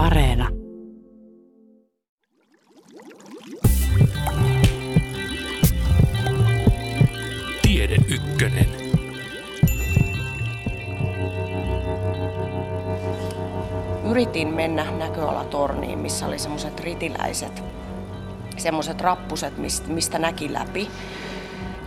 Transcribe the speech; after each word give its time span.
Areena. 0.00 0.48
Tiede 7.62 7.96
Ykkönen. 8.08 8.66
Yritin 14.10 14.54
mennä 14.54 14.90
näköalatorniin, 14.90 15.98
missä 15.98 16.26
oli 16.26 16.38
semmoiset 16.38 16.80
ritiläiset, 16.80 17.62
semmoiset 18.56 19.00
rappuset, 19.00 19.54
mistä 19.86 20.18
näki 20.18 20.52
läpi. 20.52 20.88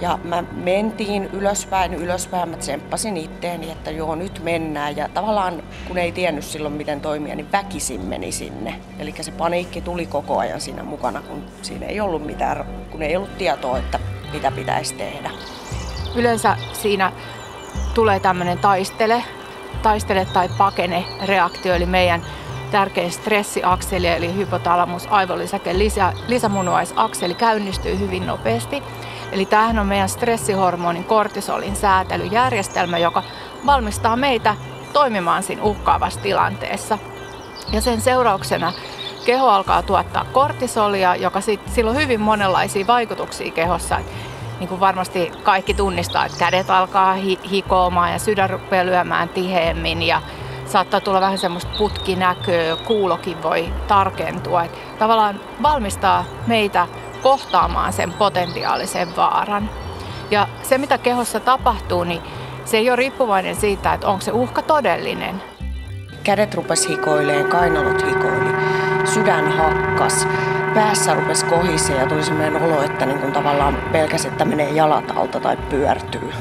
Ja 0.04 0.20
mä 0.24 0.44
mentiin 0.52 1.30
ylöspäin, 1.34 1.94
ylöspäin, 1.94 2.50
mä 2.50 2.58
tsemppasin 2.58 3.18
itteeni, 3.18 3.72
että 3.72 3.92
joo, 3.92 4.16
nyt 4.16 4.44
mennään. 4.44 4.98
Ja 4.98 5.10
tavallaan, 5.10 5.64
kun 5.88 5.98
ei 5.98 6.12
tiennyt 6.12 6.44
silloin, 6.44 6.74
miten 6.74 7.02
toimia, 7.02 7.36
niin 7.36 7.52
väkisin 7.52 8.02
meni 8.02 8.32
sinne. 8.32 8.80
Eli 9.00 9.14
se 9.22 9.32
paniikki 9.32 9.82
tuli 9.82 10.06
koko 10.06 10.38
ajan 10.38 10.62
siinä 10.62 10.84
mukana, 10.84 11.22
kun 11.22 11.44
siinä 11.62 11.86
ei 11.86 12.00
ollut 12.00 12.26
mitään, 12.26 12.66
kun 12.92 13.02
ei 13.02 13.16
ollut 13.16 13.38
tietoa, 13.38 13.78
että 13.78 14.00
mitä 14.34 14.52
pitäisi 14.52 14.94
tehdä. 14.94 15.32
Yleensä 16.16 16.58
siinä 16.74 17.12
tulee 17.94 18.20
tämmöinen 18.20 18.58
taistele, 18.58 19.24
taistele 19.82 20.28
tai 20.34 20.50
pakene 20.58 21.06
reaktio, 21.26 21.76
eli 21.76 21.86
meidän 21.86 22.26
tärkein 22.72 23.12
stressiakseli, 23.12 24.08
eli 24.08 24.36
hypotalamus, 24.36 25.08
aivolisäke, 25.10 25.78
lisä, 25.78 26.14
lisämunuaisakseli 26.28 27.34
käynnistyy 27.34 28.00
hyvin 28.00 28.28
nopeasti. 28.28 28.84
Eli 29.34 29.46
tämähän 29.46 29.80
on 29.80 29.88
meidän 29.88 30.10
stressihormonin 30.10 31.04
kortisolin 31.04 31.76
säätelyjärjestelmä, 31.76 32.98
joka 32.98 33.24
valmistaa 33.66 34.16
meitä 34.16 34.56
toimimaan 34.94 35.44
siinä 35.44 35.64
uhkaavassa 35.64 36.20
tilanteessa. 36.20 36.98
Ja 37.72 37.82
sen 37.82 38.02
seurauksena 38.02 38.74
keho 39.26 39.48
alkaa 39.48 39.82
tuottaa 39.82 40.26
kortisolia, 40.32 41.16
joka 41.16 41.42
sit, 41.42 41.60
sillä 41.68 41.92
on 41.92 41.98
hyvin 41.98 42.22
monenlaisia 42.22 42.88
vaikutuksia 42.88 43.52
kehossa. 43.52 44.00
Niin 44.60 44.68
kuin 44.68 44.80
varmasti 44.80 45.32
kaikki 45.44 45.74
tunnistaa, 45.74 46.26
että 46.26 46.38
kädet 46.38 46.70
alkaa 46.70 47.14
hi- 47.14 47.40
hikoamaan 47.52 48.12
ja 48.12 48.20
sydän 48.20 48.50
rupeaa 48.50 48.86
lyömään 48.86 49.30
tiheemmin 49.30 50.04
ja 50.04 50.22
saattaa 50.66 51.02
tulla 51.02 51.22
vähän 51.22 51.38
semmoista 51.38 51.72
putkinäköä, 51.78 52.76
kuulokin 52.76 53.44
voi 53.44 53.74
tarkentua. 53.88 54.64
Että 54.64 54.78
tavallaan 55.00 55.40
valmistaa 55.64 56.26
meitä 56.48 56.88
kohtaamaan 57.24 57.94
sen 57.94 58.14
potentiaalisen 58.14 59.16
vaaran. 59.16 59.70
Ja 60.32 60.48
se, 60.64 60.78
mitä 60.78 60.98
kehossa 60.98 61.40
tapahtuu, 61.40 62.04
niin 62.04 62.22
se 62.66 62.78
ei 62.78 62.90
ole 62.90 62.96
riippuvainen 62.96 63.56
siitä, 63.56 63.94
että 63.94 64.08
onko 64.08 64.22
se 64.22 64.32
uhka 64.32 64.62
todellinen. 64.62 65.44
Kädet 66.24 66.54
rupes 66.54 66.88
hikoileen, 66.88 67.48
kainalot 67.48 68.06
hikoili, 68.06 68.50
sydän 69.06 69.52
hakkas, 69.52 70.28
päässä 70.74 71.14
rupes 71.14 71.44
kohisee 71.44 71.98
ja 71.98 72.08
tuli 72.08 72.24
sellainen 72.24 72.64
olo, 72.64 72.84
että 72.84 73.06
niin 73.06 73.20
kuin 73.20 73.34
tavallaan 73.34 73.78
pelkäsi, 73.92 74.28
että 74.28 74.46
menee 74.46 74.70
jalat 74.70 75.12
alta 75.16 75.40
tai 75.40 75.58
pyörtyy. 75.58 76.34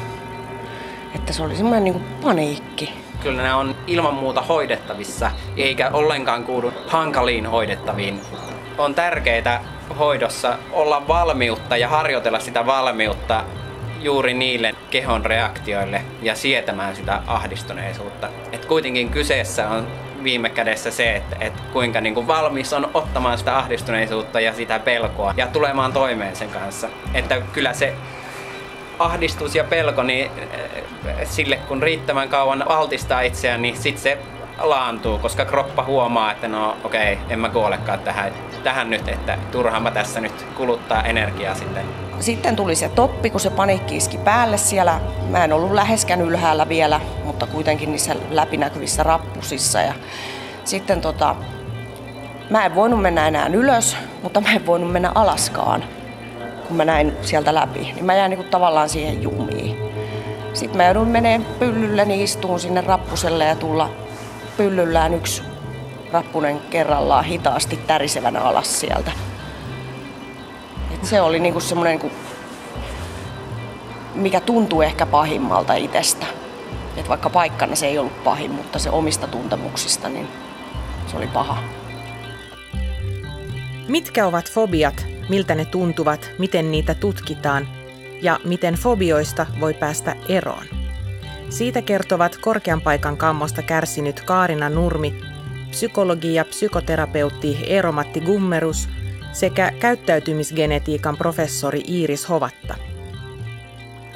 Että 1.15 1.33
se 1.33 1.43
oli 1.43 1.57
semmoinen 1.57 1.85
niin 1.85 1.95
kuin 1.95 2.05
paniikki. 2.23 2.95
Kyllä 3.23 3.43
ne 3.43 3.55
on 3.55 3.75
ilman 3.87 4.15
muuta 4.15 4.43
hoidettavissa, 4.43 5.31
eikä 5.57 5.91
ollenkaan 5.93 6.45
kuulu 6.45 6.73
hankaliin 6.87 7.47
hoidettaviin. 7.47 8.21
On 8.79 8.95
tärkeää 8.95 9.65
hoidossa 9.95 10.59
olla 10.73 11.09
valmiutta 11.09 11.77
ja 11.77 11.89
harjoitella 11.89 12.41
sitä 12.41 12.67
valmiutta 12.67 13.45
juuri 14.01 14.35
niille 14.35 14.75
kehon 14.91 15.27
reaktioille 15.27 16.03
ja 16.23 16.35
sietämään 16.35 16.97
sitä 16.97 17.23
ahdistuneisuutta. 17.27 18.29
Et 18.53 18.65
kuitenkin 18.65 19.11
kyseessä 19.11 19.69
on 19.69 19.87
viime 20.25 20.49
kädessä 20.49 20.91
se, 20.91 21.17
että, 21.17 21.37
että 21.41 21.63
kuinka 21.73 22.01
niin 22.01 22.15
kuin 22.15 22.27
valmis 22.27 22.73
on 22.73 22.91
ottamaan 22.95 23.39
sitä 23.39 23.59
ahdistuneisuutta 23.59 24.41
ja 24.41 24.53
sitä 24.53 24.79
pelkoa 24.79 25.35
ja 25.37 25.47
tulemaan 25.47 25.93
toimeen 25.93 26.37
sen 26.37 26.49
kanssa. 26.49 26.89
Että 27.15 27.41
kyllä 27.53 27.73
se 27.73 27.95
ahdistus 28.99 29.55
ja 29.55 29.65
pelko, 29.65 30.03
niin 30.03 30.31
eh, 30.53 31.29
sille 31.29 31.57
kun 31.57 31.83
riittävän 31.83 32.29
kauan 32.29 32.71
altistaa 32.71 33.21
itseään, 33.21 33.63
niin 33.63 33.77
sitten 33.77 34.03
se 34.03 34.19
laantuu, 34.59 35.19
koska 35.19 35.45
kroppa 35.45 35.85
huomaa, 35.85 36.33
että 36.33 36.49
no 36.49 36.77
okei, 36.85 37.13
okay, 37.13 37.25
en 37.31 37.39
mä 37.39 37.49
kuolekaan 37.49 37.99
tähän, 37.99 38.33
tähän 38.65 38.91
nyt, 38.91 39.09
että 39.09 39.39
turhaan 39.53 39.83
mä 39.83 39.91
tässä 39.91 40.21
nyt 40.21 40.47
kuluttaa 40.57 41.03
energiaa 41.03 41.55
sitten. 41.55 41.85
Sitten 42.21 42.57
tuli 42.57 42.75
se 42.75 42.89
toppi, 42.89 43.31
kun 43.31 43.41
se 43.41 43.51
paniikki 43.51 43.97
iski 43.97 44.19
päälle 44.19 44.59
siellä. 44.59 45.01
Mä 45.29 45.45
en 45.45 45.53
ollut 45.53 45.73
läheskään 45.73 46.21
ylhäällä 46.21 46.69
vielä, 46.69 47.01
mutta 47.25 47.47
kuitenkin 47.47 47.91
niissä 47.91 48.17
läpinäkyvissä 48.31 49.03
rappusissa. 49.03 49.81
Ja 49.81 49.95
sitten 50.65 51.01
tota, 51.01 51.37
mä 52.51 52.67
en 52.67 52.75
voinut 52.75 53.03
mennä 53.03 53.29
enää 53.29 53.47
ylös, 53.47 53.97
mutta 54.23 54.41
mä 54.41 54.53
en 54.53 54.67
voinut 54.67 54.93
mennä 54.93 55.13
alaskaan, 55.15 55.85
kun 56.69 56.77
mä 56.77 56.85
näin 56.85 57.17
sieltä 57.23 57.55
läpi. 57.55 57.81
Niin 57.81 58.05
mä 58.05 58.15
jäin 58.15 58.31
niin 58.31 58.39
kuin 58.39 58.51
tavallaan 58.51 58.89
siihen 58.89 59.23
jumiin. 59.23 59.77
Sitten 60.53 60.77
mä 60.77 60.85
joudun 60.85 61.09
menee 61.09 61.41
pyllylle, 61.59 62.05
niin 62.05 62.21
istuun 62.21 62.61
sinne 62.61 62.81
rappuselle 62.81 63.45
ja 63.45 63.57
tulla 63.57 63.91
pyllyllään 64.57 65.15
yksi 65.15 65.43
rappunen 66.13 66.61
kerrallaan 66.61 67.25
hitaasti 67.25 67.77
tärisevänä 67.77 68.41
alas 68.41 68.81
sieltä. 68.81 69.13
Et 70.95 71.05
se 71.05 71.21
oli 71.21 71.41
niinku 71.41 71.61
semmoinen, 71.61 71.99
niinku, 71.99 72.17
mikä 74.15 74.41
tuntuu 74.41 74.83
ehkä 74.83 75.07
pahimmalta 75.07 75.75
itsestä. 75.75 76.27
Et 76.97 77.09
vaikka 77.09 77.31
paikkana 77.31 77.77
se 77.77 77.87
ei 77.87 77.99
ollut 77.99 78.25
pahin, 78.25 78.51
mutta 78.51 78.79
se 78.79 78.91
omista 78.91 79.27
tuntemuksista, 79.27 80.09
niin 80.09 80.29
se 81.07 81.17
oli 81.17 81.27
paha. 81.27 81.63
Mitkä 83.89 84.27
ovat 84.27 84.51
fobiat, 84.51 85.07
miltä 85.29 85.55
ne 85.55 85.65
tuntuvat, 85.65 86.31
miten 86.39 86.71
niitä 86.71 86.95
tutkitaan 86.95 87.69
ja 88.23 88.41
miten 88.45 88.75
fobioista 88.75 89.47
voi 89.61 89.75
päästä 89.75 90.17
eroon? 90.29 90.82
Siitä 91.53 91.83
kertovat 91.83 92.37
korkean 92.37 92.81
paikan 92.81 93.17
kammosta 93.17 93.63
kärsinyt 93.63 94.21
Kaarina 94.21 94.69
Nurmi, 94.69 95.15
psykologi 95.71 96.35
ja 96.35 96.45
psykoterapeutti 96.45 97.59
Eeromatti 97.67 98.21
Gummerus 98.21 98.89
sekä 99.33 99.73
käyttäytymisgenetiikan 99.81 101.17
professori 101.17 101.83
Iiris 101.89 102.29
Hovatta. 102.29 102.75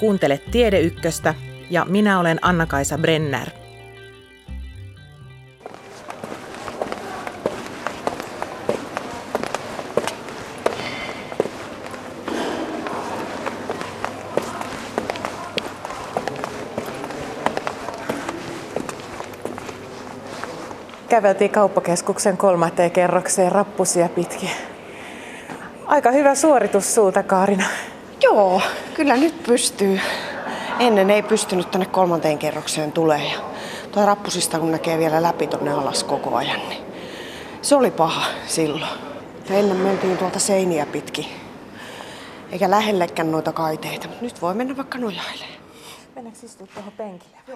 Kuuntele 0.00 0.40
Tiedeykköstä 0.50 1.34
ja 1.70 1.84
minä 1.84 2.20
olen 2.20 2.38
Anna-Kaisa 2.42 2.98
Brenner. 2.98 3.50
Käveltiin 21.16 21.50
kauppakeskuksen 21.50 22.36
kolmanteen 22.36 22.90
kerrokseen 22.90 23.52
rappusia 23.52 24.08
pitkin. 24.08 24.50
Aika 25.86 26.10
hyvä 26.10 26.34
suoritus 26.34 26.94
sulta, 26.94 27.22
Kaarina. 27.22 27.64
Joo, 28.22 28.62
kyllä 28.94 29.16
nyt 29.16 29.42
pystyy. 29.42 30.00
Ennen 30.78 31.10
ei 31.10 31.22
pystynyt 31.22 31.70
tänne 31.70 31.86
kolmanteen 31.86 32.38
kerrokseen 32.38 32.92
tulee. 32.92 33.24
Ja 33.32 33.38
tuo 33.92 34.06
rappusista 34.06 34.58
kun 34.58 34.72
näkee 34.72 34.98
vielä 34.98 35.22
läpi 35.22 35.46
tonne 35.46 35.72
alas 35.72 36.04
koko 36.04 36.36
ajan, 36.36 36.68
niin 36.68 36.82
se 37.62 37.76
oli 37.76 37.90
paha 37.90 38.26
silloin. 38.46 38.92
Ja 39.48 39.56
ennen 39.56 39.76
mentiin 39.76 40.18
tuolta 40.18 40.38
seiniä 40.38 40.86
pitkin. 40.86 41.26
Eikä 42.52 42.70
lähellekään 42.70 43.32
noita 43.32 43.52
kaiteita, 43.52 44.08
nyt 44.20 44.42
voi 44.42 44.54
mennä 44.54 44.76
vaikka 44.76 44.98
nojailemaan. 44.98 45.55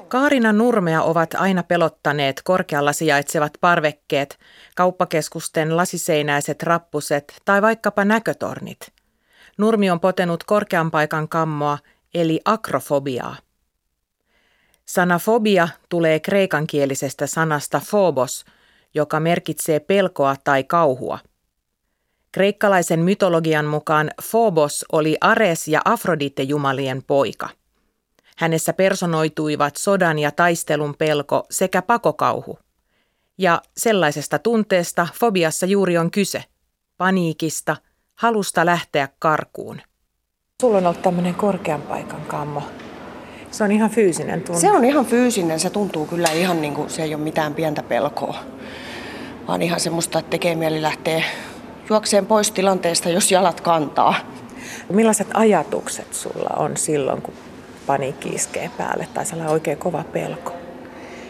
Kaarina 0.08 0.52
Nurmea 0.52 1.02
ovat 1.02 1.34
aina 1.34 1.62
pelottaneet 1.62 2.40
korkealla 2.44 2.92
sijaitsevat 2.92 3.52
parvekkeet, 3.60 4.38
kauppakeskusten 4.76 5.76
lasiseinäiset 5.76 6.62
rappuset 6.62 7.34
tai 7.44 7.62
vaikkapa 7.62 8.04
näkötornit. 8.04 8.92
Nurmi 9.58 9.90
on 9.90 10.00
potenut 10.00 10.44
korkean 10.44 10.90
paikan 10.90 11.28
kammoa, 11.28 11.78
eli 12.14 12.40
akrofobiaa. 12.44 13.36
Sana 14.86 15.18
fobia 15.18 15.68
tulee 15.88 16.20
kreikankielisestä 16.20 17.26
sanasta 17.26 17.80
phobos, 17.90 18.44
joka 18.94 19.20
merkitsee 19.20 19.80
pelkoa 19.80 20.36
tai 20.44 20.64
kauhua. 20.64 21.18
Kreikkalaisen 22.32 23.00
mytologian 23.00 23.66
mukaan 23.66 24.10
Phobos 24.30 24.84
oli 24.92 25.16
Ares 25.20 25.68
ja 25.68 25.80
Afrodite 25.84 26.42
jumalien 26.42 27.02
poika– 27.06 27.48
Hänessä 28.40 28.72
personoituivat 28.72 29.76
sodan 29.76 30.18
ja 30.18 30.30
taistelun 30.30 30.94
pelko 30.98 31.46
sekä 31.50 31.82
pakokauhu. 31.82 32.58
Ja 33.38 33.62
sellaisesta 33.76 34.38
tunteesta 34.38 35.08
fobiassa 35.20 35.66
juuri 35.66 35.98
on 35.98 36.10
kyse. 36.10 36.44
Paniikista, 36.96 37.76
halusta 38.14 38.66
lähteä 38.66 39.08
karkuun. 39.18 39.80
Sulla 40.62 40.78
on 40.78 40.86
ollut 40.86 41.02
tämmöinen 41.02 41.34
korkean 41.34 41.82
paikan 41.82 42.20
kammo. 42.20 42.62
Se 43.50 43.64
on 43.64 43.72
ihan 43.72 43.90
fyysinen 43.90 44.42
tunne. 44.42 44.60
Se 44.60 44.70
on 44.70 44.84
ihan 44.84 45.06
fyysinen. 45.06 45.60
Se 45.60 45.70
tuntuu 45.70 46.06
kyllä 46.06 46.30
ihan 46.30 46.62
niin 46.62 46.74
kuin 46.74 46.90
se 46.90 47.02
ei 47.02 47.14
ole 47.14 47.22
mitään 47.22 47.54
pientä 47.54 47.82
pelkoa. 47.82 48.38
vaan 49.48 49.62
ihan 49.62 49.80
semmoista, 49.80 50.18
että 50.18 50.30
tekee 50.30 50.54
mieli 50.54 50.82
lähteä 50.82 51.24
juokseen 51.88 52.26
pois 52.26 52.50
tilanteesta, 52.50 53.08
jos 53.08 53.32
jalat 53.32 53.60
kantaa. 53.60 54.14
Millaiset 54.88 55.28
ajatukset 55.34 56.14
sulla 56.14 56.50
on 56.56 56.76
silloin, 56.76 57.22
kun 57.22 57.34
paniikki 57.86 58.28
iskee 58.28 58.70
päälle 58.78 59.08
tai 59.14 59.26
sellainen 59.26 59.52
oikein 59.52 59.78
kova 59.78 60.04
pelko? 60.12 60.52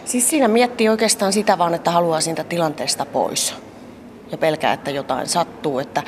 Siis 0.04 0.30
siinä 0.30 0.48
miettii 0.48 0.88
oikeastaan 0.88 1.32
sitä 1.32 1.58
vaan, 1.58 1.74
että 1.74 1.90
haluaa 1.90 2.20
siitä 2.20 2.44
tilanteesta 2.44 3.06
pois. 3.06 3.54
Ja 4.30 4.38
pelkää, 4.38 4.72
että 4.72 4.90
jotain 4.90 5.26
sattuu. 5.26 5.78
Että 5.78 6.02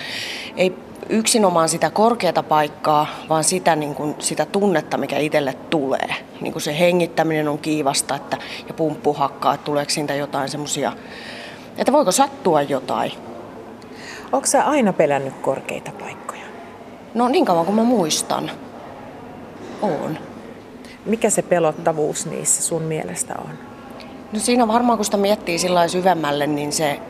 ei 0.57 0.75
yksinomaan 1.09 1.69
sitä 1.69 1.91
korkeata 1.91 2.43
paikkaa, 2.43 3.07
vaan 3.29 3.45
sitä, 3.45 3.77
niin 3.77 3.95
kuin, 3.95 4.15
sitä 4.19 4.47
tunnetta, 4.47 4.97
mikä 4.97 5.19
itselle 5.19 5.55
tulee. 5.71 6.15
Niin 6.41 6.53
kuin 6.53 6.63
se 6.63 6.79
hengittäminen 6.79 7.49
on 7.49 7.59
kiivasta 7.59 8.15
että, 8.15 8.37
ja 8.69 8.75
pumppu 8.75 9.13
hakkaa, 9.13 9.55
että 9.55 9.65
tuleeko 9.65 9.91
siitä 9.91 10.15
jotain 10.15 10.49
semmoisia, 10.49 10.93
että 11.79 11.93
voiko 11.93 12.13
sattua 12.13 12.63
jotain. 12.63 13.13
Onko 14.33 14.47
sä 14.47 14.65
aina 14.65 14.93
pelännyt 14.93 15.35
korkeita 15.43 15.91
paikkoja? 16.01 16.45
No 17.15 17.29
niin 17.29 17.45
kauan 17.45 17.67
kuin 17.67 17.77
mä 17.77 17.85
muistan. 17.85 18.51
On. 19.83 20.19
Mikä 21.05 21.31
se 21.31 21.43
pelottavuus 21.43 22.27
niissä 22.27 22.63
sun 22.63 22.83
mielestä 22.83 23.35
on? 23.39 23.51
No 24.33 24.39
siinä 24.39 24.69
varmaan 24.69 24.99
kun 24.99 25.05
sitä 25.05 25.17
miettii 25.17 25.59
sillä 25.59 25.89
syvemmälle, 25.89 26.47
niin 26.47 26.73
se, 26.73 27.01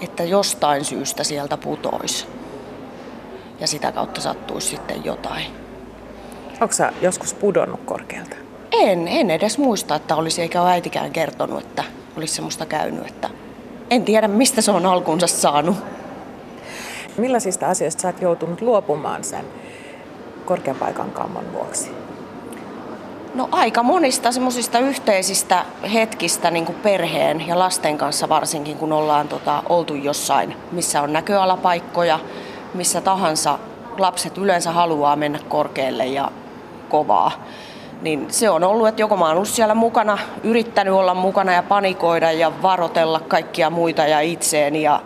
että 0.00 0.24
jostain 0.24 0.84
syystä 0.84 1.24
sieltä 1.24 1.56
putoisi. 1.56 2.26
Ja 3.60 3.66
sitä 3.66 3.92
kautta 3.92 4.20
sattuisi 4.20 4.68
sitten 4.68 5.04
jotain. 5.04 5.46
Onko 6.60 6.72
sä 6.72 6.92
joskus 7.02 7.34
pudonnut 7.34 7.80
korkealta? 7.84 8.36
En, 8.72 9.08
en 9.08 9.30
edes 9.30 9.58
muista, 9.58 9.94
että 9.94 10.16
olisi 10.16 10.42
eikä 10.42 10.62
ole 10.62 10.70
äitikään 10.70 11.10
kertonut, 11.10 11.62
että 11.62 11.84
olisi 12.16 12.34
semmoista 12.34 12.66
käynyt. 12.66 13.06
Että 13.06 13.30
en 13.90 14.04
tiedä, 14.04 14.28
mistä 14.28 14.62
se 14.62 14.70
on 14.70 14.86
alkunsa 14.86 15.26
saanut. 15.26 15.76
Millaisista 17.16 17.66
asioista 17.66 18.02
sä 18.02 18.08
oot 18.08 18.22
joutunut 18.22 18.60
luopumaan 18.60 19.24
sen 19.24 19.44
korkean 20.44 20.76
paikan 20.76 21.10
kammon 21.10 21.52
vuoksi? 21.52 21.90
No 23.34 23.48
aika 23.52 23.82
monista 23.82 24.32
semmoisista 24.32 24.78
yhteisistä 24.78 25.64
hetkistä 25.92 26.50
niin 26.50 26.66
kuin 26.66 26.78
perheen 26.82 27.46
ja 27.48 27.58
lasten 27.58 27.98
kanssa 27.98 28.28
varsinkin, 28.28 28.76
kun 28.76 28.92
ollaan 28.92 29.28
tota, 29.28 29.62
oltu 29.68 29.94
jossain, 29.94 30.56
missä 30.72 31.02
on 31.02 31.12
näköalapaikkoja, 31.12 32.18
missä 32.74 33.00
tahansa 33.00 33.58
lapset 33.98 34.38
yleensä 34.38 34.72
haluaa 34.72 35.16
mennä 35.16 35.38
korkealle 35.48 36.06
ja 36.06 36.30
kovaa. 36.88 37.32
Niin 38.02 38.26
se 38.28 38.50
on 38.50 38.64
ollut, 38.64 38.88
että 38.88 39.02
joko 39.02 39.16
mä 39.16 39.24
oon 39.24 39.34
ollut 39.36 39.48
siellä 39.48 39.74
mukana, 39.74 40.18
yrittänyt 40.42 40.94
olla 40.94 41.14
mukana 41.14 41.52
ja 41.52 41.62
panikoida 41.62 42.32
ja 42.32 42.52
varotella 42.62 43.20
kaikkia 43.20 43.70
muita 43.70 44.06
ja 44.06 44.20
itseen 44.20 44.76
ja 44.76 45.00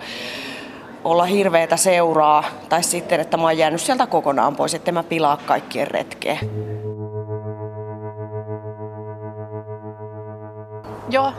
olla 1.04 1.24
hirveätä 1.24 1.76
seuraa. 1.76 2.44
Tai 2.68 2.82
sitten, 2.82 3.20
että 3.20 3.36
mä 3.36 3.42
oon 3.42 3.58
jäänyt 3.58 3.80
sieltä 3.80 4.06
kokonaan 4.06 4.56
pois, 4.56 4.74
että 4.74 4.92
mä 4.92 5.02
pilaa 5.02 5.36
kaikkien 5.36 5.88
retkeä. 5.88 6.38
Jo 11.14 11.32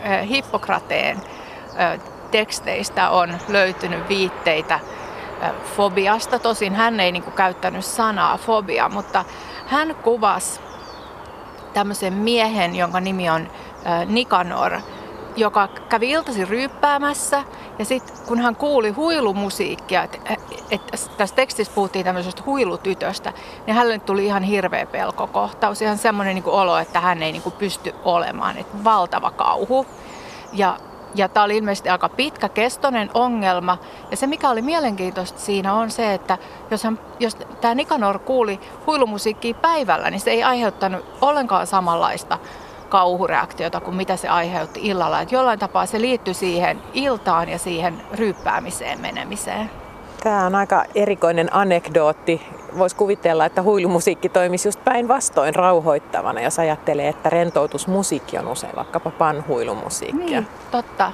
eh, 0.00 0.28
Hippokrateen 0.28 1.16
eh, 1.16 2.00
teksteistä 2.30 3.10
on 3.10 3.38
löytynyt 3.48 4.08
viitteitä 4.08 4.74
eh, 5.42 5.50
fobiasta. 5.76 6.38
Tosin 6.38 6.74
hän 6.74 7.00
ei 7.00 7.12
niin 7.12 7.22
kuin, 7.22 7.34
käyttänyt 7.34 7.84
sanaa 7.84 8.36
fobia, 8.38 8.88
mutta 8.88 9.24
hän 9.66 9.94
kuvasi 9.94 10.60
tämmöisen 11.74 12.12
miehen, 12.12 12.76
jonka 12.76 13.00
nimi 13.00 13.30
on 13.30 13.50
Nikanor, 14.06 14.72
joka 15.36 15.68
kävi 15.68 16.10
iltaisin 16.10 16.48
ryyppäämässä 16.48 17.44
ja 17.78 17.84
sitten 17.84 18.16
kun 18.26 18.40
hän 18.40 18.56
kuuli 18.56 18.90
huilumusiikkia, 18.90 20.02
että 20.02 20.18
et, 20.70 20.80
tässä 21.16 21.34
tekstissä 21.34 21.72
puhuttiin 21.74 22.04
tämmöisestä 22.04 22.42
huilutytöstä, 22.46 23.32
niin 23.66 23.74
hänelle 23.74 23.98
tuli 23.98 24.26
ihan 24.26 24.42
hirveä 24.42 24.86
pelkokohtaus, 24.86 25.82
ihan 25.82 25.98
semmoinen 25.98 26.34
niin 26.34 26.44
olo, 26.46 26.78
että 26.78 27.00
hän 27.00 27.22
ei 27.22 27.32
niin 27.32 27.42
kuin 27.42 27.54
pysty 27.54 27.94
olemaan, 28.04 28.58
että 28.58 28.84
valtava 28.84 29.30
kauhu. 29.30 29.86
Ja, 30.52 30.76
ja 31.14 31.28
tämä 31.28 31.44
oli 31.44 31.56
ilmeisesti 31.56 31.88
aika 31.88 32.08
pitkäkestoinen 32.08 33.10
ongelma. 33.14 33.78
Ja 34.10 34.16
se, 34.16 34.26
mikä 34.26 34.50
oli 34.50 34.62
mielenkiintoista 34.62 35.40
siinä, 35.40 35.74
on 35.74 35.90
se, 35.90 36.14
että 36.14 36.38
jos, 36.70 36.84
hän, 36.84 36.98
jos 37.20 37.36
tämä 37.60 37.74
Nikanor 37.74 38.18
kuuli 38.18 38.60
huilumusiikkia 38.86 39.54
päivällä, 39.54 40.10
niin 40.10 40.20
se 40.20 40.30
ei 40.30 40.42
aiheuttanut 40.42 41.04
ollenkaan 41.20 41.66
samanlaista 41.66 42.38
kauhureaktiota 42.96 43.80
kuin 43.80 43.96
mitä 43.96 44.16
se 44.16 44.28
aiheutti 44.28 44.80
illalla. 44.82 45.20
Että 45.20 45.34
jollain 45.34 45.58
tapaa 45.58 45.86
se 45.86 46.00
liittyy 46.00 46.34
siihen 46.34 46.82
iltaan 46.92 47.48
ja 47.48 47.58
siihen 47.58 48.02
ryyppäämiseen 48.12 49.00
menemiseen. 49.00 49.70
Tämä 50.22 50.46
on 50.46 50.54
aika 50.54 50.84
erikoinen 50.94 51.54
anekdootti. 51.54 52.42
Voisi 52.78 52.96
kuvitella, 52.96 53.46
että 53.46 53.62
huilumusiikki 53.62 54.28
toimisi 54.28 54.68
just 54.68 54.84
päinvastoin 54.84 55.54
rauhoittavana, 55.54 56.40
jos 56.40 56.58
ajattelee, 56.58 57.08
että 57.08 57.30
rentoutusmusiikki 57.30 58.38
on 58.38 58.48
usein 58.48 58.76
vaikkapa 58.76 59.10
panhuilumusiikkia. 59.10 60.40
Niin, 60.40 60.48
totta. 60.70 61.12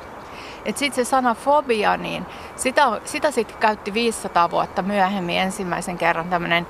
Sitten 0.64 1.04
se 1.04 1.04
sana 1.04 1.34
fobia, 1.34 1.96
niin 1.96 2.26
sitä, 2.56 3.00
sitä 3.04 3.30
sitten 3.30 3.58
käytti 3.58 3.94
500 3.94 4.50
vuotta 4.50 4.82
myöhemmin 4.82 5.38
ensimmäisen 5.38 5.98
kerran 5.98 6.28
tämmöinen 6.28 6.66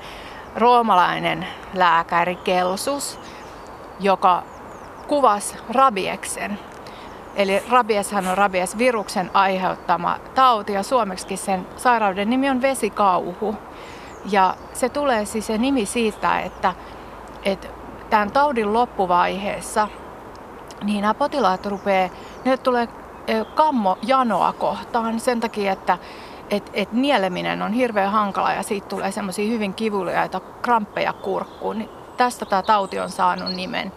roomalainen 0.55 1.47
lääkäri 1.73 2.35
Kelsus, 2.35 3.19
joka 3.99 4.43
kuvasi 5.07 5.55
rabieksen. 5.69 6.59
Eli 7.35 7.63
rabieshan 7.69 8.27
on 8.27 8.37
rabiesviruksen 8.37 9.31
aiheuttama 9.33 10.19
tauti 10.35 10.73
ja 10.73 10.83
suomeksi 10.83 11.37
sen 11.37 11.67
sairauden 11.77 12.29
nimi 12.29 12.49
on 12.49 12.61
vesikauhu. 12.61 13.55
Ja 14.31 14.55
se 14.73 14.89
tulee 14.89 15.25
siis 15.25 15.47
se 15.47 15.57
nimi 15.57 15.85
siitä, 15.85 16.39
että, 16.39 16.73
että 17.43 17.67
tämän 18.09 18.31
taudin 18.31 18.73
loppuvaiheessa 18.73 19.87
niin 20.83 21.01
nämä 21.01 21.13
potilaat 21.13 21.65
rupeaa, 21.65 22.09
ne 22.45 22.57
tulee 22.57 22.87
kammo 23.55 23.97
janoa 24.01 24.53
kohtaan 24.53 25.19
sen 25.19 25.39
takia, 25.39 25.71
että 25.71 25.97
et, 26.49 26.71
et 26.73 26.91
nieleminen 26.91 27.61
on 27.61 27.73
hirveän 27.73 28.11
hankala 28.11 28.53
ja 28.53 28.63
siitä 28.63 28.87
tulee 28.87 29.11
semmoisia 29.11 29.51
hyvin 29.51 29.73
kivuliaita 29.73 30.39
kramppeja 30.39 31.13
kurkkuun. 31.13 31.77
Niin 31.77 31.89
tästä 32.17 32.45
tämä 32.45 32.61
tauti 32.61 32.99
on 32.99 33.09
saanut 33.09 33.53
nimen. 33.53 33.91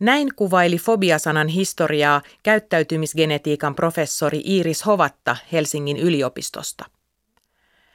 Näin 0.00 0.28
kuvaili 0.36 0.76
fobiasanan 0.76 1.48
historiaa 1.48 2.22
käyttäytymisgenetiikan 2.42 3.74
professori 3.74 4.42
Iiris 4.46 4.86
Hovatta 4.86 5.36
Helsingin 5.52 5.96
yliopistosta. 5.96 6.84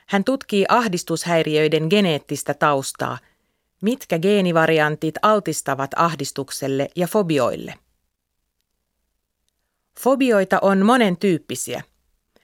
Hän 0.08 0.24
tutkii 0.24 0.66
ahdistushäiriöiden 0.70 1.88
geneettistä 1.90 2.54
taustaa, 2.54 3.18
mitkä 3.82 4.20
geenivariantit 4.20 5.16
altistavat 5.22 5.92
ahdistukselle 5.96 6.88
ja 6.96 7.08
fobioille. 7.08 7.74
Fobioita 10.00 10.60
on 10.62 10.86
monen 10.86 11.18
tyyppisiä. 11.18 11.84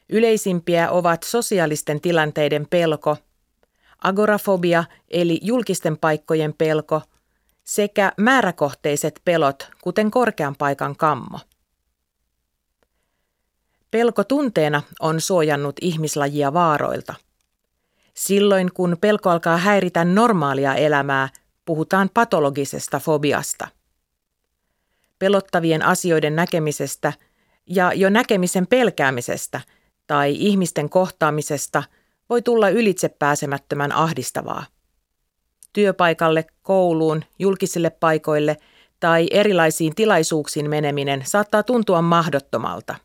Yleisimpiä 0.10 0.92
ovat 0.92 1.24
sosiaalisten 1.24 2.02
tilanteiden 2.02 2.68
pelko, 2.70 3.18
agorafobia 4.04 4.84
eli 5.10 5.40
julkisten 5.42 5.98
paikkojen 5.98 6.54
pelko– 6.54 7.02
sekä 7.70 8.14
määräkohteiset 8.18 9.22
pelot, 9.26 9.70
kuten 9.82 10.12
korkean 10.12 10.56
paikan 10.56 10.96
kammo. 10.96 11.40
Pelko 13.92 14.24
tunteena 14.24 14.82
on 15.00 15.22
suojannut 15.22 15.76
ihmislajia 15.82 16.54
vaaroilta. 16.54 17.14
Silloin 18.14 18.74
kun 18.74 18.98
pelko 19.02 19.30
alkaa 19.30 19.58
häiritä 19.58 20.06
normaalia 20.06 20.76
elämää, 20.76 21.30
puhutaan 21.66 22.10
patologisesta 22.14 23.00
fobiasta. 23.00 23.68
Pelottavien 25.20 25.86
asioiden 25.86 26.36
näkemisestä 26.36 27.14
ja 27.66 27.94
jo 27.94 28.10
näkemisen 28.10 28.68
pelkäämisestä 28.68 29.62
tai 30.08 30.36
ihmisten 30.40 30.90
kohtaamisesta 30.90 31.84
voi 32.30 32.42
tulla 32.42 32.70
ylitsepääsemättömän 32.70 33.92
ahdistavaa 33.92 34.66
työpaikalle, 35.74 36.46
kouluun, 36.62 37.24
julkisille 37.40 37.90
paikoille 37.90 38.58
tai 39.00 39.28
erilaisiin 39.32 39.96
tilaisuuksiin 39.96 40.70
meneminen 40.70 41.22
saattaa 41.26 41.64
tuntua 41.64 42.02
mahdottomalta. 42.02 42.96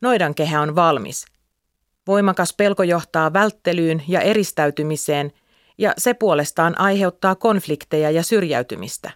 Noidankehä 0.00 0.60
on 0.60 0.76
valmis. 0.76 1.26
Voimakas 2.06 2.54
pelko 2.56 2.82
johtaa 2.82 3.32
välttelyyn 3.32 4.02
ja 4.08 4.20
eristäytymiseen, 4.20 5.32
ja 5.78 5.94
se 5.98 6.14
puolestaan 6.14 6.80
aiheuttaa 6.80 7.34
konflikteja 7.34 8.10
ja 8.10 8.22
syrjäytymistä. 8.22 9.10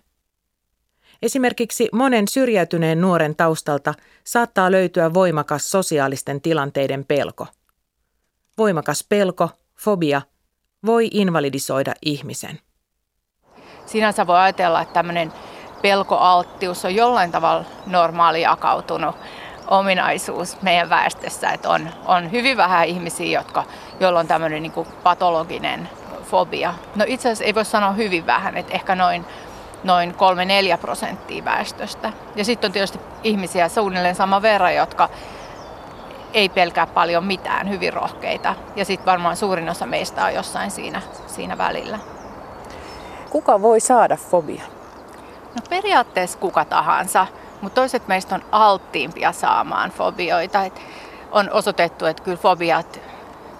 Esimerkiksi 1.22 1.88
monen 1.92 2.28
syrjäytyneen 2.28 3.00
nuoren 3.00 3.36
taustalta 3.36 3.94
saattaa 4.24 4.70
löytyä 4.70 5.14
voimakas 5.14 5.70
sosiaalisten 5.70 6.40
tilanteiden 6.40 7.04
pelko. 7.04 7.46
Voimakas 8.58 9.04
pelko, 9.08 9.50
fobia 9.78 10.22
voi 10.86 11.08
invalidisoida 11.12 11.94
ihmisen. 12.02 12.58
Sinänsä 13.86 14.26
voi 14.26 14.38
ajatella, 14.38 14.80
että 14.80 14.94
tämmöinen 14.94 15.32
pelkoalttius 15.82 16.84
on 16.84 16.94
jollain 16.94 17.32
tavalla 17.32 17.64
normaali 17.86 18.42
jakautunut 18.42 19.16
ominaisuus 19.68 20.62
meidän 20.62 20.90
väestössä, 20.90 21.50
että 21.50 21.68
on, 21.68 21.88
on 22.06 22.30
hyvin 22.30 22.56
vähän 22.56 22.88
ihmisiä, 22.88 23.38
jotka, 23.40 23.64
joilla 24.00 24.20
on 24.20 24.26
tämmöinen 24.26 24.62
niin 24.62 24.72
patologinen 25.02 25.88
fobia. 26.24 26.74
No 26.96 27.04
itse 27.08 27.28
asiassa 27.28 27.44
ei 27.44 27.54
voi 27.54 27.64
sanoa 27.64 27.92
hyvin 27.92 28.26
vähän, 28.26 28.56
että 28.56 28.74
ehkä 28.74 28.94
noin, 28.94 29.24
noin 29.84 30.14
3-4 30.74 30.78
prosenttia 30.78 31.44
väestöstä. 31.44 32.12
Ja 32.36 32.44
sitten 32.44 32.68
on 32.68 32.72
tietysti 32.72 32.98
ihmisiä 33.24 33.68
suunnilleen 33.68 34.14
sama 34.14 34.42
verran, 34.42 34.74
jotka 34.74 35.08
ei 36.32 36.48
pelkää 36.48 36.86
paljon 36.86 37.24
mitään, 37.24 37.68
hyvin 37.68 37.92
rohkeita. 37.92 38.54
Ja 38.76 38.84
sitten 38.84 39.06
varmaan 39.06 39.36
suurin 39.36 39.70
osa 39.70 39.86
meistä 39.86 40.24
on 40.24 40.34
jossain 40.34 40.70
siinä, 40.70 41.02
siinä 41.26 41.58
välillä. 41.58 41.98
Kuka 43.30 43.62
voi 43.62 43.80
saada 43.80 44.16
fobia? 44.16 44.62
No 45.54 45.60
periaatteessa 45.70 46.38
kuka 46.38 46.64
tahansa, 46.64 47.26
mutta 47.60 47.80
toiset 47.80 48.08
meistä 48.08 48.34
on 48.34 48.44
alttiimpia 48.52 49.32
saamaan 49.32 49.90
fobioita. 49.90 50.64
Et 50.64 50.80
on 51.32 51.50
osoitettu, 51.50 52.06
että 52.06 52.22
kyllä 52.22 52.36
fobiat 52.36 53.00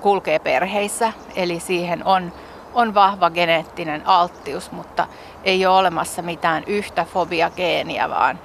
kulkee 0.01 0.39
perheissä, 0.39 1.13
eli 1.37 1.61
siihen 1.61 2.07
on, 2.07 2.33
on 2.75 2.95
vahva 2.95 3.31
geneettinen 3.31 4.03
alttius, 4.07 4.73
mutta 4.73 5.07
ei 5.45 5.67
ole 5.67 5.79
olemassa 5.79 6.23
mitään 6.23 6.65
yhtä 6.67 7.05
fobiageeniä, 7.05 8.11
vaan 8.11 8.39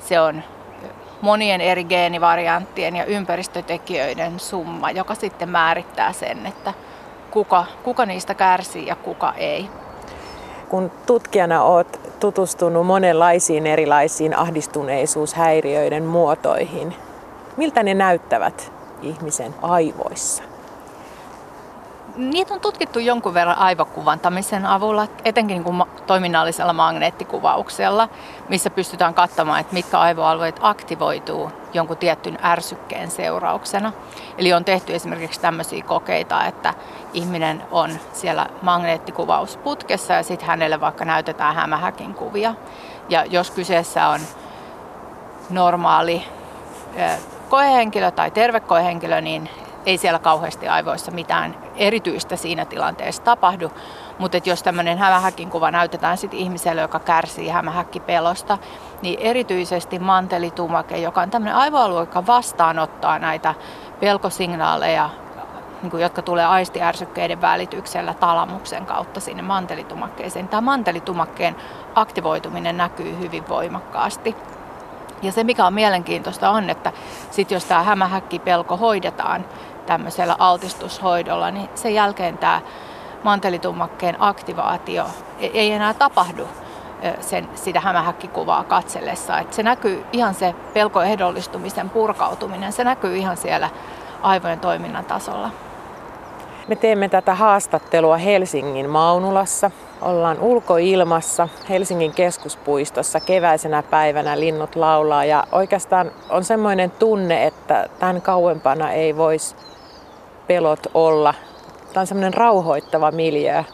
se 0.00 0.20
on 0.20 0.42
monien 1.20 1.60
eri 1.60 1.84
geenivarianttien 1.84 2.96
ja 2.96 3.04
ympäristötekijöiden 3.04 4.40
summa, 4.40 4.90
joka 4.90 5.14
sitten 5.14 5.48
määrittää 5.48 6.12
sen, 6.12 6.46
että 6.46 6.74
kuka, 7.30 7.64
kuka 7.82 8.06
niistä 8.06 8.34
kärsii 8.34 8.86
ja 8.86 8.96
kuka 8.96 9.34
ei. 9.36 9.68
Kun 10.68 10.90
tutkijana 11.06 11.62
olet 11.62 12.00
tutustunut 12.20 12.86
monenlaisiin 12.86 13.66
erilaisiin 13.66 14.38
ahdistuneisuushäiriöiden 14.38 16.04
muotoihin, 16.04 16.94
miltä 17.56 17.82
ne 17.82 17.94
näyttävät 17.94 18.72
ihmisen 19.02 19.54
aivoissa? 19.62 20.49
Niitä 22.20 22.54
on 22.54 22.60
tutkittu 22.60 22.98
jonkun 22.98 23.34
verran 23.34 23.58
aivokuvantamisen 23.58 24.66
avulla, 24.66 25.06
etenkin 25.24 25.62
niin 25.62 25.84
toiminnallisella 26.06 26.72
magneettikuvauksella, 26.72 28.08
missä 28.48 28.70
pystytään 28.70 29.14
katsomaan, 29.14 29.60
että 29.60 29.74
mitkä 29.74 29.98
aivoalueet 29.98 30.58
aktivoituu 30.60 31.50
jonkun 31.72 31.96
tietyn 31.96 32.38
ärsykkeen 32.42 33.10
seurauksena. 33.10 33.92
Eli 34.38 34.52
on 34.52 34.64
tehty 34.64 34.94
esimerkiksi 34.94 35.40
tämmöisiä 35.40 35.82
kokeita, 35.82 36.44
että 36.44 36.74
ihminen 37.12 37.62
on 37.70 37.90
siellä 38.12 38.46
magneettikuvausputkessa 38.62 40.12
ja 40.12 40.22
sitten 40.22 40.48
hänelle 40.48 40.80
vaikka 40.80 41.04
näytetään 41.04 41.54
hämähäkin 41.54 42.14
kuvia. 42.14 42.54
Ja 43.08 43.24
jos 43.24 43.50
kyseessä 43.50 44.08
on 44.08 44.20
normaali 45.50 46.24
koehenkilö 47.48 48.10
tai 48.10 48.30
terve 48.30 48.60
koehenkilö, 48.60 49.20
niin 49.20 49.50
ei 49.86 49.98
siellä 49.98 50.18
kauheasti 50.18 50.68
aivoissa 50.68 51.10
mitään 51.10 51.69
erityistä 51.80 52.36
siinä 52.36 52.64
tilanteessa 52.64 53.22
tapahdu. 53.22 53.70
Mutta 54.18 54.38
jos 54.44 54.62
tämmöinen 54.62 54.98
hämähäkin 54.98 55.50
kuva 55.50 55.70
näytetään 55.70 56.18
sit 56.18 56.34
ihmiselle, 56.34 56.80
joka 56.80 56.98
kärsii 56.98 57.48
hämähäkkipelosta, 57.48 58.58
niin 59.02 59.20
erityisesti 59.20 59.98
mantelitumake, 59.98 60.98
joka 60.98 61.20
on 61.20 61.30
tämmöinen 61.30 61.56
aivoalue, 61.56 62.00
joka 62.00 62.26
vastaanottaa 62.26 63.18
näitä 63.18 63.54
pelkosignaaleja, 64.00 65.10
niin 65.82 65.90
kuin, 65.90 66.02
jotka 66.02 66.22
tulee 66.22 66.46
aistiärsykkeiden 66.46 67.40
välityksellä 67.40 68.14
talamuksen 68.14 68.86
kautta 68.86 69.20
sinne 69.20 69.42
mantelitumakkeeseen. 69.42 70.48
Tämä 70.48 70.60
mantelitumakkeen 70.60 71.56
aktivoituminen 71.94 72.76
näkyy 72.76 73.18
hyvin 73.18 73.48
voimakkaasti. 73.48 74.36
Ja 75.22 75.32
se 75.32 75.44
mikä 75.44 75.66
on 75.66 75.74
mielenkiintoista 75.74 76.50
on, 76.50 76.70
että 76.70 76.92
sit 77.30 77.50
jos 77.50 77.64
tämä 77.64 77.82
hämähäkkipelko 77.82 78.76
hoidetaan 78.76 79.44
tämmöisellä 79.90 80.36
altistushoidolla, 80.38 81.50
niin 81.50 81.68
sen 81.74 81.94
jälkeen 81.94 82.38
tämä 82.38 82.60
mantelitummakkeen 83.22 84.16
aktivaatio 84.18 85.04
ei 85.40 85.72
enää 85.72 85.94
tapahdu 85.94 86.48
sen, 87.20 87.48
sitä 87.54 87.80
hämähäkkikuvaa 87.80 88.64
katsellessa. 88.64 89.38
Et 89.38 89.52
se 89.52 89.62
näkyy 89.62 90.04
ihan 90.12 90.34
se 90.34 90.54
pelkoehdollistumisen 90.74 91.90
purkautuminen, 91.90 92.72
se 92.72 92.84
näkyy 92.84 93.16
ihan 93.16 93.36
siellä 93.36 93.70
aivojen 94.22 94.60
toiminnan 94.60 95.04
tasolla. 95.04 95.50
Me 96.68 96.76
teemme 96.76 97.08
tätä 97.08 97.34
haastattelua 97.34 98.16
Helsingin 98.16 98.90
Maunulassa. 98.90 99.70
Ollaan 100.00 100.40
ulkoilmassa 100.40 101.48
Helsingin 101.68 102.12
keskuspuistossa 102.12 103.20
keväisenä 103.20 103.82
päivänä 103.82 104.40
linnut 104.40 104.76
laulaa 104.76 105.24
ja 105.24 105.44
oikeastaan 105.52 106.10
on 106.28 106.44
semmoinen 106.44 106.90
tunne, 106.90 107.46
että 107.46 107.88
tämän 107.98 108.22
kauempana 108.22 108.90
ei 108.90 109.16
voisi 109.16 109.56
pelot 110.50 110.86
olla. 110.94 111.34
Tämä 111.92 112.00
on 112.00 112.06
semmoinen 112.06 112.34
rauhoittava 112.34 113.10
miljö. 113.10 113.64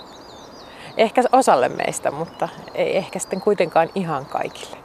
Ehkä 0.96 1.22
osalle 1.32 1.68
meistä, 1.68 2.10
mutta 2.10 2.48
ei 2.74 2.96
ehkä 2.96 3.18
sitten 3.18 3.40
kuitenkaan 3.40 3.88
ihan 3.94 4.26
kaikille. 4.26 4.76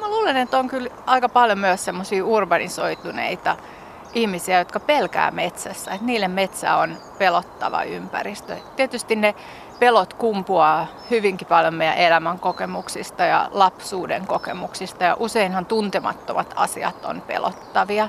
Mä 0.00 0.08
luulen, 0.08 0.36
että 0.36 0.58
on 0.58 0.68
kyllä 0.68 0.90
aika 1.06 1.28
paljon 1.28 1.58
myös 1.58 1.84
semmoisia 1.84 2.24
urbanisoituneita 2.24 3.56
ihmisiä, 4.14 4.58
jotka 4.58 4.80
pelkää 4.80 5.30
metsässä. 5.30 5.90
Että 5.90 6.06
niille 6.06 6.28
metsä 6.28 6.76
on 6.76 6.96
pelottava 7.18 7.82
ympäristö. 7.82 8.56
Tietysti 8.76 9.16
ne 9.16 9.34
pelot 9.78 10.14
kumpuaa 10.14 10.86
hyvinkin 11.10 11.48
paljon 11.48 11.74
meidän 11.74 11.98
elämän 11.98 12.38
kokemuksista 12.38 13.24
ja 13.24 13.48
lapsuuden 13.52 14.26
kokemuksista. 14.26 15.04
Ja 15.04 15.16
useinhan 15.18 15.66
tuntemattomat 15.66 16.52
asiat 16.56 17.04
on 17.04 17.20
pelottavia. 17.20 18.08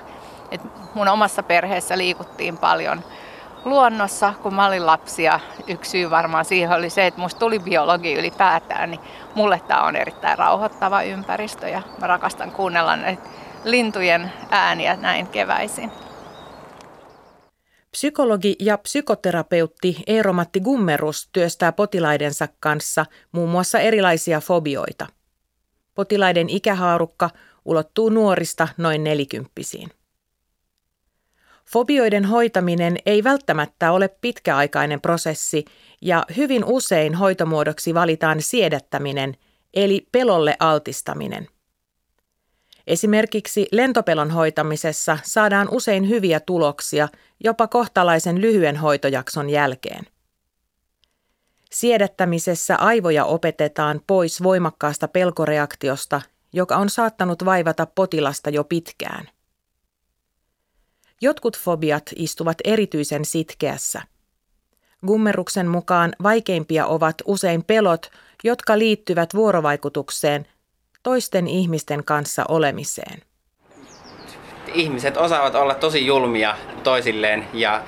Et 0.52 0.62
mun 0.94 1.08
omassa 1.08 1.44
perheessä 1.44 1.98
liikuttiin 1.98 2.58
paljon 2.58 3.04
luonnossa, 3.66 4.34
kun 4.44 4.54
mä 4.54 4.68
olin 4.68 4.86
lapsi 4.86 5.24
ja 5.24 5.40
yksi 5.68 5.92
syy 5.92 6.10
varmaan 6.10 6.46
siihen 6.46 6.72
oli 6.72 6.90
se, 6.90 7.08
että 7.08 7.22
musta 7.22 7.40
tuli 7.40 7.60
biologi 7.60 8.14
ylipäätään, 8.14 8.92
niin 8.92 9.02
mulle 9.36 9.62
tämä 9.68 9.84
on 9.84 9.96
erittäin 9.96 10.38
rauhoittava 10.38 11.04
ympäristö 11.04 11.70
ja 11.70 11.82
mä 12.02 12.08
rakastan 12.08 12.52
kuunnella 12.52 12.96
näitä 12.96 13.24
lintujen 13.64 14.32
ääniä 14.52 14.96
näin 14.96 15.28
keväisin. 15.28 15.92
Psykologi 17.92 18.56
ja 18.60 18.78
psykoterapeutti 18.78 20.04
Eero-Matti 20.08 20.60
Gummerus 20.60 21.30
työstää 21.34 21.72
potilaidensa 21.72 22.48
kanssa 22.60 23.06
muun 23.32 23.50
muassa 23.50 23.80
erilaisia 23.80 24.42
fobioita. 24.42 25.08
Potilaiden 25.96 26.50
ikähaarukka 26.50 27.30
ulottuu 27.66 28.10
nuorista 28.10 28.68
noin 28.78 29.04
nelikymppisiin. 29.04 29.92
Fobioiden 31.72 32.26
hoitaminen 32.26 32.98
ei 33.06 33.24
välttämättä 33.24 33.92
ole 33.92 34.08
pitkäaikainen 34.08 35.02
prosessi 35.02 35.66
ja 36.02 36.26
hyvin 36.38 36.66
usein 36.66 37.16
hoitomuodoksi 37.16 37.94
valitaan 37.94 38.42
siedättäminen 38.42 39.38
eli 39.74 40.08
pelolle 40.12 40.56
altistaminen. 40.60 41.48
Esimerkiksi 42.88 43.68
lentopelon 43.72 44.32
hoitamisessa 44.32 45.18
saadaan 45.24 45.68
usein 45.72 46.10
hyviä 46.10 46.40
tuloksia 46.40 47.08
jopa 47.44 47.68
kohtalaisen 47.68 48.42
lyhyen 48.42 48.76
hoitojakson 48.76 49.50
jälkeen. 49.50 50.08
Siedättämisessä 51.72 52.76
aivoja 52.76 53.26
opetetaan 53.26 54.02
pois 54.08 54.44
voimakkaasta 54.44 55.08
pelkoreaktiosta, 55.08 56.22
joka 56.54 56.78
on 56.78 56.90
saattanut 56.90 57.46
vaivata 57.46 57.86
potilasta 57.86 58.50
jo 58.50 58.64
pitkään. 58.64 59.30
Jotkut 61.22 61.58
fobiat 61.58 62.04
istuvat 62.16 62.58
erityisen 62.64 63.26
sitkeässä. 63.26 64.02
Gummeruksen 65.08 65.68
mukaan 65.68 66.14
vaikeimpia 66.24 66.86
ovat 66.86 67.16
usein 67.26 67.64
pelot, 67.64 68.12
jotka 68.44 68.78
liittyvät 68.80 69.34
vuorovaikutukseen 69.34 70.48
toisten 71.04 71.48
ihmisten 71.48 72.04
kanssa 72.04 72.46
olemiseen. 72.50 73.22
Ihmiset 74.74 75.18
osaavat 75.18 75.56
olla 75.56 75.74
tosi 75.74 76.06
julmia 76.06 76.56
toisilleen 76.84 77.48
ja 77.54 77.84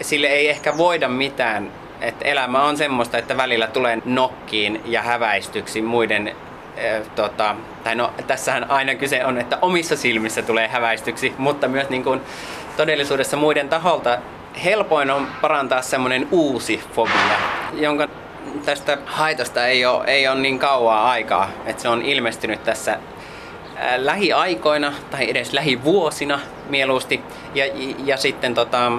sille 0.00 0.26
ei 0.26 0.48
ehkä 0.48 0.78
voida 0.78 1.08
mitään. 1.08 1.72
Että 2.00 2.24
elämä 2.24 2.62
on 2.62 2.76
semmoista, 2.76 3.18
että 3.18 3.36
välillä 3.36 3.66
tulee 3.66 3.98
nokkiin 4.04 4.80
ja 4.84 5.02
häväistyksi 5.02 5.82
muiden 5.82 6.36
tota, 7.14 7.56
tai 7.84 7.94
no 7.94 8.12
tässähän 8.26 8.70
aina 8.70 8.94
kyse 8.94 9.24
on, 9.24 9.38
että 9.38 9.58
omissa 9.62 9.96
silmissä 9.96 10.42
tulee 10.42 10.68
häväistyksi, 10.68 11.34
mutta 11.38 11.68
myös 11.68 11.88
niin 11.88 12.04
kuin 12.04 12.20
todellisuudessa 12.76 13.36
muiden 13.36 13.68
taholta 13.68 14.18
helpoin 14.64 15.10
on 15.10 15.26
parantaa 15.40 15.82
semmoinen 15.82 16.28
uusi 16.30 16.82
fobia, 16.92 17.38
jonka 17.74 18.08
tästä 18.64 18.98
haitasta 19.06 19.66
ei 19.66 19.86
ole, 19.86 20.04
ei 20.06 20.28
ole 20.28 20.40
niin 20.40 20.58
kauaa 20.58 21.10
aikaa, 21.10 21.50
että 21.66 21.82
se 21.82 21.88
on 21.88 22.02
ilmestynyt 22.02 22.64
tässä 22.64 22.98
lähiaikoina 23.96 24.92
tai 25.10 25.30
edes 25.30 25.52
lähivuosina 25.52 26.40
mieluusti. 26.68 27.20
Ja, 27.54 27.64
ja 28.04 28.16
sitten 28.16 28.54
tota, 28.54 28.92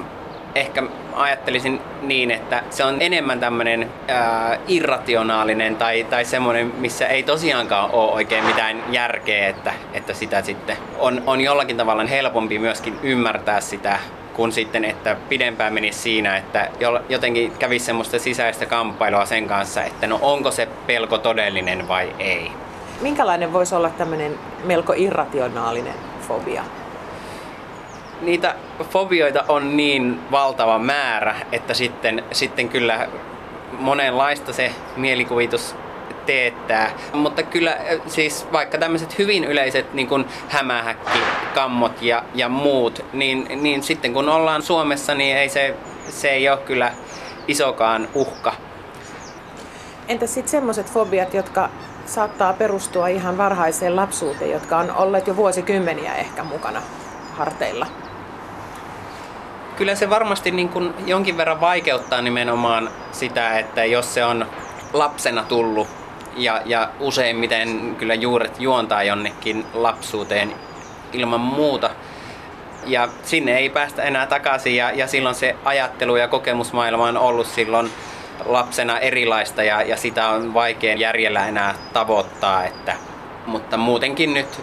ehkä 0.55 0.83
ajattelisin 1.17 1.81
niin, 2.01 2.31
että 2.31 2.63
se 2.69 2.83
on 2.83 2.97
enemmän 2.99 3.39
tämmöinen 3.39 3.91
ää, 4.07 4.57
irrationaalinen 4.67 5.75
tai, 5.75 6.03
tai 6.03 6.25
semmoinen, 6.25 6.73
missä 6.77 7.07
ei 7.07 7.23
tosiaankaan 7.23 7.91
ole 7.91 8.11
oikein 8.11 8.45
mitään 8.45 8.83
järkeä, 8.91 9.47
että, 9.47 9.73
että 9.93 10.13
sitä 10.13 10.41
sitten 10.41 10.77
on, 10.99 11.23
on 11.25 11.41
jollakin 11.41 11.77
tavalla 11.77 12.05
helpompi 12.05 12.59
myöskin 12.59 12.99
ymmärtää 13.03 13.61
sitä 13.61 13.99
kun 14.37 14.51
sitten, 14.51 14.85
että 14.85 15.15
pidempään 15.29 15.73
menisi 15.73 15.99
siinä, 15.99 16.37
että 16.37 16.69
jotenkin 17.09 17.51
kävisi 17.59 17.85
semmoista 17.85 18.19
sisäistä 18.19 18.65
kamppailua 18.65 19.25
sen 19.25 19.47
kanssa, 19.47 19.83
että 19.83 20.07
no 20.07 20.19
onko 20.21 20.51
se 20.51 20.67
pelko 20.87 21.17
todellinen 21.17 21.87
vai 21.87 22.15
ei. 22.19 22.51
Minkälainen 23.01 23.53
voisi 23.53 23.75
olla 23.75 23.89
tämmöinen 23.89 24.39
melko 24.63 24.93
irrationaalinen 24.95 25.93
fobia? 26.27 26.63
Niitä 28.21 28.55
fobioita 28.89 29.43
on 29.47 29.77
niin 29.77 30.19
valtava 30.31 30.79
määrä, 30.79 31.35
että 31.51 31.73
sitten, 31.73 32.23
sitten 32.31 32.69
kyllä 32.69 33.07
monenlaista 33.71 34.53
se 34.53 34.71
mielikuvitus 34.95 35.75
teettää. 36.25 36.91
Mutta 37.13 37.43
kyllä 37.43 37.77
siis 38.07 38.47
vaikka 38.51 38.77
tämmöiset 38.77 39.17
hyvin 39.17 39.43
yleiset 39.43 39.93
niin 39.93 40.07
kuin 40.07 40.25
hämähäkki, 40.49 41.19
kammot 41.53 42.01
ja, 42.01 42.23
ja 42.33 42.49
muut, 42.49 43.05
niin, 43.13 43.47
niin 43.61 43.83
sitten 43.83 44.13
kun 44.13 44.29
ollaan 44.29 44.61
Suomessa, 44.61 45.15
niin 45.15 45.37
ei 45.37 45.49
se, 45.49 45.75
se 46.09 46.29
ei 46.29 46.49
ole 46.49 46.57
kyllä 46.57 46.91
isokaan 47.47 48.07
uhka. 48.13 48.53
Entä 50.07 50.27
sitten 50.27 50.51
semmoiset 50.51 50.91
fobiat, 50.91 51.33
jotka 51.33 51.69
saattaa 52.05 52.53
perustua 52.53 53.07
ihan 53.07 53.37
varhaiseen 53.37 53.95
lapsuuteen, 53.95 54.51
jotka 54.51 54.77
on 54.77 54.91
olleet 54.91 55.27
jo 55.27 55.35
vuosikymmeniä 55.35 56.15
ehkä 56.15 56.43
mukana 56.43 56.81
harteilla? 57.37 57.87
Kyllä 59.75 59.95
se 59.95 60.09
varmasti 60.09 60.51
niin 60.51 60.69
kuin 60.69 60.93
jonkin 61.05 61.37
verran 61.37 61.61
vaikeuttaa 61.61 62.21
nimenomaan 62.21 62.89
sitä, 63.11 63.59
että 63.59 63.85
jos 63.85 64.13
se 64.13 64.25
on 64.25 64.45
lapsena 64.93 65.43
tullut 65.43 65.87
ja, 66.37 66.61
ja 66.65 66.89
useimmiten 66.99 67.95
kyllä 67.95 68.13
juuret 68.13 68.59
juontaa 68.59 69.03
jonnekin 69.03 69.65
lapsuuteen 69.73 70.53
ilman 71.13 71.39
muuta. 71.39 71.89
Ja 72.85 73.09
sinne 73.23 73.57
ei 73.57 73.69
päästä 73.69 74.03
enää 74.03 74.27
takaisin 74.27 74.75
ja, 74.75 74.91
ja 74.91 75.07
silloin 75.07 75.35
se 75.35 75.55
ajattelu 75.65 76.15
ja 76.15 76.27
kokemusmaailma 76.27 77.07
on 77.07 77.17
ollut 77.17 77.47
silloin 77.47 77.91
lapsena 78.45 78.99
erilaista 78.99 79.63
ja, 79.63 79.81
ja 79.81 79.97
sitä 79.97 80.29
on 80.29 80.53
vaikea 80.53 80.95
järjellä 80.95 81.47
enää 81.47 81.75
tavoittaa. 81.93 82.63
Että, 82.65 82.95
mutta 83.45 83.77
muutenkin 83.77 84.33
nyt 84.33 84.61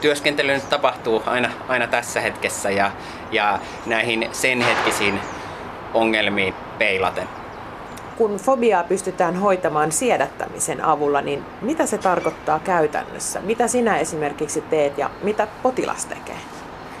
työskentely 0.00 0.54
nyt 0.54 0.68
tapahtuu 0.68 1.22
aina, 1.26 1.50
aina 1.68 1.86
tässä 1.86 2.20
hetkessä 2.20 2.70
ja, 2.70 2.90
ja 3.32 3.58
näihin 3.86 4.28
sen 4.32 4.60
hetkisiin 4.60 5.20
ongelmiin 5.94 6.54
peilaten. 6.78 7.28
Kun 8.16 8.36
fobiaa 8.36 8.84
pystytään 8.84 9.36
hoitamaan 9.36 9.92
siedättämisen 9.92 10.84
avulla, 10.84 11.20
niin 11.20 11.44
mitä 11.62 11.86
se 11.86 11.98
tarkoittaa 11.98 12.58
käytännössä? 12.58 13.40
Mitä 13.40 13.68
sinä 13.68 13.98
esimerkiksi 13.98 14.60
teet 14.60 14.98
ja 14.98 15.10
mitä 15.22 15.46
potilas 15.62 16.06
tekee? 16.06 16.53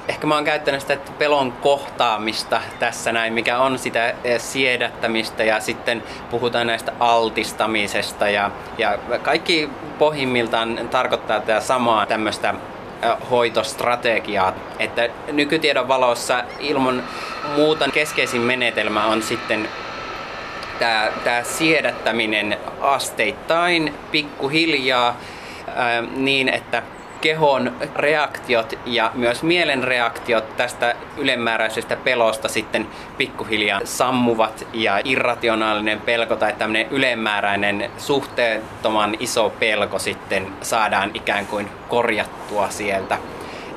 Ehkä 0.08 0.26
mä 0.26 0.34
oon 0.34 0.44
käyttänyt 0.44 0.80
sitä 0.80 0.96
pelon 1.18 1.52
kohtaamista 1.52 2.60
tässä 2.78 3.12
näin, 3.12 3.32
mikä 3.32 3.58
on 3.58 3.78
sitä 3.78 4.14
eh, 4.24 4.40
siedättämistä 4.40 5.44
ja 5.44 5.60
sitten 5.60 6.02
puhutaan 6.30 6.66
näistä 6.66 6.92
altistamisesta 7.00 8.28
ja, 8.28 8.50
ja 8.78 8.98
kaikki 9.22 9.70
pohjimmiltaan 9.98 10.88
tarkoittaa 10.90 11.40
tätä 11.40 11.60
samaa 11.60 12.06
tämmöistä 12.06 12.54
eh, 13.02 13.30
hoitostrategiaa, 13.30 14.52
että 14.78 15.08
nykytiedon 15.32 15.88
valossa 15.88 16.44
ilman 16.60 17.02
muuta 17.56 17.88
keskeisin 17.88 18.40
menetelmä 18.40 19.06
on 19.06 19.22
sitten 19.22 19.68
tämä, 20.78 21.08
tämä 21.24 21.42
siedättäminen 21.42 22.58
asteittain, 22.80 23.94
pikkuhiljaa, 24.10 25.16
ää, 25.74 26.00
niin 26.00 26.48
että 26.48 26.82
kehon 27.24 27.72
reaktiot 27.96 28.78
ja 28.86 29.10
myös 29.14 29.42
mielen 29.42 29.84
reaktiot 29.84 30.56
tästä 30.56 30.96
ylemmääräisestä 31.16 31.96
pelosta 31.96 32.48
sitten 32.48 32.86
pikkuhiljaa 33.18 33.80
sammuvat 33.84 34.66
ja 34.72 35.00
irrationaalinen 35.04 36.00
pelko 36.00 36.36
tai 36.36 36.52
tämmöinen 36.52 36.86
ylemmääräinen 36.90 37.90
suhteettoman 37.98 39.16
iso 39.20 39.52
pelko 39.58 39.98
sitten 39.98 40.46
saadaan 40.62 41.10
ikään 41.14 41.46
kuin 41.46 41.68
korjattua 41.88 42.70
sieltä. 42.70 43.18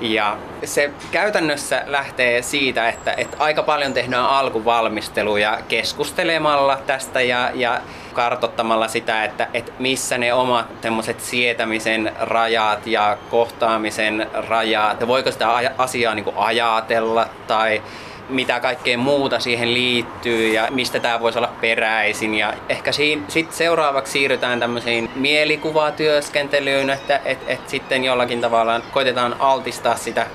Ja 0.02 0.38
se 0.64 0.92
käytännössä 1.12 1.84
lähtee 1.86 2.42
siitä, 2.42 2.90
että, 2.90 3.14
että 3.18 3.38
aika 3.40 3.64
paljon 3.64 3.94
tehdään 3.94 4.26
alkuvalmisteluja 4.26 5.60
keskustelemalla 5.68 6.78
tästä 6.88 7.22
ja, 7.22 7.52
ja 7.54 7.82
kartottamalla 8.18 8.88
sitä, 8.88 9.24
että, 9.24 9.48
että 9.54 9.72
missä 9.80 10.18
ne 10.18 10.34
omat 10.34 10.66
sietämisen 11.18 12.12
rajat 12.20 12.88
ja 12.88 13.18
kohtaamisen 13.30 14.28
rajat, 14.34 15.08
voiko 15.08 15.32
sitä 15.32 15.50
asiaa 15.78 16.16
niin 16.16 16.26
ajatella 16.36 17.28
tai 17.48 17.82
mitä 18.30 18.60
kaikkea 18.60 18.98
muuta 18.98 19.40
siihen 19.40 19.74
liittyy 19.74 20.54
ja 20.54 20.68
mistä 20.72 21.00
tämä 21.00 21.20
voisi 21.20 21.38
olla 21.38 21.54
peräisin. 21.62 22.36
Ja 22.36 22.54
ehkä 22.70 22.92
sitten 22.92 23.48
seuraavaksi 23.50 24.12
siirrytään 24.12 24.60
tämmöisiin 24.60 25.10
mielikuvatyöskentelyyn, 25.16 26.90
että 26.90 27.22
et, 27.26 27.40
et 27.48 27.70
sitten 27.70 28.04
jollakin 28.04 28.42
tavalla 28.42 28.82
koitetaan 28.92 29.36
altistaa 29.40 29.96
sitä 29.96 30.28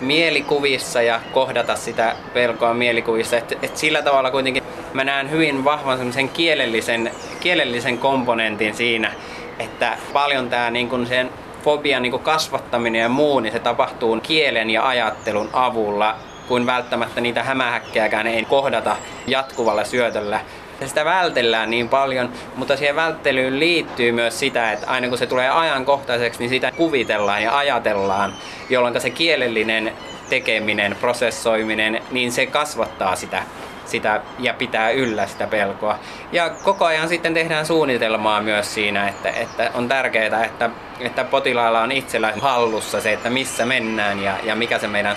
mielikuvissa 0.00 1.02
ja 1.02 1.20
kohdata 1.32 1.76
sitä 1.76 2.16
pelkoa 2.34 2.74
mielikuvissa. 2.74 3.36
Et, 3.36 3.58
et 3.62 3.76
sillä 3.76 4.02
tavalla 4.02 4.30
kuitenkin 4.30 4.62
mä 4.92 5.04
näen 5.04 5.30
hyvin 5.30 5.64
vahvan 5.64 5.96
semmoisen 5.96 6.28
kielellisen, 6.28 7.10
kielellisen 7.40 7.98
komponentin 7.98 8.74
siinä, 8.74 9.12
että 9.58 9.98
paljon 10.12 10.50
tämä 10.50 10.70
niin 10.70 11.06
sen 11.06 11.30
fobian 11.64 12.02
niin 12.02 12.20
kasvattaminen 12.20 13.00
ja 13.00 13.08
muu, 13.08 13.40
niin 13.40 13.52
se 13.52 13.58
tapahtuu 13.58 14.20
kielen 14.20 14.70
ja 14.70 14.88
ajattelun 14.88 15.50
avulla 15.52 16.16
kuin 16.48 16.66
välttämättä 16.66 17.20
niitä 17.20 17.42
hämähäkkejäkään 17.42 18.26
ei 18.26 18.44
kohdata 18.44 18.96
jatkuvalla 19.26 19.84
syötöllä. 19.84 20.40
Ja 20.80 20.88
sitä 20.88 21.04
vältellään 21.04 21.70
niin 21.70 21.88
paljon, 21.88 22.32
mutta 22.56 22.76
siihen 22.76 22.96
välttelyyn 22.96 23.58
liittyy 23.58 24.12
myös 24.12 24.38
sitä, 24.38 24.72
että 24.72 24.86
aina 24.86 25.08
kun 25.08 25.18
se 25.18 25.26
tulee 25.26 25.50
ajankohtaiseksi, 25.50 26.38
niin 26.38 26.50
sitä 26.50 26.72
kuvitellaan 26.72 27.42
ja 27.42 27.58
ajatellaan, 27.58 28.34
jolloin 28.70 29.00
se 29.00 29.10
kielellinen 29.10 29.92
tekeminen, 30.28 30.96
prosessoiminen, 31.00 32.02
niin 32.10 32.32
se 32.32 32.46
kasvattaa 32.46 33.16
sitä 33.16 33.42
sitä 33.88 34.20
ja 34.38 34.54
pitää 34.54 34.90
yllä 34.90 35.26
sitä 35.26 35.46
pelkoa. 35.46 35.98
Ja 36.32 36.50
koko 36.50 36.84
ajan 36.84 37.08
sitten 37.08 37.34
tehdään 37.34 37.66
suunnitelmaa 37.66 38.42
myös 38.42 38.74
siinä, 38.74 39.08
että, 39.08 39.30
että 39.30 39.70
on 39.74 39.88
tärkeää, 39.88 40.44
että, 40.44 40.70
että 41.00 41.24
potilaalla 41.24 41.80
on 41.80 41.92
itsellä 41.92 42.32
hallussa 42.40 43.00
se, 43.00 43.12
että 43.12 43.30
missä 43.30 43.66
mennään 43.66 44.22
ja, 44.22 44.34
ja 44.42 44.54
mikä 44.56 44.78
se 44.78 44.88
meidän 44.88 45.16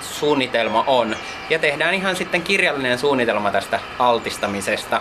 suunnitelma 0.00 0.84
on. 0.86 1.16
Ja 1.50 1.58
tehdään 1.58 1.94
ihan 1.94 2.16
sitten 2.16 2.42
kirjallinen 2.42 2.98
suunnitelma 2.98 3.50
tästä 3.50 3.80
altistamisesta, 3.98 5.00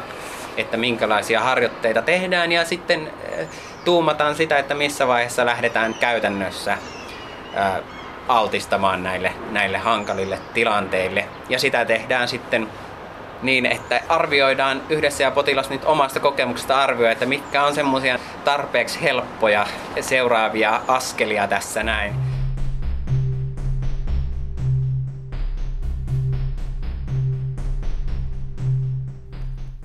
että 0.57 0.77
minkälaisia 0.77 1.41
harjoitteita 1.41 2.01
tehdään 2.01 2.51
ja 2.51 2.65
sitten 2.65 3.11
eh, 3.31 3.47
tuumataan 3.85 4.35
sitä, 4.35 4.57
että 4.57 4.73
missä 4.73 5.07
vaiheessa 5.07 5.45
lähdetään 5.45 5.93
käytännössä 5.93 6.73
eh, 6.73 7.83
altistamaan 8.27 9.03
näille, 9.03 9.33
näille 9.51 9.77
hankalille 9.77 10.39
tilanteille. 10.53 11.25
Ja 11.49 11.59
sitä 11.59 11.85
tehdään 11.85 12.27
sitten 12.27 12.67
niin, 13.43 13.65
että 13.65 14.01
arvioidaan 14.09 14.81
yhdessä 14.89 15.23
ja 15.23 15.31
potilas 15.31 15.69
nyt 15.69 15.85
omasta 15.85 16.19
kokemuksesta 16.19 16.83
arvioi, 16.83 17.11
että 17.11 17.25
mitkä 17.25 17.63
on 17.63 17.75
semmoisia 17.75 18.19
tarpeeksi 18.43 19.01
helppoja 19.01 19.67
seuraavia 20.01 20.81
askelia 20.87 21.47
tässä 21.47 21.83
näin. 21.83 22.13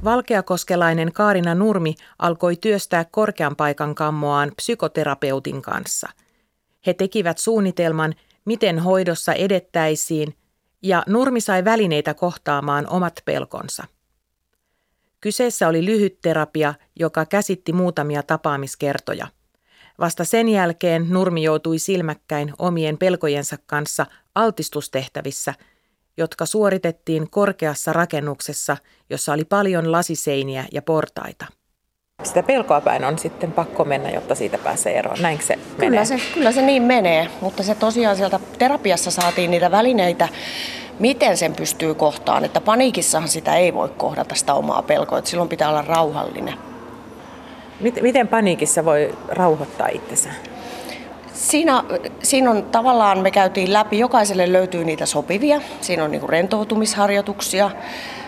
Valkeakoskelainen 0.05 1.13
Kaarina 1.13 1.55
Nurmi 1.55 1.95
alkoi 2.19 2.57
työstää 2.57 3.05
korkean 3.11 3.57
paikan 3.57 3.95
kammoaan 3.95 4.53
psykoterapeutin 4.57 5.63
kanssa. 5.63 6.09
He 6.87 6.95
tekivät 6.95 7.39
suunnitelman, 7.39 8.15
miten 8.45 8.79
hoidossa 8.79 9.33
edettäisiin– 9.33 10.35
ja 10.83 11.03
Nurmi 11.07 11.41
sai 11.41 11.65
välineitä 11.65 12.15
kohtaamaan 12.15 12.87
omat 12.89 13.23
pelkonsa. 13.25 13.85
Kyseessä 15.21 15.69
oli 15.69 15.85
lyhyt 15.85 16.21
terapia, 16.21 16.75
joka 16.97 17.27
käsitti 17.27 17.73
muutamia 17.73 18.23
tapaamiskertoja. 18.23 19.27
Vasta 19.99 20.25
sen 20.25 20.49
jälkeen 20.49 21.11
Nurmi 21.11 21.43
joutui 21.43 21.79
silmäkkäin 21.79 22.53
omien 22.59 22.99
pelkojensa 22.99 23.57
kanssa 23.67 24.07
altistustehtävissä, 24.35 25.55
jotka 26.17 26.47
suoritettiin 26.47 27.31
korkeassa 27.31 27.93
rakennuksessa, 27.93 28.77
jossa 29.11 29.33
oli 29.33 29.45
paljon 29.45 29.93
lasiseiniä 29.93 30.65
ja 30.73 30.83
portaita. 30.83 31.47
Sitä 32.23 32.43
pelkoa 32.43 32.81
päin 32.81 33.05
on 33.05 33.19
sitten 33.19 33.53
pakko 33.53 33.85
mennä, 33.85 34.11
jotta 34.11 34.35
siitä 34.35 34.59
pääsee 34.59 34.99
eroon. 34.99 35.17
Näinkö 35.21 35.45
se 35.45 35.57
menee? 35.57 35.89
Kyllä 35.89 36.05
se, 36.05 36.21
kyllä 36.35 36.53
se 36.53 36.63
niin 36.63 36.83
menee, 36.83 37.29
mutta 37.41 37.63
se 37.63 37.75
tosiaan 37.75 38.17
sieltä 38.17 38.41
terapiassa 38.59 39.11
saatiin 39.11 39.51
niitä 39.51 39.71
välineitä 39.71 40.29
miten 40.99 41.37
sen 41.37 41.55
pystyy 41.55 41.95
kohtaan. 41.95 42.45
Että 42.45 42.61
paniikissahan 42.61 43.29
sitä 43.29 43.57
ei 43.57 43.75
voi 43.75 43.89
kohdata 43.97 44.35
sitä 44.35 44.55
omaa 44.55 44.83
pelkoa, 44.83 45.19
että 45.19 45.31
silloin 45.31 45.49
pitää 45.49 45.69
olla 45.69 45.83
rauhallinen. 45.83 46.55
Miten 48.01 48.29
paniikissa 48.29 48.85
voi 48.85 49.19
rauhoittaa 49.29 49.89
itsensä? 49.89 50.29
Siinä, 51.37 51.85
siinä 52.23 52.51
on 52.51 52.63
tavallaan, 52.63 53.19
me 53.19 53.31
käytiin 53.31 53.73
läpi, 53.73 53.99
jokaiselle 53.99 54.53
löytyy 54.53 54.85
niitä 54.85 55.07
sopivia. 55.07 55.61
Siinä 55.81 56.05
on 56.05 56.11
niin 56.11 56.29
rentoutumisharjoituksia, 56.29 57.71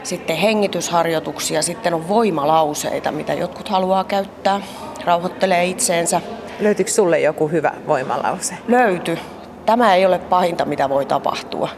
sitten 0.02 0.36
hengitysharjoituksia, 0.36 1.62
sitten 1.62 1.94
on 1.94 2.08
voimalauseita, 2.08 3.12
mitä 3.12 3.32
jotkut 3.34 3.68
haluaa 3.68 4.04
käyttää, 4.04 4.60
rauhoittelee 5.04 5.64
itseensä. 5.64 6.20
Löytyykö 6.60 6.90
sulle 6.90 7.20
joku 7.20 7.48
hyvä 7.48 7.72
voimalause? 7.86 8.54
Löyty. 8.68 9.18
Tämä 9.66 9.94
ei 9.94 10.06
ole 10.06 10.18
pahinta, 10.18 10.64
mitä 10.64 10.88
voi 10.88 11.06
tapahtua. 11.06 11.68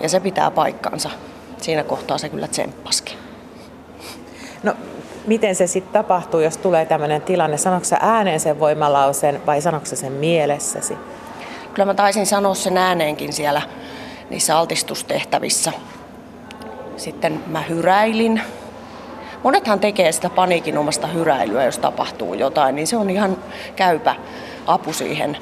Ja 0.00 0.08
se 0.08 0.20
pitää 0.20 0.50
paikkansa. 0.50 1.10
Siinä 1.58 1.84
kohtaa 1.84 2.18
se 2.18 2.28
kyllä 2.28 2.48
tsemppaskin. 2.48 3.16
No, 4.62 4.74
miten 5.26 5.54
se 5.54 5.66
sitten 5.66 5.92
tapahtuu, 5.92 6.40
jos 6.40 6.56
tulee 6.56 6.86
tämmöinen 6.86 7.22
tilanne? 7.22 7.56
Sanoiko 7.56 7.86
ääneen 8.00 8.40
sen 8.40 8.60
voimalausen 8.60 9.46
vai 9.46 9.62
sanoiko 9.62 9.86
sen 9.86 10.12
mielessäsi? 10.12 10.96
Kyllä 11.74 11.86
mä 11.86 11.94
taisin 11.94 12.26
sanoa 12.26 12.54
sen 12.54 12.76
ääneenkin 12.76 13.32
siellä 13.32 13.62
niissä 14.30 14.58
altistustehtävissä. 14.58 15.72
Sitten 16.96 17.42
mä 17.46 17.62
hyräilin. 17.62 18.40
Monethan 19.42 19.80
tekee 19.80 20.12
sitä 20.12 20.30
paniikin 20.30 20.78
omasta 20.78 21.06
hyräilyä, 21.06 21.64
jos 21.64 21.78
tapahtuu 21.78 22.34
jotain, 22.34 22.74
niin 22.74 22.86
se 22.86 22.96
on 22.96 23.10
ihan 23.10 23.36
käypä 23.76 24.14
apu 24.66 24.92
siihen 24.92 25.36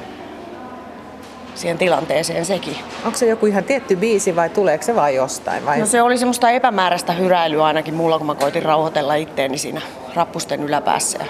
siihen 1.55 1.79
tilanteeseen 1.79 2.45
sekin. 2.45 2.77
Onko 3.05 3.19
se 3.19 3.27
joku 3.27 3.47
ihan 3.47 3.65
tietty 3.65 3.97
biisi 3.97 4.37
vai 4.37 4.49
tuleeko 4.49 4.85
se 4.85 4.95
vain 4.95 5.15
jostain? 5.15 5.67
Vai? 5.67 5.79
No 5.79 5.87
se 5.87 6.03
oli 6.03 6.19
semmoista 6.19 6.51
epämääräistä 6.51 7.13
hyräilyä 7.13 7.65
ainakin 7.65 7.95
mulla, 7.95 8.19
kun 8.19 8.27
mä 8.27 8.35
koitin 8.35 8.63
rauhoitella 8.63 9.15
itteeni 9.15 9.59
siinä 9.59 9.81
rappusten 10.15 10.63
yläpäässä 10.63 11.19
ja 11.19 11.27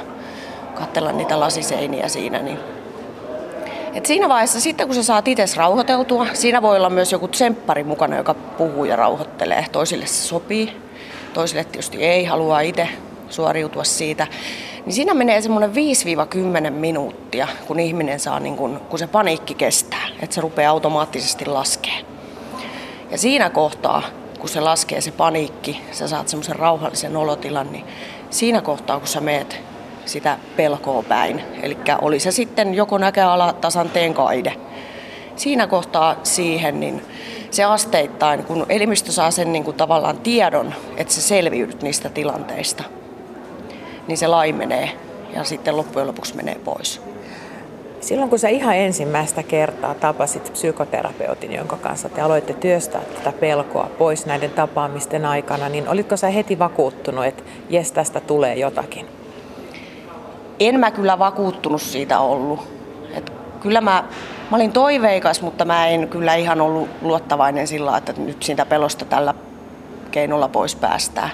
katsella 0.74 1.12
niitä 1.12 1.40
lasiseiniä 1.40 2.08
siinä. 2.08 2.38
Niin. 2.38 2.58
Et 3.94 4.06
siinä 4.06 4.28
vaiheessa 4.28 4.60
sitten 4.60 4.86
kun 4.86 4.94
sä 4.94 5.02
saat 5.02 5.28
itse 5.28 5.44
rauhoiteltua, 5.56 6.26
siinä 6.32 6.62
voi 6.62 6.76
olla 6.76 6.90
myös 6.90 7.12
joku 7.12 7.28
tsemppari 7.28 7.84
mukana, 7.84 8.16
joka 8.16 8.34
puhuu 8.34 8.84
ja 8.84 8.96
rauhoittelee. 8.96 9.66
Toisille 9.72 10.06
se 10.06 10.22
sopii, 10.22 10.76
toisille 11.34 11.64
tietysti 11.64 12.04
ei, 12.04 12.24
halua 12.24 12.60
itse 12.60 12.88
suoriutua 13.28 13.84
siitä. 13.84 14.26
Niin 14.86 14.94
siinä 14.94 15.14
menee 15.14 15.40
semmoinen 15.40 15.72
5-10 16.68 16.70
minuuttia, 16.70 17.48
kun 17.66 17.80
ihminen 17.80 18.20
saa, 18.20 18.40
niin 18.40 18.56
kun, 18.56 18.80
kun 18.90 18.98
se 18.98 19.06
paniikki 19.06 19.54
kestää, 19.54 20.08
että 20.20 20.34
se 20.34 20.40
rupeaa 20.40 20.72
automaattisesti 20.72 21.46
laskee. 21.46 22.04
Ja 23.10 23.18
siinä 23.18 23.50
kohtaa, 23.50 24.02
kun 24.38 24.48
se 24.48 24.60
laskee 24.60 25.00
se 25.00 25.10
paniikki, 25.10 25.80
sä 25.92 26.08
saat 26.08 26.28
semmoisen 26.28 26.56
rauhallisen 26.56 27.16
olotilan, 27.16 27.72
niin 27.72 27.84
siinä 28.30 28.60
kohtaa, 28.60 28.98
kun 28.98 29.08
sä 29.08 29.20
meet 29.20 29.60
sitä 30.06 30.38
pelkoa 30.56 31.02
päin, 31.02 31.42
eli 31.62 31.76
oli 32.02 32.20
se 32.20 32.30
sitten 32.30 32.74
joko 32.74 32.98
näköala 32.98 33.52
tasanteen 33.52 34.14
kaide, 34.14 34.54
siinä 35.36 35.66
kohtaa 35.66 36.16
siihen, 36.22 36.80
niin 36.80 37.02
se 37.50 37.64
asteittain, 37.64 38.44
kun 38.44 38.66
elimistö 38.68 39.12
saa 39.12 39.30
sen 39.30 39.52
niin 39.52 39.64
kuin 39.64 39.76
tavallaan 39.76 40.18
tiedon, 40.18 40.74
että 40.96 41.14
sä 41.14 41.20
selviydyt 41.22 41.82
niistä 41.82 42.08
tilanteista, 42.08 42.84
niin 44.08 44.18
se 44.18 44.26
laimenee 44.26 44.90
ja 45.34 45.44
sitten 45.44 45.76
loppujen 45.76 46.06
lopuksi 46.08 46.36
menee 46.36 46.56
pois. 46.64 47.02
Silloin 48.00 48.30
kun 48.30 48.38
sä 48.38 48.48
ihan 48.48 48.76
ensimmäistä 48.76 49.42
kertaa 49.42 49.94
tapasit 49.94 50.52
psykoterapeutin, 50.52 51.52
jonka 51.52 51.76
kanssa 51.76 52.08
te 52.08 52.20
aloitte 52.20 52.52
työstää 52.52 53.00
tätä 53.00 53.32
pelkoa 53.32 53.90
pois 53.98 54.26
näiden 54.26 54.50
tapaamisten 54.50 55.26
aikana, 55.26 55.68
niin 55.68 55.88
olitko 55.88 56.16
sä 56.16 56.30
heti 56.30 56.58
vakuuttunut, 56.58 57.24
että 57.24 57.42
jes, 57.70 57.92
tästä 57.92 58.20
tulee 58.20 58.54
jotakin? 58.54 59.06
En 60.60 60.80
mä 60.80 60.90
kyllä 60.90 61.18
vakuuttunut 61.18 61.82
siitä 61.82 62.18
ollut. 62.18 62.60
Et 63.14 63.32
kyllä 63.60 63.80
mä, 63.80 64.04
mä 64.50 64.56
olin 64.56 64.72
toiveikas, 64.72 65.42
mutta 65.42 65.64
mä 65.64 65.86
en 65.86 66.08
kyllä 66.08 66.34
ihan 66.34 66.60
ollut 66.60 66.88
luottavainen 67.02 67.66
sillä 67.66 67.96
että 67.96 68.12
nyt 68.16 68.42
siitä 68.42 68.66
pelosta 68.66 69.04
tällä 69.04 69.34
keinolla 70.10 70.48
pois 70.48 70.76
päästään. 70.76 71.30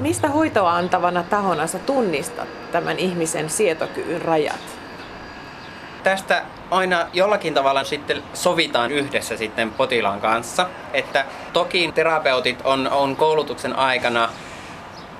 Mistä 0.00 0.28
hoitoa 0.28 0.76
antavana 0.76 1.22
tahona 1.22 1.66
sä 1.66 1.78
tunnistat 1.78 2.48
tämän 2.72 2.98
ihmisen 2.98 3.50
sietokyvyn 3.50 4.22
rajat? 4.22 4.60
Tästä 6.02 6.42
aina 6.70 7.06
jollakin 7.12 7.54
tavalla 7.54 7.84
sitten 7.84 8.22
sovitaan 8.34 8.90
yhdessä 8.90 9.36
sitten 9.36 9.70
potilaan 9.70 10.20
kanssa. 10.20 10.66
Että 10.92 11.24
toki 11.52 11.92
terapeutit 11.94 12.58
on, 12.64 12.90
on 12.90 13.16
koulutuksen 13.16 13.76
aikana 13.76 14.28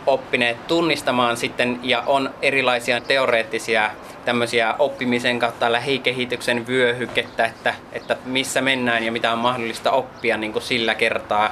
oppineet 0.07 0.67
tunnistamaan 0.67 1.37
sitten 1.37 1.81
ja 1.83 2.03
on 2.07 2.31
erilaisia 2.43 3.01
teoreettisia 3.01 3.91
tämmöisiä 4.25 4.75
oppimisen 4.79 5.39
kautta 5.39 5.73
lähikehityksen 5.73 6.67
vyöhykettä, 6.67 7.45
että, 7.45 7.75
että 7.93 8.17
missä 8.25 8.61
mennään 8.61 9.05
ja 9.05 9.13
mitä 9.13 9.33
on 9.33 9.39
mahdollista 9.39 9.91
oppia 9.91 10.37
niin 10.37 10.53
kuin 10.53 10.63
sillä 10.63 10.95
kertaa 10.95 11.51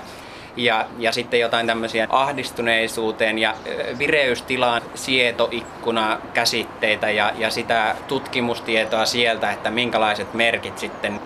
ja, 0.57 0.87
ja 0.99 1.13
sitten 1.13 1.41
jotain 1.41 1.67
tämmöisiä 1.67 2.07
ahdistuneisuuteen 2.11 3.39
ja 3.39 3.55
vireystilaan 3.99 4.83
sietoikkuna 4.95 6.21
käsitteitä 6.35 7.11
ja, 7.11 7.33
ja 7.39 7.51
sitä 7.51 7.97
tutkimustietoa 8.09 9.07
sieltä, 9.07 9.53
että 9.53 9.71
minkälaiset 9.71 10.35
merkit 10.35 10.79
sitten 10.79 11.21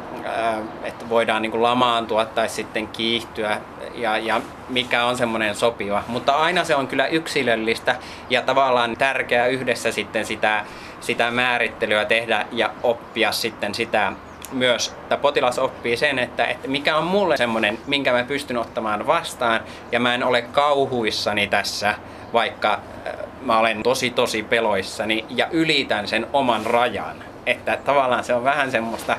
että 0.84 1.08
voidaan 1.08 1.42
niin 1.42 1.50
kuin 1.50 1.62
lamaantua 1.62 2.24
tai 2.24 2.48
sitten 2.48 2.88
kiihtyä 2.88 3.60
ja, 3.94 4.18
ja 4.18 4.40
mikä 4.68 5.04
on 5.04 5.16
semmoinen 5.16 5.54
sopiva. 5.54 6.04
Mutta 6.08 6.32
aina 6.32 6.64
se 6.64 6.74
on 6.74 6.86
kyllä 6.86 7.06
yksilöllistä 7.06 7.96
ja 8.30 8.42
tavallaan 8.42 8.96
tärkeää 8.96 9.46
yhdessä 9.46 9.92
sitten 9.92 10.26
sitä, 10.26 10.64
sitä 11.00 11.30
määrittelyä 11.30 12.04
tehdä 12.04 12.46
ja 12.52 12.70
oppia 12.82 13.32
sitten 13.32 13.74
sitä 13.74 14.12
myös, 14.52 14.88
että 14.88 15.16
potilas 15.16 15.58
oppii 15.58 15.96
sen, 15.96 16.18
että, 16.18 16.44
että 16.44 16.68
mikä 16.68 16.96
on 16.96 17.04
mulle 17.04 17.36
semmoinen, 17.36 17.78
minkä 17.86 18.12
mä 18.12 18.24
pystyn 18.24 18.58
ottamaan 18.58 19.06
vastaan 19.06 19.60
ja 19.92 20.00
mä 20.00 20.14
en 20.14 20.24
ole 20.24 20.42
kauhuissani 20.42 21.46
tässä, 21.46 21.94
vaikka 22.32 22.72
äh, 22.72 23.14
mä 23.42 23.58
olen 23.58 23.82
tosi 23.82 24.10
tosi 24.10 24.42
peloissani 24.42 25.24
ja 25.30 25.48
ylitän 25.50 26.08
sen 26.08 26.26
oman 26.32 26.66
rajan. 26.66 27.16
Että 27.46 27.78
tavallaan 27.84 28.24
se 28.24 28.34
on 28.34 28.44
vähän 28.44 28.70
semmoista, 28.70 29.16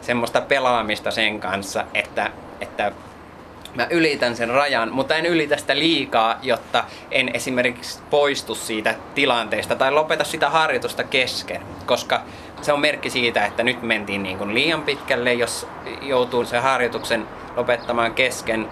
semmoista 0.00 0.40
pelaamista 0.40 1.10
sen 1.10 1.40
kanssa, 1.40 1.84
että, 1.94 2.30
että 2.60 2.92
mä 3.74 3.86
ylitän 3.90 4.36
sen 4.36 4.48
rajan, 4.48 4.92
mutta 4.92 5.16
en 5.16 5.26
ylitä 5.26 5.56
sitä 5.56 5.78
liikaa, 5.78 6.38
jotta 6.42 6.84
en 7.10 7.30
esimerkiksi 7.34 8.02
poistu 8.10 8.54
siitä 8.54 8.94
tilanteesta 9.14 9.76
tai 9.76 9.92
lopeta 9.92 10.24
sitä 10.24 10.50
harjoitusta 10.50 11.04
kesken, 11.04 11.62
koska 11.86 12.20
se 12.64 12.72
on 12.72 12.80
merkki 12.80 13.10
siitä, 13.10 13.46
että 13.46 13.62
nyt 13.62 13.82
mentiin 13.82 14.22
niin 14.22 14.38
kuin 14.38 14.54
liian 14.54 14.82
pitkälle, 14.82 15.32
jos 15.32 15.66
joutuu 16.02 16.44
sen 16.44 16.62
harjoituksen 16.62 17.26
lopettamaan 17.56 18.14
kesken, 18.14 18.68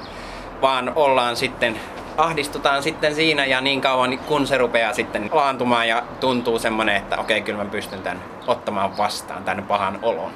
vaan 0.62 0.92
ollaan 0.94 1.36
sitten 1.36 1.80
ahdistutaan 2.16 2.82
sitten 2.82 3.14
siinä 3.14 3.44
ja 3.44 3.60
niin 3.60 3.80
kauan 3.80 4.18
kun 4.18 4.46
se 4.46 4.58
rupeaa 4.58 4.92
sitten 4.92 5.30
laantumaan 5.32 5.88
ja 5.88 6.02
tuntuu 6.20 6.58
semmoinen, 6.58 6.96
että 6.96 7.18
okei, 7.18 7.38
okay, 7.38 7.46
kyllä 7.46 7.64
mä 7.64 7.70
pystyn 7.70 8.02
tämän 8.02 8.22
ottamaan 8.46 8.96
vastaan, 8.96 9.44
tämän 9.44 9.64
pahan 9.64 9.98
olon. 10.02 10.32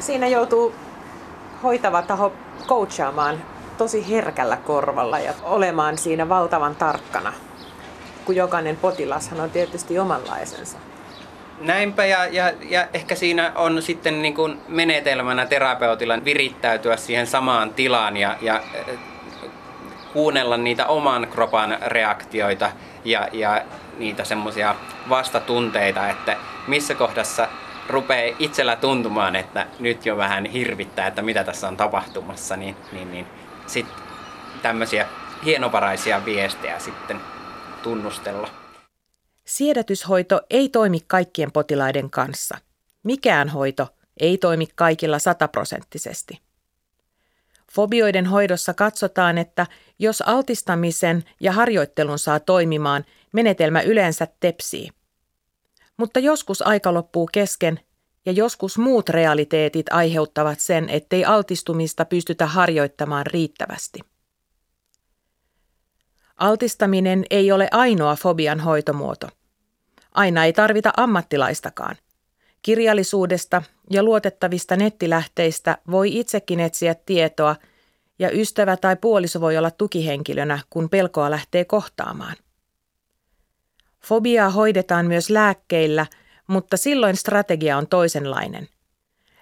Siinä 0.00 0.28
joutuu 0.28 0.74
hoitava 1.62 2.02
taho 2.02 2.32
coachaamaan 2.66 3.42
tosi 3.78 4.10
herkällä 4.10 4.56
korvalla 4.56 5.18
ja 5.18 5.32
olemaan 5.42 5.98
siinä 5.98 6.28
valtavan 6.28 6.76
tarkkana, 6.76 7.32
kun 8.24 8.36
jokainen 8.36 8.76
potilashan 8.76 9.40
on 9.40 9.50
tietysti 9.50 9.98
omanlaisensa. 9.98 10.78
Näinpä 11.60 12.04
ja, 12.04 12.26
ja, 12.26 12.52
ja 12.68 12.86
ehkä 12.94 13.14
siinä 13.14 13.52
on 13.54 13.82
sitten 13.82 14.22
niin 14.22 14.34
kuin 14.34 14.60
menetelmänä 14.68 15.46
terapeutilla 15.46 16.24
virittäytyä 16.24 16.96
siihen 16.96 17.26
samaan 17.26 17.74
tilaan 17.74 18.16
ja, 18.16 18.36
ja 18.40 18.54
äh, 18.54 18.98
kuunnella 20.12 20.56
niitä 20.56 20.86
oman 20.86 21.28
kropan 21.30 21.78
reaktioita 21.86 22.70
ja, 23.04 23.28
ja 23.32 23.62
niitä 23.98 24.24
semmoisia 24.24 24.74
vastatunteita, 25.08 26.08
että 26.08 26.36
missä 26.66 26.94
kohdassa 26.94 27.48
rupeaa 27.88 28.36
itsellä 28.38 28.76
tuntumaan, 28.76 29.36
että 29.36 29.66
nyt 29.78 30.06
jo 30.06 30.16
vähän 30.16 30.44
hirvittää, 30.44 31.06
että 31.06 31.22
mitä 31.22 31.44
tässä 31.44 31.68
on 31.68 31.76
tapahtumassa, 31.76 32.56
niin, 32.56 32.76
niin, 32.92 33.12
niin 33.12 33.26
sitten 33.66 33.96
tämmöisiä 34.62 35.06
hienovaraisia 35.44 36.24
viestejä 36.24 36.78
sitten 36.78 37.20
tunnustella. 37.82 38.61
Siedätyshoito 39.44 40.40
ei 40.50 40.68
toimi 40.68 41.00
kaikkien 41.06 41.52
potilaiden 41.52 42.10
kanssa. 42.10 42.58
Mikään 43.02 43.48
hoito 43.48 43.88
ei 44.20 44.38
toimi 44.38 44.66
kaikilla 44.74 45.18
sataprosenttisesti. 45.18 46.40
Fobioiden 47.72 48.26
hoidossa 48.26 48.74
katsotaan, 48.74 49.38
että 49.38 49.66
jos 49.98 50.22
altistamisen 50.26 51.24
ja 51.40 51.52
harjoittelun 51.52 52.18
saa 52.18 52.40
toimimaan, 52.40 53.04
menetelmä 53.32 53.80
yleensä 53.80 54.28
tepsii. 54.40 54.90
Mutta 55.96 56.20
joskus 56.20 56.62
aika 56.62 56.94
loppuu 56.94 57.28
kesken 57.32 57.80
ja 58.26 58.32
joskus 58.32 58.78
muut 58.78 59.08
realiteetit 59.08 59.86
aiheuttavat 59.90 60.60
sen, 60.60 60.88
ettei 60.88 61.24
altistumista 61.24 62.04
pystytä 62.04 62.46
harjoittamaan 62.46 63.26
riittävästi. 63.26 64.11
Altistaminen 66.42 67.24
ei 67.30 67.52
ole 67.52 67.68
ainoa 67.70 68.16
fobian 68.16 68.60
hoitomuoto. 68.60 69.28
Aina 70.12 70.44
ei 70.44 70.52
tarvita 70.52 70.92
ammattilaistakaan. 70.96 71.96
Kirjallisuudesta 72.62 73.62
ja 73.90 74.02
luotettavista 74.02 74.76
nettilähteistä 74.76 75.78
voi 75.90 76.18
itsekin 76.18 76.60
etsiä 76.60 76.94
tietoa 76.94 77.56
ja 78.18 78.30
ystävä 78.30 78.76
tai 78.76 78.96
puoliso 78.96 79.40
voi 79.40 79.56
olla 79.56 79.70
tukihenkilönä, 79.70 80.58
kun 80.70 80.88
pelkoa 80.88 81.30
lähtee 81.30 81.64
kohtaamaan. 81.64 82.36
Fobiaa 84.04 84.50
hoidetaan 84.50 85.06
myös 85.06 85.30
lääkkeillä, 85.30 86.06
mutta 86.46 86.76
silloin 86.76 87.16
strategia 87.16 87.76
on 87.76 87.86
toisenlainen. 87.86 88.68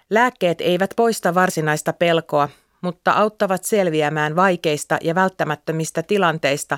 Lääkkeet 0.09 0.61
eivät 0.61 0.93
poista 0.95 1.33
varsinaista 1.35 1.93
pelkoa, 1.93 2.49
mutta 2.81 3.11
auttavat 3.11 3.63
selviämään 3.63 4.35
vaikeista 4.35 4.97
ja 5.01 5.15
välttämättömistä 5.15 6.03
tilanteista, 6.03 6.77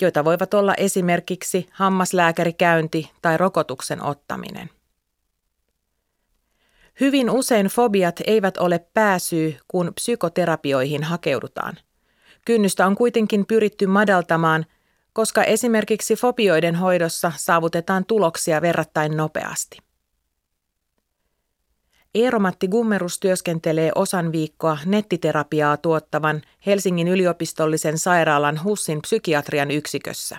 joita 0.00 0.24
voivat 0.24 0.54
olla 0.54 0.74
esimerkiksi 0.74 1.68
hammaslääkärikäynti 1.72 3.10
tai 3.22 3.36
rokotuksen 3.36 4.02
ottaminen. 4.02 4.70
Hyvin 7.00 7.30
usein 7.30 7.66
fobiat 7.66 8.20
eivät 8.26 8.56
ole 8.56 8.78
pääsyy, 8.94 9.56
kun 9.68 9.92
psykoterapioihin 9.94 11.04
hakeudutaan. 11.04 11.76
Kynnystä 12.44 12.86
on 12.86 12.94
kuitenkin 12.94 13.46
pyritty 13.46 13.86
madaltamaan, 13.86 14.66
koska 15.12 15.44
esimerkiksi 15.44 16.14
fobioiden 16.14 16.74
hoidossa 16.74 17.32
saavutetaan 17.36 18.04
tuloksia 18.04 18.60
verrattain 18.60 19.16
nopeasti. 19.16 19.78
Eeromatti 22.14 22.68
Gummerus 22.68 23.20
työskentelee 23.20 23.92
osan 23.94 24.32
viikkoa 24.32 24.78
nettiterapiaa 24.86 25.76
tuottavan 25.76 26.42
Helsingin 26.66 27.08
yliopistollisen 27.08 27.98
sairaalan 27.98 28.64
HUSSin 28.64 29.02
psykiatrian 29.02 29.70
yksikössä. 29.70 30.38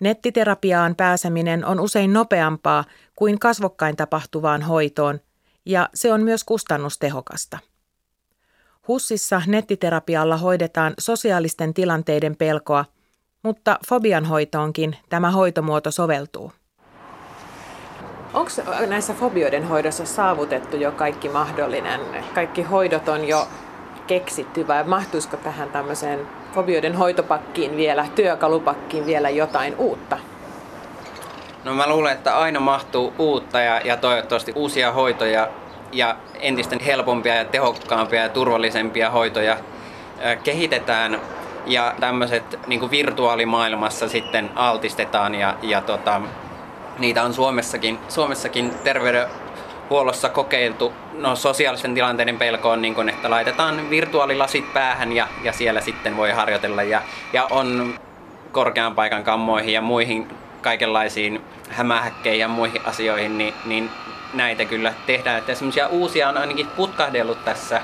Nettiterapiaan 0.00 0.94
pääseminen 0.94 1.64
on 1.64 1.80
usein 1.80 2.12
nopeampaa 2.12 2.84
kuin 3.16 3.38
kasvokkain 3.38 3.96
tapahtuvaan 3.96 4.62
hoitoon, 4.62 5.20
ja 5.64 5.88
se 5.94 6.12
on 6.12 6.22
myös 6.22 6.44
kustannustehokasta. 6.44 7.58
HUSSissa 8.88 9.42
nettiterapialla 9.46 10.36
hoidetaan 10.36 10.94
sosiaalisten 10.98 11.74
tilanteiden 11.74 12.36
pelkoa, 12.36 12.84
mutta 13.42 13.78
fobian 13.88 14.24
hoitoonkin 14.24 14.96
tämä 15.08 15.30
hoitomuoto 15.30 15.90
soveltuu. 15.90 16.52
Onko 18.34 18.50
näissä 18.86 19.12
fobioiden 19.12 19.64
hoidossa 19.64 20.06
saavutettu 20.06 20.76
jo 20.76 20.92
kaikki 20.92 21.28
mahdollinen? 21.28 22.00
Kaikki 22.34 22.62
hoidot 22.62 23.08
on 23.08 23.28
jo 23.28 23.48
keksitty 24.06 24.68
vai 24.68 24.84
mahtuisiko 24.84 25.36
tähän 25.36 25.70
tämmöiseen 25.70 26.20
fobioiden 26.54 26.94
hoitopakkiin 26.94 27.76
vielä, 27.76 28.06
työkalupakkiin 28.14 29.06
vielä 29.06 29.30
jotain 29.30 29.74
uutta? 29.78 30.18
No 31.64 31.74
mä 31.74 31.88
luulen, 31.88 32.12
että 32.12 32.38
aina 32.38 32.60
mahtuu 32.60 33.12
uutta 33.18 33.60
ja, 33.60 33.80
ja 33.84 33.96
toivottavasti 33.96 34.52
uusia 34.54 34.92
hoitoja 34.92 35.48
ja 35.92 36.16
entistä 36.40 36.76
helpompia 36.86 37.34
ja 37.34 37.44
tehokkaampia 37.44 38.22
ja 38.22 38.28
turvallisempia 38.28 39.10
hoitoja 39.10 39.56
kehitetään 40.44 41.20
ja 41.66 41.94
tämmöiset 42.00 42.58
niin 42.66 42.90
virtuaalimaailmassa 42.90 44.08
sitten 44.08 44.50
altistetaan 44.54 45.34
ja, 45.34 45.54
ja 45.62 45.80
tota, 45.80 46.20
niitä 46.98 47.22
on 47.22 47.34
Suomessakin, 47.34 47.98
Suomessakin 48.08 48.70
terveydenhuollossa 48.84 50.28
kokeiltu. 50.28 50.92
No 51.12 51.36
sosiaalisten 51.36 51.94
tilanteiden 51.94 52.38
pelko 52.38 52.70
on 52.70 52.82
niin 52.82 52.94
kuin, 52.94 53.08
että 53.08 53.30
laitetaan 53.30 53.90
virtuaalilasit 53.90 54.72
päähän 54.72 55.12
ja, 55.12 55.28
ja 55.42 55.52
siellä 55.52 55.80
sitten 55.80 56.16
voi 56.16 56.30
harjoitella 56.30 56.82
ja, 56.82 57.02
ja 57.32 57.46
on 57.50 57.94
korkean 58.52 58.94
paikan 58.94 59.24
kammoihin 59.24 59.74
ja 59.74 59.80
muihin 59.80 60.28
kaikenlaisiin 60.62 61.40
hämähäkkeihin 61.70 62.40
ja 62.40 62.48
muihin 62.48 62.86
asioihin, 62.86 63.38
niin, 63.38 63.54
niin 63.64 63.90
näitä 64.34 64.64
kyllä 64.64 64.94
tehdään. 65.06 65.38
Että 65.38 65.54
semmoisia 65.54 65.88
uusia 65.88 66.28
on 66.28 66.36
ainakin 66.36 66.66
putkahdellut 66.66 67.44
tässä 67.44 67.82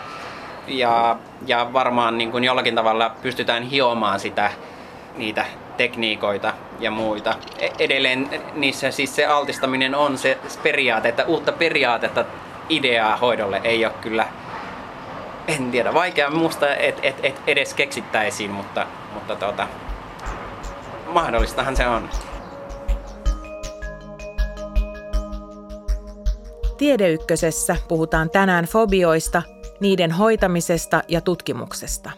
ja, 0.66 1.16
ja 1.46 1.72
varmaan 1.72 2.18
niin 2.18 2.30
kuin 2.30 2.44
jollakin 2.44 2.74
tavalla 2.74 3.10
pystytään 3.22 3.62
hiomaan 3.62 4.20
sitä, 4.20 4.50
niitä 5.16 5.44
tekniikoita 5.80 6.54
ja 6.80 6.90
muita. 6.90 7.34
E, 7.58 7.68
edelleen 7.78 8.30
niissä 8.54 8.90
siis 8.90 9.16
se 9.16 9.26
altistaminen 9.26 9.94
on 9.94 10.18
se 10.18 10.38
periaate, 10.62 11.08
että 11.08 11.24
uutta 11.24 11.52
periaatetta 11.52 12.24
ideaa 12.68 13.16
hoidolle 13.16 13.60
ei 13.64 13.84
ole 13.84 13.94
kyllä, 14.00 14.26
en 15.48 15.70
tiedä, 15.70 15.94
vaikea 15.94 16.30
muista, 16.30 16.74
että 16.74 17.00
et, 17.02 17.16
et 17.22 17.40
edes 17.46 17.74
keksittäisiin, 17.74 18.50
mutta, 18.50 18.86
mutta 19.14 19.36
tuota, 19.36 19.68
mahdollistahan 21.06 21.76
se 21.76 21.86
on. 21.86 22.10
Tiedeykkösessä 26.78 27.76
puhutaan 27.88 28.30
tänään 28.30 28.64
fobioista, 28.64 29.42
niiden 29.80 30.12
hoitamisesta 30.12 31.02
ja 31.08 31.20
tutkimuksesta. 31.20 32.10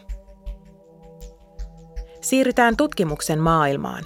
Siirrytään 2.23 2.77
tutkimuksen 2.77 3.39
maailmaan. 3.39 4.03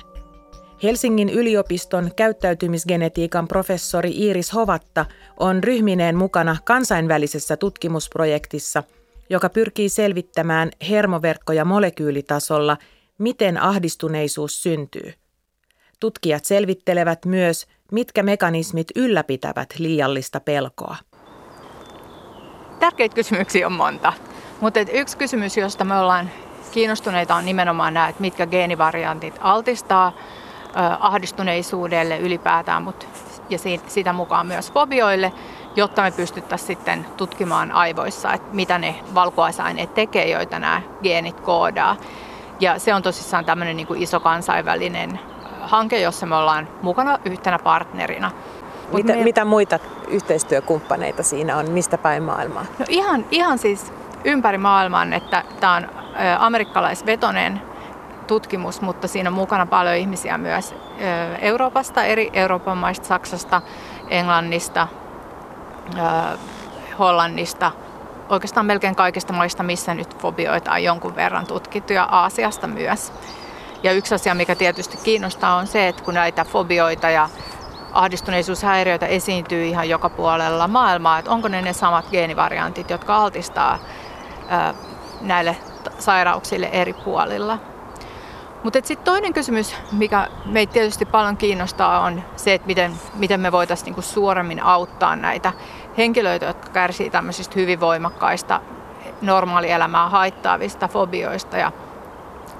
Helsingin 0.83 1.29
yliopiston 1.29 2.11
käyttäytymisgenetiikan 2.15 3.47
professori 3.47 4.11
Iiris 4.11 4.53
Hovatta 4.53 5.05
on 5.39 5.63
ryhmineen 5.63 6.15
mukana 6.15 6.57
kansainvälisessä 6.63 7.57
tutkimusprojektissa, 7.57 8.83
joka 9.29 9.49
pyrkii 9.49 9.89
selvittämään 9.89 10.71
hermoverkko- 10.89 11.53
ja 11.53 11.65
molekyylitasolla, 11.65 12.77
miten 13.17 13.57
ahdistuneisuus 13.57 14.63
syntyy. 14.63 15.13
Tutkijat 15.99 16.45
selvittelevät 16.45 17.25
myös, 17.25 17.67
mitkä 17.91 18.23
mekanismit 18.23 18.87
ylläpitävät 18.95 19.69
liiallista 19.77 20.39
pelkoa. 20.39 20.95
Tärkeitä 22.79 23.15
kysymyksiä 23.15 23.65
on 23.67 23.73
monta, 23.73 24.13
mutta 24.61 24.79
yksi 24.79 25.17
kysymys, 25.17 25.57
josta 25.57 25.83
me 25.83 25.95
ollaan 25.99 26.31
kiinnostuneita 26.77 27.35
on 27.35 27.45
nimenomaan 27.45 27.93
nämä, 27.93 28.07
että 28.07 28.21
mitkä 28.21 28.45
geenivariantit 28.45 29.35
altistaa 29.41 30.11
ahdistuneisuudelle 30.99 32.17
ylipäätään, 32.17 32.83
mutta 32.83 33.05
ja 33.49 33.57
sitä 33.87 34.13
mukaan 34.13 34.47
myös 34.47 34.71
fobioille, 34.71 35.33
jotta 35.75 36.01
me 36.01 36.11
pystyttäisiin 36.11 36.67
sitten 36.67 37.05
tutkimaan 37.17 37.71
aivoissa, 37.71 38.33
että 38.33 38.55
mitä 38.55 38.77
ne 38.77 38.95
valkuaisaineet 39.13 39.93
tekee, 39.93 40.29
joita 40.29 40.59
nämä 40.59 40.81
geenit 41.03 41.41
koodaa. 41.41 41.95
Ja 42.59 42.79
se 42.79 42.93
on 42.93 43.01
tosissaan 43.01 43.45
tämmöinen 43.45 43.77
niin 43.77 43.87
kuin 43.87 44.01
iso 44.01 44.19
kansainvälinen 44.19 45.19
hanke, 45.61 45.99
jossa 45.99 46.25
me 46.25 46.35
ollaan 46.35 46.67
mukana 46.81 47.19
yhtenä 47.25 47.59
partnerina. 47.59 48.31
mitä, 48.93 49.13
me... 49.13 49.23
mitä 49.23 49.45
muita 49.45 49.79
yhteistyökumppaneita 50.07 51.23
siinä 51.23 51.57
on? 51.57 51.71
Mistä 51.71 51.97
päin 51.97 52.23
maailmaa? 52.23 52.65
No 52.79 52.85
ihan, 52.89 53.25
ihan 53.31 53.57
siis 53.57 53.93
ympäri 54.25 54.57
maailman, 54.57 55.13
että 55.13 55.43
tämä 55.59 55.75
on 55.75 56.06
amerikkalaisvetonen 56.39 57.61
tutkimus, 58.27 58.81
mutta 58.81 59.07
siinä 59.07 59.29
on 59.29 59.33
mukana 59.33 59.65
paljon 59.65 59.95
ihmisiä 59.95 60.37
myös 60.37 60.75
Euroopasta, 61.41 62.03
eri 62.03 62.29
Euroopan 62.33 62.77
maista, 62.77 63.07
Saksasta, 63.07 63.61
Englannista, 64.09 64.87
Hollannista, 66.99 67.71
oikeastaan 68.29 68.65
melkein 68.65 68.95
kaikista 68.95 69.33
maista, 69.33 69.63
missä 69.63 69.93
nyt 69.93 70.17
fobioita 70.17 70.71
on 70.71 70.83
jonkun 70.83 71.15
verran 71.15 71.47
tutkittu 71.47 71.93
ja 71.93 72.03
Aasiasta 72.03 72.67
myös. 72.67 73.13
Ja 73.83 73.91
yksi 73.91 74.15
asia, 74.15 74.35
mikä 74.35 74.55
tietysti 74.55 74.97
kiinnostaa, 74.97 75.55
on 75.55 75.67
se, 75.67 75.87
että 75.87 76.03
kun 76.03 76.13
näitä 76.13 76.45
fobioita 76.45 77.09
ja 77.09 77.29
ahdistuneisuushäiriöitä 77.93 79.05
esiintyy 79.05 79.65
ihan 79.65 79.89
joka 79.89 80.09
puolella 80.09 80.67
maailmaa, 80.67 81.19
että 81.19 81.31
onko 81.31 81.47
ne 81.47 81.61
ne 81.61 81.73
samat 81.73 82.05
geenivariantit, 82.11 82.89
jotka 82.89 83.15
altistaa 83.15 83.79
näille 85.21 85.57
sairauksille 85.99 86.69
eri 86.71 86.93
puolilla. 86.93 87.59
Mutta 88.63 88.79
sitten 88.83 89.05
toinen 89.05 89.33
kysymys, 89.33 89.75
mikä 89.91 90.27
meitä 90.45 90.73
tietysti 90.73 91.05
paljon 91.05 91.37
kiinnostaa, 91.37 91.99
on 91.99 92.23
se, 92.35 92.53
että 92.53 92.67
miten, 92.67 92.91
miten 93.13 93.39
me 93.39 93.51
voitaisiin 93.51 93.85
niinku 93.85 94.01
suoremmin 94.01 94.63
auttaa 94.63 95.15
näitä 95.15 95.53
henkilöitä, 95.97 96.45
jotka 96.45 96.69
kärsivät 96.69 97.11
tämmöisistä 97.11 97.55
hyvin 97.55 97.79
voimakkaista 97.79 98.61
normaalielämää 99.21 100.09
haittaavista 100.09 100.87
fobioista. 100.87 101.57
Ja 101.57 101.71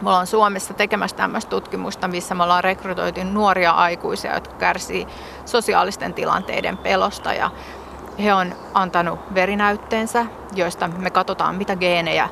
me 0.01 0.09
ollaan 0.09 0.27
Suomessa 0.27 0.73
tekemässä 0.73 1.17
tämmöistä 1.17 1.49
tutkimusta, 1.49 2.07
missä 2.07 2.35
me 2.35 2.43
ollaan 2.43 2.63
rekrytoitu 2.63 3.23
nuoria 3.23 3.71
aikuisia, 3.71 4.33
jotka 4.33 4.55
kärsii 4.55 5.07
sosiaalisten 5.45 6.13
tilanteiden 6.13 6.77
pelosta. 6.77 7.33
Ja 7.33 7.51
he 8.23 8.33
on 8.33 8.55
antanut 8.73 9.19
verinäytteensä, 9.33 10.25
joista 10.55 10.87
me 10.87 11.09
katsotaan, 11.09 11.55
mitä 11.55 11.75
geenejä 11.75 12.29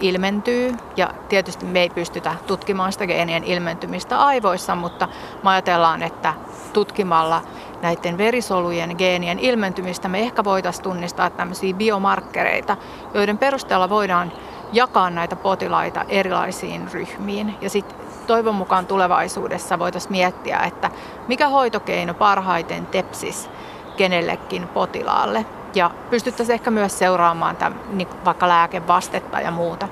ilmentyy 0.00 0.74
ja 0.96 1.14
tietysti 1.28 1.66
me 1.66 1.80
ei 1.80 1.90
pystytä 1.90 2.34
tutkimaan 2.46 2.92
sitä 2.92 3.06
geenien 3.06 3.44
ilmentymistä 3.44 4.18
aivoissa, 4.18 4.74
mutta 4.74 5.08
me 5.42 5.50
ajatellaan, 5.50 6.02
että 6.02 6.34
tutkimalla 6.72 7.42
näiden 7.82 8.18
verisolujen 8.18 8.94
geenien 8.98 9.38
ilmentymistä 9.38 10.08
me 10.08 10.20
ehkä 10.20 10.44
voitaisiin 10.44 10.82
tunnistaa 10.82 11.30
tämmöisiä 11.30 11.74
biomarkkereita, 11.74 12.76
joiden 13.14 13.38
perusteella 13.38 13.88
voidaan 13.88 14.32
jakaa 14.72 15.10
näitä 15.10 15.36
potilaita 15.36 16.04
erilaisiin 16.08 16.92
ryhmiin. 16.92 17.54
Ja 17.60 17.70
sitten 17.70 17.96
toivon 18.26 18.54
mukaan 18.54 18.86
tulevaisuudessa 18.86 19.78
voitaisiin 19.78 20.12
miettiä, 20.12 20.58
että 20.58 20.90
mikä 21.28 21.48
hoitokeino 21.48 22.14
parhaiten 22.14 22.86
tepsis 22.86 23.50
kenellekin 23.96 24.68
potilaalle. 24.68 25.46
Ja 25.74 25.90
pystyttäisiin 26.10 26.54
ehkä 26.54 26.70
myös 26.70 26.98
seuraamaan 26.98 27.56
tämän, 27.56 27.80
niin 27.90 28.08
vaikka 28.24 28.48
lääkevastetta 28.48 29.40
ja 29.40 29.50
muuta. 29.50 29.88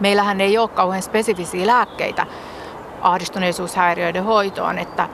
Meillähän 0.00 0.40
ei 0.40 0.58
ole 0.58 0.68
kauhean 0.68 1.02
spesifisiä 1.02 1.66
lääkkeitä 1.66 2.26
ahdistuneisuushäiriöiden 3.00 4.24
hoitoon, 4.24 4.78
että 4.78 5.08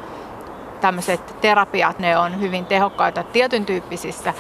tämmöiset 0.80 1.40
terapiat, 1.40 1.98
ne 1.98 2.18
on 2.18 2.40
hyvin 2.40 2.66
tehokkaita 2.66 3.22
tietyn 3.22 3.66
tyyppisissä 3.66 4.34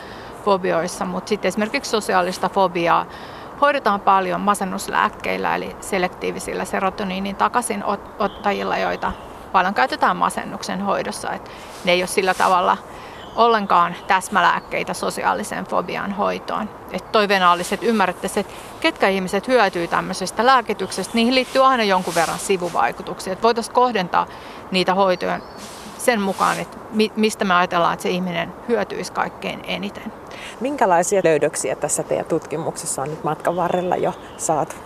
fobioissa, 0.44 1.04
mutta 1.04 1.28
sitten 1.28 1.48
esimerkiksi 1.48 1.90
sosiaalista 1.90 2.48
fobiaa 2.48 3.06
hoidetaan 3.60 4.00
paljon 4.00 4.40
masennuslääkkeillä, 4.40 5.54
eli 5.56 5.76
selektiivisillä 5.80 6.64
serotoniinin 6.64 7.36
takaisinottajilla, 7.36 8.78
joita 8.78 9.12
paljon 9.52 9.74
käytetään 9.74 10.16
masennuksen 10.16 10.80
hoidossa. 10.80 11.32
Et 11.32 11.50
ne 11.84 11.92
ei 11.92 12.02
ole 12.02 12.06
sillä 12.06 12.34
tavalla 12.34 12.76
ollenkaan 13.36 13.94
täsmälääkkeitä 14.06 14.94
sosiaalisen 14.94 15.64
fobian 15.64 16.12
hoitoon. 16.12 16.68
Et 16.92 17.12
toiveena 17.12 17.52
olisi, 17.52 17.74
että 17.74 17.86
ymmärrettäisiin, 17.86 18.46
että 18.46 18.54
ketkä 18.80 19.08
ihmiset 19.08 19.48
hyötyy 19.48 19.88
tämmöisestä 19.88 20.46
lääkityksestä. 20.46 21.14
Niihin 21.14 21.34
liittyy 21.34 21.66
aina 21.66 21.84
jonkun 21.84 22.14
verran 22.14 22.38
sivuvaikutuksia. 22.38 23.32
Että 23.32 23.42
voitaisiin 23.42 23.74
kohdentaa 23.74 24.26
niitä 24.70 24.94
hoitoja 24.94 25.40
sen 25.98 26.20
mukaan, 26.20 26.60
että 26.60 26.78
mistä 27.16 27.44
me 27.44 27.54
ajatellaan, 27.54 27.92
että 27.92 28.02
se 28.02 28.10
ihminen 28.10 28.52
hyötyisi 28.68 29.12
kaikkein 29.12 29.60
eniten. 29.66 30.12
Minkälaisia 30.60 31.20
löydöksiä 31.24 31.76
tässä 31.76 32.02
teidän 32.02 32.24
tutkimuksessa 32.24 33.02
on 33.02 33.10
nyt 33.10 33.24
matkan 33.24 33.56
varrella 33.56 33.96
jo 33.96 34.14
saatu? 34.36 34.76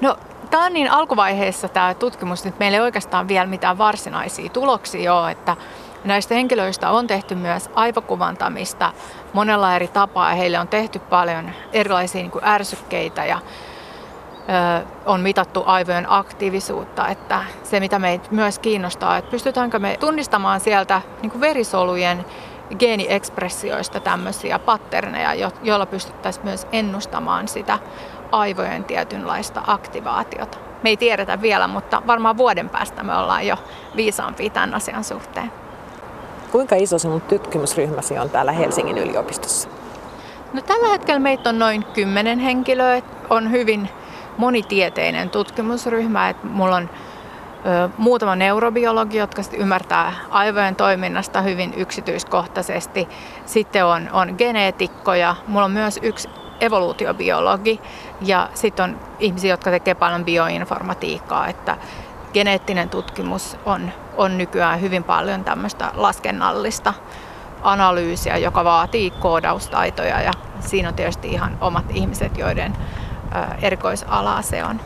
No, 0.00 0.16
tämä 0.50 0.64
on 0.64 0.72
niin 0.72 0.90
alkuvaiheessa 0.90 1.68
tämä 1.68 1.94
tutkimus, 1.94 2.46
että 2.46 2.58
meillä 2.58 2.76
ei 2.76 2.82
oikeastaan 2.82 3.28
vielä 3.28 3.46
mitään 3.46 3.78
varsinaisia 3.78 4.48
tuloksia 4.48 5.14
ole, 5.14 5.30
että 5.30 5.56
näistä 6.04 6.34
henkilöistä 6.34 6.90
on 6.90 7.06
tehty 7.06 7.34
myös 7.34 7.70
aivokuvantamista 7.74 8.92
monella 9.32 9.76
eri 9.76 9.88
tapaa 9.88 10.34
heille 10.34 10.58
on 10.58 10.68
tehty 10.68 10.98
paljon 10.98 11.50
erilaisia 11.72 12.20
niin 12.22 12.30
kuin 12.30 12.44
ärsykkeitä 12.44 13.24
ja 13.24 13.38
on 15.06 15.20
mitattu 15.20 15.62
aivojen 15.66 16.06
aktiivisuutta. 16.08 17.08
Että 17.08 17.44
se, 17.62 17.80
mitä 17.80 17.98
meitä 17.98 18.28
myös 18.30 18.58
kiinnostaa, 18.58 19.16
että 19.16 19.30
pystytäänkö 19.30 19.78
me 19.78 19.96
tunnistamaan 20.00 20.60
sieltä 20.60 21.02
niin 21.22 21.40
verisolujen 21.40 22.24
geeniekspressioista 22.78 24.00
tämmöisiä 24.00 24.58
patterneja, 24.58 25.50
joilla 25.62 25.86
pystyttäisiin 25.86 26.44
myös 26.44 26.66
ennustamaan 26.72 27.48
sitä 27.48 27.78
aivojen 28.32 28.84
tietynlaista 28.84 29.62
aktivaatiota. 29.66 30.58
Me 30.82 30.90
ei 30.90 30.96
tiedetä 30.96 31.42
vielä, 31.42 31.68
mutta 31.68 32.02
varmaan 32.06 32.36
vuoden 32.36 32.68
päästä 32.68 33.02
me 33.02 33.16
ollaan 33.16 33.46
jo 33.46 33.56
viisaampia 33.96 34.50
tämän 34.50 34.74
asian 34.74 35.04
suhteen. 35.04 35.61
Kuinka 36.52 36.76
iso 36.76 36.98
sinun 36.98 37.20
tutkimusryhmäsi 37.20 38.18
on 38.18 38.30
täällä 38.30 38.52
Helsingin 38.52 38.98
yliopistossa? 38.98 39.68
No, 40.52 40.60
tällä 40.60 40.88
hetkellä 40.88 41.20
meitä 41.20 41.48
on 41.48 41.58
noin 41.58 41.84
kymmenen 41.84 42.38
henkilöä. 42.38 43.02
On 43.30 43.50
hyvin 43.50 43.88
monitieteinen 44.38 45.30
tutkimusryhmä. 45.30 46.28
Että 46.28 46.46
mulla 46.46 46.76
on 46.76 46.90
ö, 47.66 47.88
muutama 47.98 48.36
neurobiologi, 48.36 49.16
jotka 49.16 49.42
ymmärtää 49.56 50.12
aivojen 50.30 50.76
toiminnasta 50.76 51.42
hyvin 51.42 51.74
yksityiskohtaisesti. 51.76 53.08
Sitten 53.46 53.84
on, 53.84 54.08
on 54.12 54.34
geneetikkoja. 54.38 55.36
Mulla 55.46 55.64
on 55.64 55.72
myös 55.72 55.98
yksi 56.02 56.28
evoluutiobiologi 56.60 57.80
ja 58.20 58.48
sitten 58.54 58.84
on 58.84 59.00
ihmisiä, 59.18 59.50
jotka 59.50 59.70
tekee 59.70 59.94
paljon 59.94 60.24
bioinformatiikkaa, 60.24 61.48
että 61.48 61.76
geneettinen 62.32 62.88
tutkimus 62.88 63.56
on, 63.64 63.90
on 64.16 64.38
nykyään 64.38 64.80
hyvin 64.80 65.04
paljon 65.04 65.44
tämmöistä 65.44 65.92
laskennallista 65.94 66.94
analyysiä, 67.62 68.36
joka 68.36 68.64
vaatii 68.64 69.10
koodaustaitoja 69.10 70.20
ja 70.20 70.32
siinä 70.60 70.88
on 70.88 70.94
tietysti 70.94 71.28
ihan 71.28 71.58
omat 71.60 71.84
ihmiset, 71.90 72.38
joiden 72.38 72.76
erikoisalaa 73.62 74.42
se 74.42 74.64
on. 74.64 74.80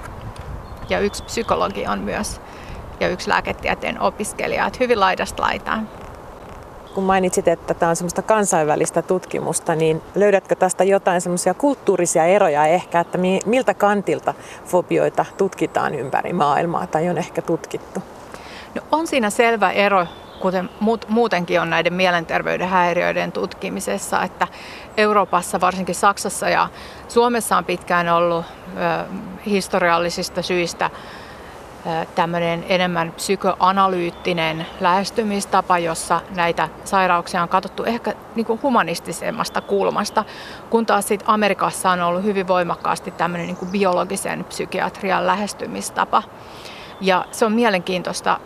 Ja 0.89 1.01
yksi 1.01 1.25
psykologi 1.25 1.87
on 1.87 1.99
myös 1.99 2.41
ja 3.01 3.09
yksi 3.09 3.29
lääketieteen 3.29 4.01
opiskelija, 4.01 4.67
että 4.67 4.79
hyvin 4.81 5.01
laidasta 5.01 5.43
laitaan. 5.43 5.89
Kun 6.97 7.05
mainitsit, 7.05 7.49
että 7.49 7.75
tämä 7.75 7.91
on 7.91 7.97
semmoista 7.97 8.23
kansainvälistä 8.23 9.03
tutkimusta, 9.03 9.75
niin 9.75 10.03
löydätkö 10.15 10.55
tästä 10.55 10.85
jotain 10.85 11.21
semmoisia 11.21 11.55
kulttuurisia 11.55 12.25
eroja 12.25 12.67
ehkä, 12.67 13.01
että 13.01 13.19
miltä 13.47 13.75
kantilta 13.75 14.35
fobioita 14.65 15.25
tutkitaan 15.39 15.95
ympäri 15.95 16.33
maailmaa 16.33 16.87
tai 16.87 17.09
on 17.09 17.19
ehkä 17.19 17.43
tutkittu? 17.43 18.03
No 18.75 18.83
on 18.93 19.07
siinä 19.07 19.31
selvä 19.31 19.71
ero 19.71 20.07
kuten 20.41 20.71
muutenkin 21.09 21.61
on 21.61 21.71
näiden 21.71 21.93
mielenterveyden 21.93 22.69
häiriöiden 22.69 23.33
tutkimisessa, 23.33 24.23
että 24.23 24.49
Euroopassa, 24.97 25.61
varsinkin 25.61 25.95
Saksassa 25.95 26.49
ja 26.49 26.69
Suomessa 27.09 27.57
on 27.57 27.65
pitkään 27.65 28.09
ollut 28.09 28.45
historiallisista 29.47 30.43
syistä 30.43 30.91
tämmöinen 32.15 32.65
enemmän 32.69 33.13
psykoanalyyttinen 33.13 34.67
lähestymistapa, 34.81 35.79
jossa 35.79 36.21
näitä 36.37 36.69
sairauksia 36.85 37.43
on 37.43 37.49
katsottu 37.49 37.85
ehkä 37.85 38.13
niin 38.35 38.47
kuin 38.47 38.63
humanistisemmasta 38.63 39.61
kulmasta, 39.61 40.25
kun 40.71 40.87
taas 40.87 41.09
sitten 41.09 41.31
Amerikassa 41.31 41.91
on 41.91 42.01
ollut 42.01 42.25
hyvin 42.25 42.49
voimakkaasti 42.49 43.11
tämmöinen 43.11 43.47
niin 43.47 43.57
kuin 43.57 43.71
biologisen 43.71 44.45
psykiatrian 44.45 45.27
lähestymistapa. 45.27 46.23
Ja 47.01 47.25
se 47.31 47.45
on 47.45 47.53
mielenkiintoista 47.53 48.41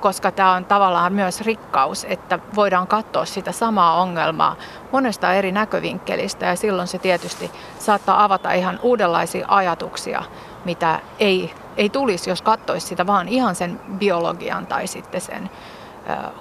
koska 0.00 0.30
tämä 0.30 0.52
on 0.52 0.64
tavallaan 0.64 1.12
myös 1.12 1.40
rikkaus, 1.40 2.06
että 2.08 2.38
voidaan 2.54 2.86
katsoa 2.86 3.24
sitä 3.24 3.52
samaa 3.52 4.00
ongelmaa 4.00 4.56
monesta 4.92 5.32
eri 5.32 5.52
näkövinkkelistä 5.52 6.46
ja 6.46 6.56
silloin 6.56 6.88
se 6.88 6.98
tietysti 6.98 7.50
saattaa 7.78 8.24
avata 8.24 8.52
ihan 8.52 8.78
uudenlaisia 8.82 9.46
ajatuksia, 9.48 10.22
mitä 10.64 11.00
ei, 11.18 11.54
ei 11.76 11.90
tulisi, 11.90 12.30
jos 12.30 12.42
katsoisi 12.42 12.86
sitä 12.86 13.06
vaan 13.06 13.28
ihan 13.28 13.54
sen 13.54 13.80
biologian 13.98 14.66
tai 14.66 14.86
sitten 14.86 15.20
sen 15.20 15.50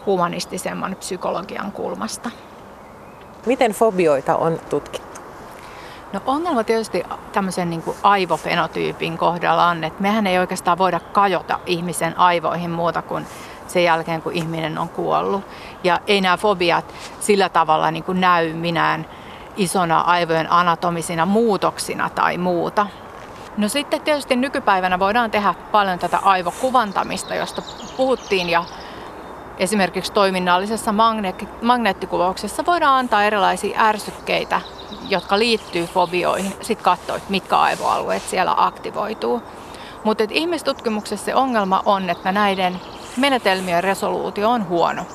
humanistisemman 0.06 0.96
psykologian 0.96 1.72
kulmasta. 1.72 2.30
Miten 3.46 3.72
fobioita 3.72 4.36
on 4.36 4.60
tutkittu? 4.70 5.22
No 6.14 6.22
ongelma 6.26 6.64
tietysti 6.64 7.04
tämmöisen 7.32 7.70
niin 7.70 7.82
kuin 7.82 7.98
aivofenotyypin 8.04 9.18
kohdalla 9.18 9.68
on, 9.68 9.84
että 9.84 10.02
mehän 10.02 10.28
ei 10.28 10.40
oikeastaan 10.40 10.78
voida 10.78 11.00
kajota 11.00 11.60
ihmisen 11.66 12.20
aivoihin 12.20 12.72
muuta 12.72 13.02
kuin 13.02 13.26
sen 13.68 13.84
jälkeen, 13.84 14.22
kun 14.22 14.34
ihminen 14.34 14.78
on 14.78 14.90
kuollut. 14.90 15.44
Ja 15.84 16.00
ei 16.08 16.22
nämä 16.22 16.38
fobiat 16.38 16.94
sillä 17.20 17.50
tavalla 17.50 17.92
niin 17.92 18.04
kuin 18.04 18.22
näy 18.22 18.54
minään 18.54 19.06
isona 19.58 20.02
aivojen 20.02 20.52
anatomisina 20.52 21.26
muutoksina 21.26 22.10
tai 22.10 22.38
muuta. 22.38 22.88
No 23.60 23.70
sitten 23.70 24.02
tietysti 24.02 24.36
nykypäivänä 24.36 25.00
voidaan 25.00 25.32
tehdä 25.32 25.54
paljon 25.72 26.00
tätä 26.00 26.18
aivokuvantamista, 26.18 27.36
josta 27.36 27.62
puhuttiin 27.98 28.50
ja 28.50 28.64
esimerkiksi 29.58 30.14
toiminnallisessa 30.14 30.94
magneettikuvauksessa 31.62 32.66
voidaan 32.66 33.00
antaa 33.00 33.24
erilaisia 33.24 33.80
ärsykkeitä, 33.80 34.62
jotka 35.10 35.40
liittyy 35.40 35.86
fobioihin, 35.86 36.54
sitten 36.62 36.84
katsoa, 36.84 37.20
mitkä 37.30 37.58
aivoalueet 37.58 38.24
siellä 38.24 38.54
aktivoituu. 38.58 39.42
Mutta 40.04 40.24
ihmistutkimuksessa 40.30 41.26
se 41.26 41.36
ongelma 41.36 41.84
on, 41.86 42.10
että 42.10 42.32
näiden 42.32 42.80
menetelmien 43.18 43.84
resoluutio 43.84 44.50
on 44.50 44.68
huono. 44.68 45.06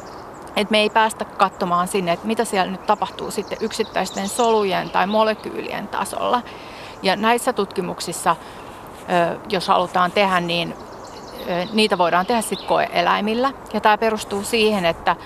Et 0.57 0.71
me 0.71 0.79
ei 0.79 0.91
päästä 0.91 1.25
katsomaan 1.25 1.89
sinne, 1.89 2.13
että 2.13 2.27
mitä 2.27 2.45
siellä 2.45 2.73
nyt 2.73 2.87
tapahtuu 2.87 3.31
sitten 3.31 3.59
yksittäisten 3.61 4.29
solujen 4.29 4.91
tai 4.91 5.07
molekyylien 5.07 5.89
tasolla. 5.89 6.43
Ja 7.05 7.17
näissä 7.17 7.53
tutkimuksissa, 7.53 8.37
jos 9.49 9.69
halutaan 9.69 10.13
tehdä, 10.13 10.41
niin 10.41 10.75
niitä 11.73 11.99
voidaan 11.99 12.27
tehdä 12.27 12.41
sitten 12.41 12.69
koeeläimillä. 12.69 13.53
Ja 13.73 13.81
tämä 13.81 13.99
perustuu 13.99 14.43
siihen, 14.43 14.85
että 14.85 15.17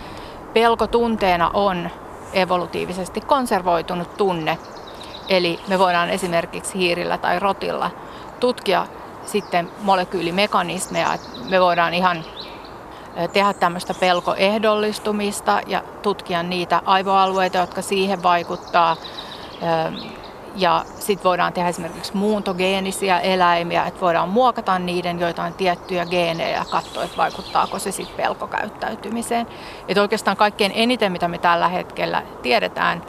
pelkotunteena 0.52 1.50
on 1.54 1.90
evolutiivisesti 2.32 3.20
konservoitunut 3.20 4.16
tunne. 4.16 4.58
Eli 5.28 5.60
me 5.68 5.78
voidaan 5.78 6.10
esimerkiksi 6.10 6.78
hiirillä 6.78 7.18
tai 7.18 7.38
rotilla 7.38 7.90
tutkia 8.40 8.86
sitten 9.26 9.70
molekyylimekanismeja. 9.80 11.08
Me 11.48 11.60
voidaan 11.60 11.94
ihan 11.94 12.24
tehdä 13.32 13.52
tämmöistä 13.52 13.94
pelkoehdollistumista 13.94 15.60
ja 15.66 15.82
tutkia 16.02 16.42
niitä 16.42 16.82
aivoalueita, 16.84 17.58
jotka 17.58 17.82
siihen 17.82 18.22
vaikuttaa. 18.22 18.96
Ja 20.56 20.84
sitten 20.98 21.24
voidaan 21.24 21.52
tehdä 21.52 21.68
esimerkiksi 21.68 22.16
muuntogeenisiä 22.16 23.20
eläimiä, 23.20 23.86
että 23.86 24.00
voidaan 24.00 24.28
muokata 24.28 24.78
niiden 24.78 25.20
joitain 25.20 25.54
tiettyjä 25.54 26.06
geenejä 26.06 26.56
ja 26.56 26.64
katsoa, 26.70 27.04
että 27.04 27.16
vaikuttaako 27.16 27.78
se 27.78 27.92
sitten 27.92 28.16
pelkokäyttäytymiseen. 28.16 29.46
Että 29.88 30.02
oikeastaan 30.02 30.36
kaikkein 30.36 30.72
eniten, 30.74 31.12
mitä 31.12 31.28
me 31.28 31.38
tällä 31.38 31.68
hetkellä 31.68 32.22
tiedetään 32.42 33.02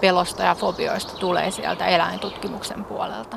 pelosta 0.00 0.42
ja 0.42 0.54
fobioista, 0.54 1.16
tulee 1.16 1.50
sieltä 1.50 1.86
eläintutkimuksen 1.86 2.84
puolelta. 2.84 3.36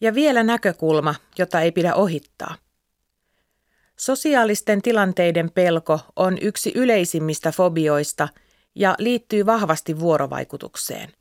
Ja 0.00 0.14
vielä 0.14 0.42
näkökulma, 0.42 1.14
jota 1.38 1.60
ei 1.60 1.72
pidä 1.72 1.94
ohittaa. 1.94 2.54
Sosiaalisten 3.96 4.82
tilanteiden 4.82 5.50
pelko 5.50 6.00
on 6.16 6.38
yksi 6.40 6.72
yleisimmistä 6.74 7.52
fobioista 7.52 8.28
ja 8.76 8.94
liittyy 8.98 9.46
vahvasti 9.46 10.00
vuorovaikutukseen. 10.00 11.12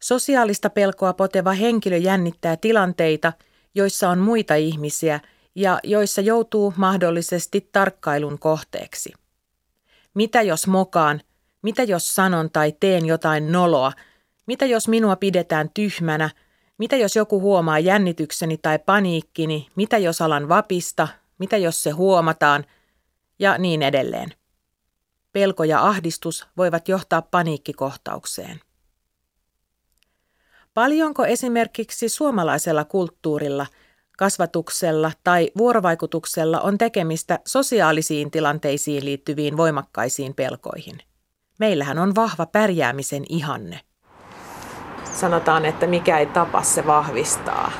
Sosiaalista 0.00 0.70
pelkoa 0.70 1.12
poteva 1.12 1.52
henkilö 1.52 1.96
jännittää 1.96 2.56
tilanteita, 2.56 3.32
joissa 3.74 4.10
on 4.10 4.18
muita 4.18 4.54
ihmisiä 4.54 5.20
ja 5.54 5.80
joissa 5.84 6.20
joutuu 6.20 6.74
mahdollisesti 6.76 7.68
tarkkailun 7.72 8.38
kohteeksi. 8.38 9.12
Mitä 10.14 10.42
jos 10.42 10.66
mokaan? 10.66 11.20
Mitä 11.62 11.82
jos 11.82 12.14
sanon 12.14 12.50
tai 12.50 12.72
teen 12.80 13.06
jotain 13.06 13.52
noloa? 13.52 13.92
Mitä 14.46 14.66
jos 14.66 14.88
minua 14.88 15.16
pidetään 15.16 15.70
tyhmänä? 15.74 16.30
Mitä 16.78 16.96
jos 16.96 17.16
joku 17.16 17.40
huomaa 17.40 17.78
jännitykseni 17.78 18.58
tai 18.58 18.78
paniikkini? 18.78 19.66
Mitä 19.76 19.98
jos 19.98 20.22
alan 20.22 20.48
vapista? 20.48 21.08
Mitä 21.38 21.56
jos 21.56 21.82
se 21.82 21.90
huomataan? 21.90 22.64
Ja 23.38 23.58
niin 23.58 23.82
edelleen. 23.82 24.37
Pelko 25.38 25.64
ja 25.64 25.86
ahdistus 25.86 26.46
voivat 26.56 26.88
johtaa 26.88 27.22
paniikkikohtaukseen. 27.22 28.60
Paljonko 30.74 31.24
esimerkiksi 31.24 32.08
suomalaisella 32.08 32.84
kulttuurilla, 32.84 33.66
kasvatuksella 34.16 35.12
tai 35.24 35.50
vuorovaikutuksella 35.58 36.60
on 36.60 36.78
tekemistä 36.78 37.38
sosiaalisiin 37.46 38.30
tilanteisiin 38.30 39.04
liittyviin 39.04 39.56
voimakkaisiin 39.56 40.34
pelkoihin? 40.34 40.98
Meillähän 41.58 41.98
on 41.98 42.14
vahva 42.14 42.46
pärjäämisen 42.46 43.24
ihanne. 43.28 43.80
Sanotaan, 45.14 45.64
että 45.64 45.86
mikä 45.86 46.18
ei 46.18 46.26
tapa, 46.26 46.62
se 46.62 46.86
vahvistaa. 46.86 47.72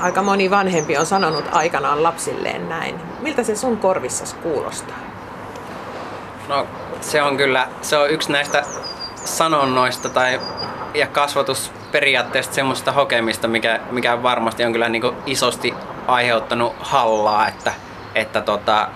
Aika 0.00 0.22
moni 0.22 0.50
vanhempi 0.50 0.96
on 0.96 1.06
sanonut 1.06 1.44
aikanaan 1.52 2.02
lapsilleen 2.02 2.68
näin. 2.68 3.00
Miltä 3.20 3.42
se 3.42 3.56
sun 3.56 3.76
korvissas 3.76 4.34
kuulostaa? 4.34 5.07
No 6.48 6.66
se 7.00 7.22
on 7.22 7.36
kyllä, 7.36 7.68
se 7.82 7.96
on 7.96 8.10
yksi 8.10 8.32
näistä 8.32 8.62
sanonnoista 9.24 10.08
tai 10.08 10.40
ja 10.94 11.06
kasvatusperiaatteesta 11.06 12.54
semmoista 12.54 12.92
hokemista, 12.92 13.48
mikä, 13.48 13.80
mikä 13.90 14.22
varmasti 14.22 14.64
on 14.64 14.72
kyllä 14.72 14.88
niin 14.88 15.02
isosti 15.26 15.74
aiheuttanut 16.06 16.74
hallaa, 16.80 17.48
että, 17.48 17.72
että 18.14 18.40
tota, 18.40 18.88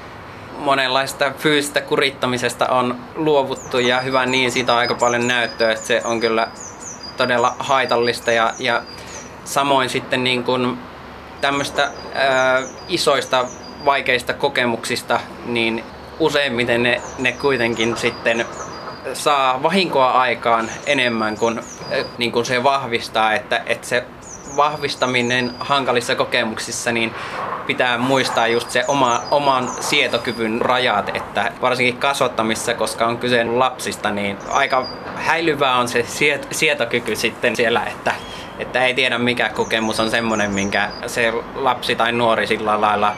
monenlaista 0.58 1.32
fyysistä 1.38 1.80
kurittamisesta 1.80 2.66
on 2.66 2.96
luovuttu 3.14 3.78
ja 3.78 4.00
hyvä 4.00 4.26
niin, 4.26 4.52
siitä 4.52 4.72
on 4.72 4.78
aika 4.78 4.94
paljon 4.94 5.28
näyttöä, 5.28 5.72
että 5.72 5.86
se 5.86 6.02
on 6.04 6.20
kyllä 6.20 6.48
todella 7.16 7.56
haitallista 7.58 8.32
ja, 8.32 8.54
ja 8.58 8.82
samoin 9.44 9.90
sitten 9.90 10.24
niin 10.24 10.44
kuin 10.44 10.78
tämmöistä 11.40 11.90
isoista 12.88 13.44
vaikeista 13.84 14.34
kokemuksista, 14.34 15.20
niin 15.46 15.84
useimmiten 16.18 16.82
ne, 16.82 17.00
ne 17.18 17.32
kuitenkin 17.32 17.96
sitten 17.96 18.46
saa 19.12 19.62
vahinkoa 19.62 20.10
aikaan 20.10 20.70
enemmän 20.86 21.36
kuin, 21.36 21.60
niin 22.18 22.32
kuin 22.32 22.46
se 22.46 22.62
vahvistaa, 22.62 23.32
että, 23.32 23.62
että 23.66 23.86
se 23.86 24.04
vahvistaminen 24.56 25.54
hankalissa 25.60 26.14
kokemuksissa, 26.14 26.92
niin 26.92 27.14
pitää 27.66 27.98
muistaa 27.98 28.46
just 28.46 28.70
se 28.70 28.84
oma, 28.88 29.22
oman 29.30 29.70
sietokyvyn 29.80 30.60
rajat, 30.60 31.16
että 31.16 31.52
varsinkin 31.60 31.96
kasvattamissa, 31.96 32.74
koska 32.74 33.06
on 33.06 33.18
kyse 33.18 33.44
lapsista, 33.44 34.10
niin 34.10 34.38
aika 34.48 34.88
häilyvää 35.16 35.76
on 35.76 35.88
se 35.88 36.04
siet, 36.08 36.48
sietokyky 36.50 37.16
sitten 37.16 37.56
siellä, 37.56 37.84
että, 37.84 38.14
että 38.58 38.84
ei 38.84 38.94
tiedä 38.94 39.18
mikä 39.18 39.48
kokemus 39.48 40.00
on 40.00 40.10
semmoinen, 40.10 40.50
minkä 40.50 40.88
se 41.06 41.32
lapsi 41.54 41.96
tai 41.96 42.12
nuori 42.12 42.46
sillä 42.46 42.80
lailla 42.80 43.16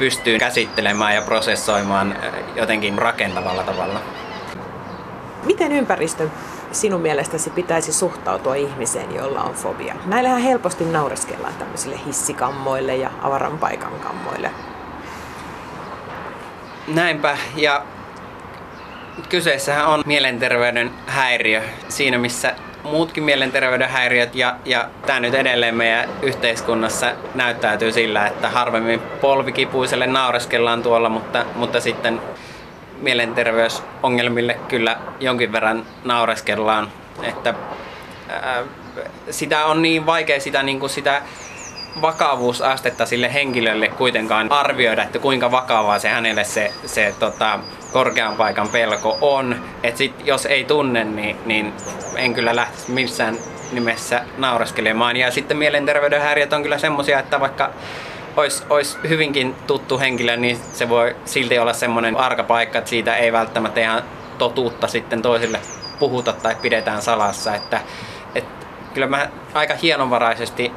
pystyy 0.00 0.38
käsittelemään 0.38 1.14
ja 1.14 1.22
prosessoimaan 1.22 2.16
jotenkin 2.56 2.98
rakentavalla 2.98 3.62
tavalla. 3.62 4.00
Miten 5.44 5.72
ympäristön 5.72 6.32
sinun 6.72 7.00
mielestäsi 7.00 7.50
pitäisi 7.50 7.92
suhtautua 7.92 8.54
ihmiseen, 8.54 9.14
jolla 9.14 9.42
on 9.42 9.54
fobia? 9.54 9.94
Näillähän 10.06 10.42
helposti 10.42 10.84
naureskellaan 10.84 11.54
tämmöisille 11.54 12.00
hissikammoille 12.06 12.96
ja 12.96 13.10
avaran 13.22 13.58
paikan 13.58 13.92
kammoille. 13.92 14.50
Näinpä, 16.88 17.38
ja 17.56 17.84
kyseessähän 19.28 19.86
on 19.86 20.02
mielenterveyden 20.06 20.90
häiriö 21.06 21.62
siinä, 21.88 22.18
missä 22.18 22.54
muutkin 22.82 23.24
mielenterveyden 23.24 23.88
häiriöt 23.88 24.34
ja, 24.34 24.56
ja 24.64 24.88
tämä 25.06 25.20
nyt 25.20 25.34
edelleen 25.34 25.74
meidän 25.74 26.08
yhteiskunnassa 26.22 27.12
näyttäytyy 27.34 27.92
sillä, 27.92 28.26
että 28.26 28.48
harvemmin 28.48 29.00
polvikipuiselle 29.00 30.06
naureskellaan 30.06 30.82
tuolla, 30.82 31.08
mutta, 31.08 31.44
mutta 31.54 31.80
sitten 31.80 32.20
mielenterveysongelmille 33.00 34.58
kyllä 34.68 34.96
jonkin 35.20 35.52
verran 35.52 35.86
naureskellaan, 36.04 36.88
että 37.22 37.54
ää, 38.28 38.62
sitä 39.30 39.64
on 39.64 39.82
niin 39.82 40.06
vaikea 40.06 40.40
sitä, 40.40 40.62
niin 40.62 40.80
kuin 40.80 40.90
sitä 40.90 41.22
vakavuusastetta 42.02 43.06
sille 43.06 43.34
henkilölle 43.34 43.88
kuitenkaan 43.88 44.52
arvioida, 44.52 45.02
että 45.02 45.18
kuinka 45.18 45.50
vakavaa 45.50 45.98
se 45.98 46.08
hänelle 46.08 46.44
se, 46.44 46.72
se 46.86 47.14
tota, 47.18 47.60
korkean 47.92 48.36
paikan 48.36 48.68
pelko 48.68 49.18
on. 49.20 49.56
Et 49.82 49.96
sit, 49.96 50.14
jos 50.24 50.46
ei 50.46 50.64
tunne, 50.64 51.04
niin, 51.04 51.36
niin 51.44 51.72
en 52.16 52.34
kyllä 52.34 52.56
lähtisi 52.56 52.90
missään 52.90 53.36
nimessä 53.72 54.24
naureskelemaan. 54.38 55.16
Ja 55.16 55.30
sitten 55.30 55.56
mielenterveyden 55.56 56.22
häiriöt 56.22 56.52
on 56.52 56.62
kyllä 56.62 56.78
semmoisia, 56.78 57.18
että 57.18 57.40
vaikka 57.40 57.70
olisi, 58.36 58.64
olisi 58.70 58.98
hyvinkin 59.08 59.54
tuttu 59.66 59.98
henkilö, 59.98 60.36
niin 60.36 60.58
se 60.72 60.88
voi 60.88 61.16
silti 61.24 61.58
olla 61.58 61.72
semmoinen 61.72 62.16
arka 62.16 62.42
paikka, 62.42 62.78
että 62.78 62.90
siitä 62.90 63.16
ei 63.16 63.32
välttämättä 63.32 63.80
ihan 63.80 64.02
totuutta 64.38 64.88
sitten 64.88 65.22
toisille 65.22 65.60
puhuta 65.98 66.32
tai 66.32 66.56
pidetään 66.62 67.02
salassa. 67.02 67.54
Että, 67.54 67.80
että 68.34 68.66
kyllä 68.94 69.06
mä 69.06 69.28
aika 69.54 69.74
hienovaraisesti 69.74 70.72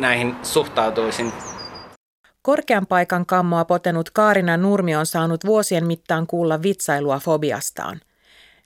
näihin 0.00 0.36
suhtautuisin. 0.42 1.32
Korkean 2.42 2.86
paikan 2.86 3.26
kammoa 3.26 3.64
potenut 3.64 4.10
Kaarina 4.10 4.56
Nurmi 4.56 4.96
on 4.96 5.06
saanut 5.06 5.46
vuosien 5.46 5.86
mittaan 5.86 6.26
kuulla 6.26 6.62
vitsailua 6.62 7.18
fobiastaan. 7.18 8.00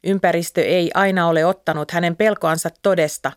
Ympäristö 0.05 0.63
ei 0.63 0.91
aina 0.95 1.29
ole 1.29 1.45
ottanut 1.45 1.91
hänen 1.91 2.17
pelkoansa 2.17 2.71
todesta. 2.83 3.33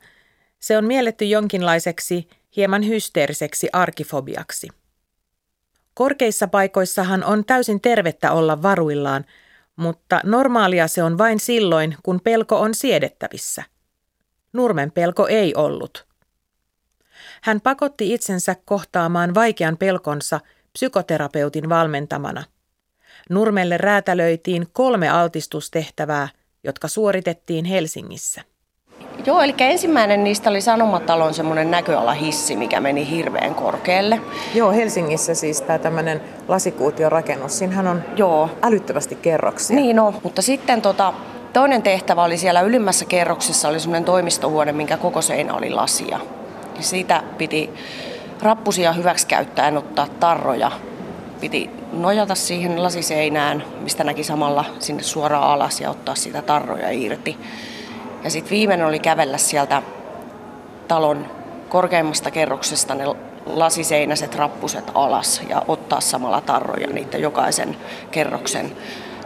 Se 0.59 0.77
on 0.77 0.85
mielletty 0.85 1.25
jonkinlaiseksi, 1.25 2.29
hieman 2.55 2.87
hysteeriseksi 2.87 3.69
arkifobiaksi. 3.73 4.67
Korkeissa 5.93 6.47
paikoissahan 6.47 7.23
on 7.23 7.45
täysin 7.45 7.81
tervettä 7.81 8.31
olla 8.31 8.61
varuillaan, 8.61 9.25
mutta 9.75 10.21
normaalia 10.23 10.87
se 10.87 11.03
on 11.03 11.17
vain 11.17 11.39
silloin, 11.39 11.95
kun 12.03 12.21
pelko 12.23 12.59
on 12.59 12.73
siedettävissä. 12.73 13.63
Nurmen 14.53 14.91
pelko 14.91 15.27
ei 15.27 15.55
ollut. 15.55 16.05
Hän 17.45 17.61
pakotti 17.61 18.13
itsensä 18.13 18.55
kohtaamaan 18.65 19.35
vaikean 19.35 19.77
pelkonsa 19.77 20.39
psykoterapeutin 20.73 21.69
valmentamana. 21.69 22.43
Nurmelle 23.29 23.77
räätälöitiin 23.77 24.67
kolme 24.73 25.09
altistustehtävää, 25.09 26.27
jotka 26.63 26.87
suoritettiin 26.87 27.65
Helsingissä. 27.65 28.41
Joo, 29.25 29.41
eli 29.41 29.55
ensimmäinen 29.59 30.23
niistä 30.23 30.49
oli 30.49 30.61
Sanomatalon 30.61 31.33
semmoinen 31.33 31.71
näköalahissi, 31.71 32.55
mikä 32.55 32.79
meni 32.79 33.09
hirveän 33.09 33.55
korkealle. 33.55 34.21
Joo, 34.55 34.71
Helsingissä 34.71 35.35
siis 35.35 35.61
tämä 35.61 35.79
tämmöinen 35.79 36.21
lasikuution 36.47 37.11
rakennus, 37.11 37.57
siinähän 37.57 37.87
on 37.87 38.03
Joo. 38.15 38.49
älyttömästi 38.61 39.15
kerroksia. 39.15 39.75
Niin 39.75 39.99
on, 39.99 40.19
mutta 40.23 40.41
sitten 40.41 40.81
tota, 40.81 41.13
toinen 41.53 41.81
tehtävä 41.83 42.23
oli 42.23 42.37
siellä 42.37 42.61
ylimmässä 42.61 43.05
kerroksessa 43.05 43.67
oli 43.67 43.79
semmoinen 43.79 44.05
toimistohuone, 44.05 44.71
minkä 44.71 44.97
koko 44.97 45.21
seinä 45.21 45.53
oli 45.53 45.69
lasia. 45.69 46.19
Ja 46.77 46.83
siitä 46.83 47.23
piti 47.37 47.69
rappusia 48.41 48.93
hyväksikäyttäen 48.93 49.77
ottaa 49.77 50.07
tarroja. 50.19 50.71
Piti 51.39 51.69
nojata 51.93 52.35
siihen 52.35 52.83
lasiseinään, 52.83 53.63
mistä 53.79 54.03
näki 54.03 54.23
samalla 54.23 54.65
sinne 54.79 55.03
suoraan 55.03 55.43
alas 55.43 55.81
ja 55.81 55.89
ottaa 55.89 56.15
sitä 56.15 56.41
tarroja 56.41 56.91
irti. 56.91 57.37
Ja 58.23 58.29
sitten 58.29 58.51
viimeinen 58.51 58.87
oli 58.87 58.99
kävellä 58.99 59.37
sieltä 59.37 59.81
talon 60.87 61.25
korkeimmasta 61.69 62.31
kerroksesta 62.31 62.95
ne 62.95 63.03
lasiseinäiset 63.45 64.35
rappuset 64.35 64.91
alas 64.93 65.41
ja 65.49 65.61
ottaa 65.67 66.01
samalla 66.01 66.41
tarroja 66.41 66.87
niitä 66.87 67.17
jokaisen 67.17 67.77
kerroksen 68.11 68.71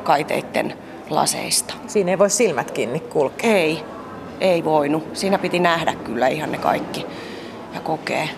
kaiteiden 0.04 0.74
laseista. 1.10 1.74
Siinä 1.88 2.12
ei 2.12 2.20
voi 2.20 2.30
silmät 2.30 2.72
kiinni 2.72 3.00
kulkea. 3.00 3.52
Ei, 3.52 3.84
ei 4.42 4.64
voinut. 4.64 5.08
Siinä 5.14 5.38
piti 5.38 5.60
nähdä 5.60 5.94
kyllä 5.94 6.28
ihan 6.28 6.52
ne 6.52 6.58
kaikki 6.58 7.06
ja 7.74 7.80
kokee. 7.80 8.30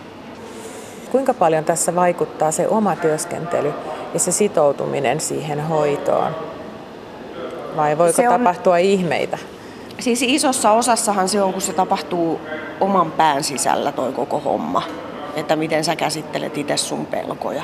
Kuinka 1.11 1.34
paljon 1.34 1.63
tässä 1.63 1.95
vaikuttaa 1.95 2.51
se 2.51 2.67
oma 2.67 2.95
työskentely 2.95 3.73
ja 4.13 4.19
se 4.19 4.32
sitoutuminen 4.32 5.19
siihen 5.19 5.61
hoitoon? 5.61 6.36
Vai 7.75 7.97
voiko 7.97 8.15
se 8.15 8.29
on... 8.29 8.39
tapahtua 8.39 8.77
ihmeitä? 8.77 9.38
Siis 9.99 10.21
isossa 10.21 10.71
osassahan 10.71 11.29
se 11.29 11.41
on, 11.41 11.53
kun 11.53 11.61
se 11.61 11.73
tapahtuu 11.73 12.39
oman 12.79 13.11
pään 13.11 13.43
sisällä 13.43 13.91
toi 13.91 14.11
koko 14.11 14.39
homma. 14.39 14.84
Että 15.36 15.55
miten 15.55 15.84
sä 15.84 15.95
käsittelet 15.95 16.57
itse 16.57 16.77
sun 16.77 17.05
pelkoja. 17.05 17.63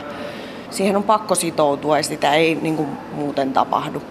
Siihen 0.70 0.96
on 0.96 1.04
pakko 1.04 1.36
sitoutua 1.36 1.98
ja 1.98 2.04
sitä 2.04 2.34
ei 2.34 2.56
niin 2.56 2.76
kuin, 2.76 2.90
muuten 3.12 3.54
tapahdu. 3.54 4.02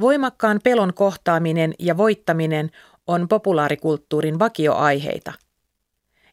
Voimakkaan 0.00 0.60
pelon 0.64 0.94
kohtaaminen 0.94 1.74
ja 1.78 1.96
voittaminen 1.96 2.70
on 3.06 3.28
populaarikulttuurin 3.28 4.38
vakioaiheita. 4.38 5.32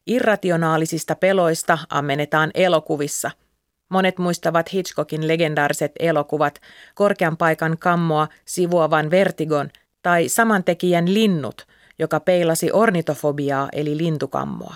Irrationaalisista 0.08 1.14
peloista 1.14 1.78
ammennetaan 1.90 2.50
elokuvissa. 2.54 3.30
Monet 3.88 4.18
muistavat 4.18 4.72
Hitchcockin 4.72 5.28
legendaariset 5.28 5.92
elokuvat, 5.98 6.60
korkean 6.94 7.36
paikan 7.36 7.78
kammoa 7.78 8.28
sivuavan 8.44 9.10
vertigon 9.10 9.70
tai 10.02 10.28
samantekijän 10.28 11.14
linnut, 11.14 11.66
joka 11.98 12.20
peilasi 12.20 12.70
ornitofobiaa 12.72 13.68
eli 13.72 13.96
lintukammoa. 13.96 14.74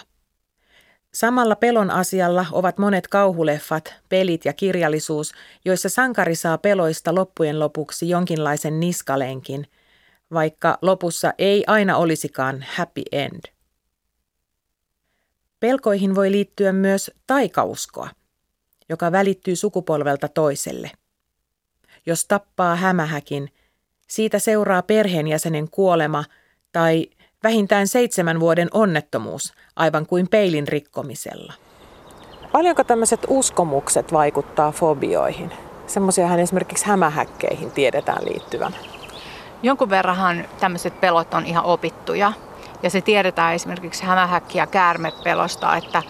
Samalla 1.14 1.56
pelon 1.56 1.90
asialla 1.90 2.46
ovat 2.52 2.78
monet 2.78 3.08
kauhuleffat, 3.08 3.94
pelit 4.08 4.44
ja 4.44 4.52
kirjallisuus, 4.52 5.32
joissa 5.64 5.88
sankari 5.88 6.34
saa 6.34 6.58
peloista 6.58 7.14
loppujen 7.14 7.60
lopuksi 7.60 8.08
jonkinlaisen 8.08 8.80
niskalenkin, 8.80 9.66
vaikka 10.32 10.78
lopussa 10.82 11.34
ei 11.38 11.64
aina 11.66 11.96
olisikaan 11.96 12.64
happy 12.76 13.02
end. 13.12 13.61
Pelkoihin 15.62 16.14
voi 16.14 16.30
liittyä 16.30 16.72
myös 16.72 17.10
taikauskoa, 17.26 18.08
joka 18.88 19.12
välittyy 19.12 19.56
sukupolvelta 19.56 20.28
toiselle. 20.28 20.90
Jos 22.06 22.24
tappaa 22.24 22.76
hämähäkin, 22.76 23.48
siitä 24.08 24.38
seuraa 24.38 24.82
perheenjäsenen 24.82 25.70
kuolema 25.70 26.24
tai 26.72 27.06
vähintään 27.42 27.88
seitsemän 27.88 28.40
vuoden 28.40 28.68
onnettomuus, 28.72 29.52
aivan 29.76 30.06
kuin 30.06 30.28
peilin 30.28 30.68
rikkomisella. 30.68 31.52
Paljonko 32.52 32.84
tämmöiset 32.84 33.20
uskomukset 33.28 34.12
vaikuttaa 34.12 34.72
fobioihin? 34.72 35.52
Semmoisiahan 35.86 36.40
esimerkiksi 36.40 36.86
hämähäkkeihin 36.86 37.70
tiedetään 37.70 38.24
liittyvän. 38.24 38.74
Jonkun 39.62 39.90
verranhan 39.90 40.44
tämmöiset 40.60 41.00
pelot 41.00 41.34
on 41.34 41.46
ihan 41.46 41.64
opittuja. 41.64 42.32
Ja 42.82 42.90
se 42.90 43.00
tiedetään 43.00 43.54
esimerkiksi 43.54 44.04
hämähäkki- 44.04 44.58
ja 44.58 44.66
käärmepelosta, 44.66 45.76
että 45.76 46.02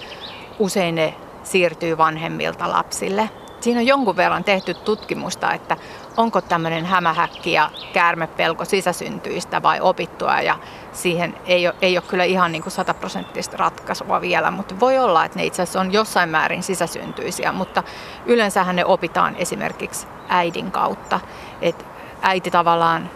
usein 0.59 0.95
ne 0.95 1.15
siirtyy 1.43 1.99
vanhemmilta 1.99 2.71
lapsille. 2.71 3.31
Siinä 3.61 3.81
on 3.81 3.87
jonkun 3.87 4.17
verran 4.17 4.45
tehty 4.45 4.75
tutkimusta, 4.75 5.53
että 5.53 5.77
onko 6.17 6.41
tämmöinen 6.41 6.87
hämähäkki 6.87 7.53
ja 7.53 7.71
käärmepelko 7.93 8.65
sisäsyntyistä 8.65 9.63
vai 9.63 9.81
opittua. 9.81 10.41
Ja 10.41 10.59
siihen 10.93 11.35
ei 11.47 11.67
ole, 11.67 11.75
ei 11.83 11.97
ole 11.97 12.05
kyllä 12.09 12.25
ihan 12.25 12.53
niin 12.53 12.63
kuin 12.63 12.73
sataprosenttista 12.73 13.57
ratkaisua 13.57 14.21
vielä, 14.21 14.51
mutta 14.51 14.81
voi 14.81 14.99
olla, 14.99 15.25
että 15.25 15.39
ne 15.39 15.45
itse 15.45 15.63
asiassa 15.63 15.81
on 15.81 15.93
jossain 15.93 16.29
määrin 16.29 16.63
sisäsyntyisiä, 16.63 17.53
mutta 17.53 17.83
yleensähän 18.27 18.77
ne 18.77 18.85
opitaan 18.85 19.37
esimerkiksi 19.37 20.07
äidin 20.29 20.71
kautta. 20.71 21.21
Että 21.61 21.85
äiti 22.23 22.51
tavallaan 22.51 23.11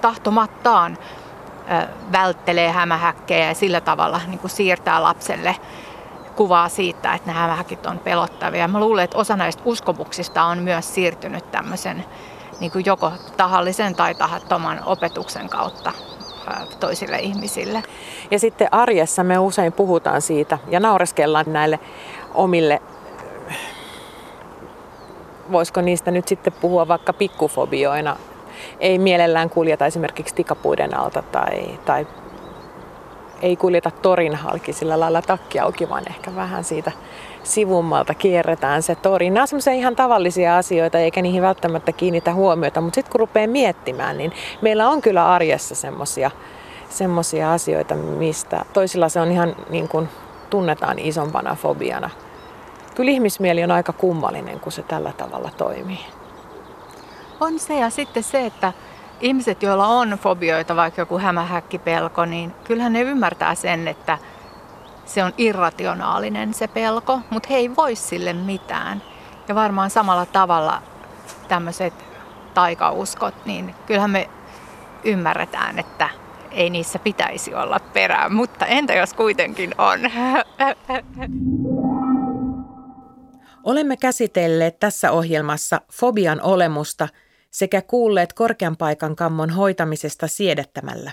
tahtomattaan 0.00 0.98
välttelee 2.12 2.70
hämähäkkejä 2.70 3.48
ja 3.48 3.54
sillä 3.54 3.80
tavalla 3.80 4.20
niin 4.26 4.38
kuin 4.38 4.50
siirtää 4.50 5.02
lapselle 5.02 5.56
kuvaa 6.36 6.68
siitä, 6.68 7.14
että 7.14 7.26
nämä 7.26 7.40
hämähäkit 7.40 7.86
on 7.86 7.98
pelottavia. 7.98 8.68
Mä 8.68 8.80
luulen, 8.80 9.04
että 9.04 9.18
osa 9.18 9.36
näistä 9.36 9.62
uskomuksista 9.64 10.44
on 10.44 10.58
myös 10.58 10.94
siirtynyt 10.94 11.50
tämmöisen 11.50 12.04
niin 12.60 12.72
kuin 12.72 12.84
joko 12.86 13.12
tahallisen 13.36 13.94
tai 13.94 14.14
tahattoman 14.14 14.80
opetuksen 14.86 15.48
kautta 15.48 15.92
toisille 16.80 17.18
ihmisille. 17.18 17.82
Ja 18.30 18.38
sitten 18.38 18.68
arjessa 18.74 19.24
me 19.24 19.38
usein 19.38 19.72
puhutaan 19.72 20.22
siitä 20.22 20.58
ja 20.68 20.80
naureskellaan 20.80 21.46
näille 21.48 21.78
omille, 22.34 22.82
voisiko 25.52 25.80
niistä 25.80 26.10
nyt 26.10 26.28
sitten 26.28 26.52
puhua 26.52 26.88
vaikka 26.88 27.12
pikkufobioina. 27.12 28.16
Ei 28.80 28.98
mielellään 28.98 29.50
kuljeta 29.50 29.86
esimerkiksi 29.86 30.34
tikapuiden 30.34 30.96
alta 30.96 31.22
tai, 31.22 31.78
tai 31.84 32.06
ei 33.42 33.56
kuljeta 33.56 33.90
torin 33.90 34.34
halki 34.34 34.72
sillä 34.72 35.00
lailla 35.00 35.22
takki 35.22 35.58
auki, 35.60 35.88
vaan 35.88 36.04
ehkä 36.08 36.34
vähän 36.36 36.64
siitä 36.64 36.92
sivummalta 37.42 38.14
kierretään 38.14 38.82
se 38.82 38.94
tori. 38.94 39.30
Nämä 39.30 39.42
on 39.42 39.48
semmoisia 39.48 39.72
ihan 39.72 39.96
tavallisia 39.96 40.56
asioita, 40.56 40.98
eikä 40.98 41.22
niihin 41.22 41.42
välttämättä 41.42 41.92
kiinnitä 41.92 42.34
huomiota, 42.34 42.80
mutta 42.80 42.94
sitten 42.94 43.12
kun 43.12 43.20
rupeaa 43.20 43.46
miettimään, 43.46 44.18
niin 44.18 44.32
meillä 44.62 44.88
on 44.88 45.00
kyllä 45.00 45.28
arjessa 45.28 45.74
semmoisia 45.74 46.30
semmoisia 46.90 47.52
asioita, 47.52 47.94
mistä 47.94 48.64
toisilla 48.72 49.08
se 49.08 49.20
on 49.20 49.30
ihan 49.30 49.56
niin 49.70 49.88
kuin 49.88 50.08
tunnetaan 50.50 50.98
isompana 50.98 51.54
fobiana. 51.54 52.10
Kyllä 52.94 53.10
ihmismieli 53.10 53.64
on 53.64 53.70
aika 53.70 53.92
kummallinen, 53.92 54.60
kun 54.60 54.72
se 54.72 54.82
tällä 54.82 55.12
tavalla 55.16 55.50
toimii. 55.56 56.00
On 57.40 57.58
se 57.58 57.78
ja 57.78 57.90
sitten 57.90 58.22
se, 58.22 58.46
että 58.46 58.72
ihmiset, 59.20 59.62
joilla 59.62 59.86
on 59.86 60.10
fobioita, 60.10 60.76
vaikka 60.76 61.00
joku 61.00 61.18
hämähäkkipelko, 61.18 62.24
niin 62.24 62.50
kyllähän 62.64 62.92
ne 62.92 63.00
ymmärtää 63.02 63.54
sen, 63.54 63.88
että 63.88 64.18
se 65.06 65.24
on 65.24 65.32
irrationaalinen 65.38 66.54
se 66.54 66.68
pelko, 66.68 67.20
mutta 67.30 67.48
he 67.50 67.56
ei 67.56 67.76
voi 67.76 67.94
sille 67.94 68.32
mitään. 68.32 69.02
Ja 69.48 69.54
varmaan 69.54 69.90
samalla 69.90 70.26
tavalla 70.26 70.82
tämmöiset 71.48 71.94
taikauskot, 72.54 73.34
niin 73.46 73.74
kyllähän 73.86 74.10
me 74.10 74.30
ymmärretään, 75.04 75.78
että 75.78 76.08
ei 76.50 76.70
niissä 76.70 76.98
pitäisi 76.98 77.54
olla 77.54 77.80
perää, 77.92 78.28
mutta 78.28 78.66
entä 78.66 78.94
jos 78.94 79.14
kuitenkin 79.14 79.74
on? 79.78 80.00
Olemme 83.64 83.96
käsitelleet 83.96 84.80
tässä 84.80 85.12
ohjelmassa 85.12 85.80
fobian 85.92 86.40
olemusta 86.42 87.08
sekä 87.50 87.82
kuulleet 87.82 88.32
korkean 88.32 88.76
paikan 88.76 89.16
kammon 89.16 89.50
hoitamisesta 89.50 90.28
siedettämällä. 90.28 91.12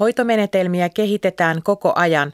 Hoitomenetelmiä 0.00 0.88
kehitetään 0.88 1.62
koko 1.62 1.92
ajan. 1.96 2.32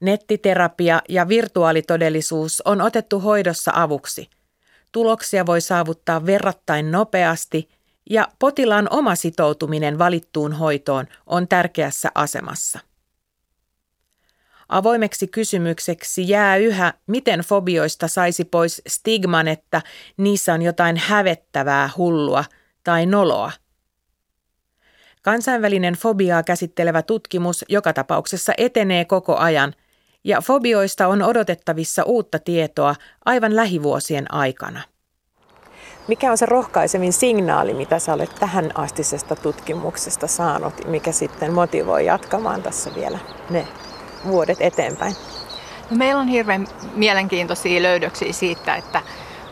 Nettiterapia 0.00 1.02
ja 1.08 1.28
virtuaalitodellisuus 1.28 2.62
on 2.64 2.80
otettu 2.80 3.20
hoidossa 3.20 3.72
avuksi. 3.74 4.28
Tuloksia 4.92 5.46
voi 5.46 5.60
saavuttaa 5.60 6.26
verrattain 6.26 6.92
nopeasti 6.92 7.68
ja 8.10 8.28
potilaan 8.38 8.88
oma 8.90 9.14
sitoutuminen 9.14 9.98
valittuun 9.98 10.52
hoitoon 10.52 11.06
on 11.26 11.48
tärkeässä 11.48 12.10
asemassa. 12.14 12.78
Avoimeksi 14.68 15.26
kysymykseksi 15.26 16.28
jää 16.28 16.56
yhä, 16.56 16.94
miten 17.06 17.40
fobioista 17.40 18.08
saisi 18.08 18.44
pois 18.44 18.82
stigman, 18.88 19.48
että 19.48 19.82
niissä 20.16 20.54
on 20.54 20.62
jotain 20.62 20.96
hävettävää, 20.96 21.90
hullua 21.96 22.44
tai 22.84 23.06
noloa. 23.06 23.52
Kansainvälinen 25.22 25.94
fobiaa 25.94 26.42
käsittelevä 26.42 27.02
tutkimus 27.02 27.64
joka 27.68 27.92
tapauksessa 27.92 28.52
etenee 28.58 29.04
koko 29.04 29.36
ajan, 29.36 29.74
ja 30.24 30.40
fobioista 30.40 31.08
on 31.08 31.22
odotettavissa 31.22 32.02
uutta 32.02 32.38
tietoa 32.38 32.94
aivan 33.24 33.56
lähivuosien 33.56 34.34
aikana. 34.34 34.80
Mikä 36.08 36.30
on 36.30 36.38
se 36.38 36.46
rohkaisevin 36.46 37.12
signaali, 37.12 37.74
mitä 37.74 37.98
sä 37.98 38.12
olet 38.12 38.34
tähän 38.40 38.70
astisesta 38.74 39.36
tutkimuksesta 39.36 40.26
saanut, 40.26 40.86
mikä 40.86 41.12
sitten 41.12 41.52
motivoi 41.52 42.06
jatkamaan 42.06 42.62
tässä 42.62 42.94
vielä 42.94 43.18
ne 43.50 43.66
vuodet 44.24 44.58
eteenpäin? 44.60 45.16
No 45.90 45.96
meillä 45.96 46.20
on 46.20 46.28
hirveän 46.28 46.66
mielenkiintoisia 46.94 47.82
löydöksiä 47.82 48.32
siitä, 48.32 48.74
että 48.74 49.02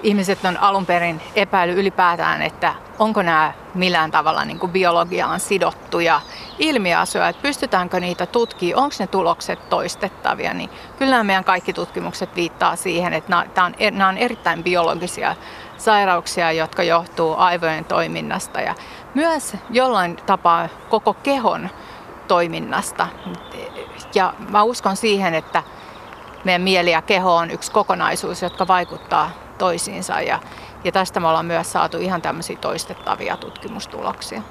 ihmiset 0.02 0.44
on 0.44 0.56
alun 0.56 0.86
perin 0.86 1.20
epäily 1.34 1.80
ylipäätään, 1.80 2.42
että 2.42 2.74
onko 2.98 3.22
nämä 3.22 3.52
millään 3.74 4.10
tavalla 4.10 4.44
niin 4.44 4.58
kuin 4.58 4.72
biologiaan 4.72 5.40
sidottuja 5.40 6.20
ilmiasuja, 6.58 7.28
että 7.28 7.42
pystytäänkö 7.42 8.00
niitä 8.00 8.26
tutkimaan, 8.26 8.84
onko 8.84 8.96
ne 8.98 9.06
tulokset 9.06 9.68
toistettavia, 9.68 10.54
niin 10.54 10.70
kyllä 10.98 11.24
meidän 11.24 11.44
kaikki 11.44 11.72
tutkimukset 11.72 12.36
viittaa 12.36 12.76
siihen, 12.76 13.12
että 13.12 13.30
nämä 13.30 13.72
nämä 13.90 14.08
on 14.08 14.18
erittäin 14.18 14.64
biologisia 14.64 15.36
sairauksia, 15.76 16.52
jotka 16.52 16.82
johtuu 16.82 17.34
aivojen 17.38 17.84
toiminnasta 17.84 18.60
ja 18.60 18.74
myös 19.14 19.56
jollain 19.70 20.16
tapaa 20.26 20.68
koko 20.88 21.14
kehon 21.14 21.70
toiminnasta. 22.28 23.06
Ja 24.14 24.34
mä 24.50 24.62
uskon 24.62 24.96
siihen, 24.96 25.34
että 25.34 25.62
meidän 26.44 26.62
mieli 26.62 26.90
ja 26.90 27.02
keho 27.02 27.36
on 27.36 27.50
yksi 27.50 27.72
kokonaisuus, 27.72 28.42
jotka 28.42 28.68
vaikuttaa 28.68 29.30
toisiinsa. 29.58 30.20
Ja, 30.20 30.38
ja 30.84 30.92
tästä 30.92 31.20
me 31.20 31.28
ollaan 31.28 31.46
myös 31.46 31.72
saatu 31.72 31.98
ihan 31.98 32.22
tämmöisiä 32.22 32.56
toistettavia 32.56 33.36
tutkimustuloksia. 33.36 34.42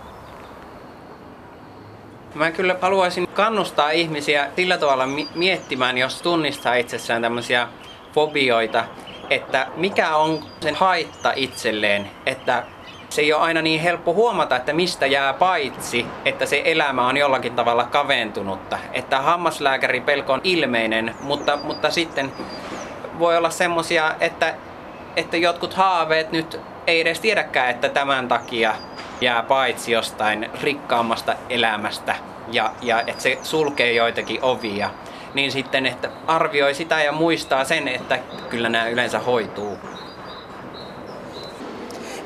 Mä 2.35 2.51
kyllä 2.51 2.75
haluaisin 2.81 3.27
kannustaa 3.27 3.91
ihmisiä 3.91 4.49
sillä 4.55 4.77
tavalla 4.77 5.07
miettimään, 5.35 5.97
jos 5.97 6.21
tunnistaa 6.21 6.73
itsessään 6.73 7.21
tämmöisiä 7.21 7.67
fobioita, 8.13 8.85
että 9.29 9.67
mikä 9.75 10.15
on 10.15 10.45
sen 10.61 10.75
haitta 10.75 11.33
itselleen, 11.35 12.11
että 12.25 12.63
se 13.11 13.21
ei 13.21 13.33
ole 13.33 13.41
aina 13.41 13.61
niin 13.61 13.81
helppo 13.81 14.13
huomata, 14.13 14.55
että 14.55 14.73
mistä 14.73 15.05
jää 15.05 15.33
paitsi, 15.33 16.05
että 16.25 16.45
se 16.45 16.61
elämä 16.65 17.07
on 17.07 17.17
jollakin 17.17 17.55
tavalla 17.55 17.83
kaventunutta. 17.83 18.79
Että 18.93 19.21
hammaslääkäri 19.21 20.01
pelko 20.01 20.33
on 20.33 20.41
ilmeinen, 20.43 21.15
mutta, 21.21 21.57
mutta 21.63 21.91
sitten 21.91 22.31
voi 23.19 23.37
olla 23.37 23.49
semmosia, 23.49 24.15
että, 24.19 24.53
että 25.15 25.37
jotkut 25.37 25.73
haaveet 25.73 26.31
nyt 26.31 26.59
ei 26.87 27.01
edes 27.01 27.19
tiedäkään, 27.19 27.69
että 27.69 27.89
tämän 27.89 28.27
takia 28.27 28.75
jää 29.21 29.43
paitsi 29.43 29.91
jostain 29.91 30.49
rikkaammasta 30.61 31.35
elämästä 31.49 32.15
ja, 32.51 32.71
ja 32.81 33.01
että 33.01 33.23
se 33.23 33.39
sulkee 33.43 33.93
joitakin 33.93 34.39
ovia, 34.41 34.89
niin 35.33 35.51
sitten 35.51 35.85
että 35.85 36.09
arvioi 36.27 36.73
sitä 36.73 37.03
ja 37.03 37.11
muistaa 37.11 37.63
sen, 37.63 37.87
että 37.87 38.19
kyllä 38.49 38.69
nämä 38.69 38.87
yleensä 38.87 39.19
hoituu. 39.19 39.77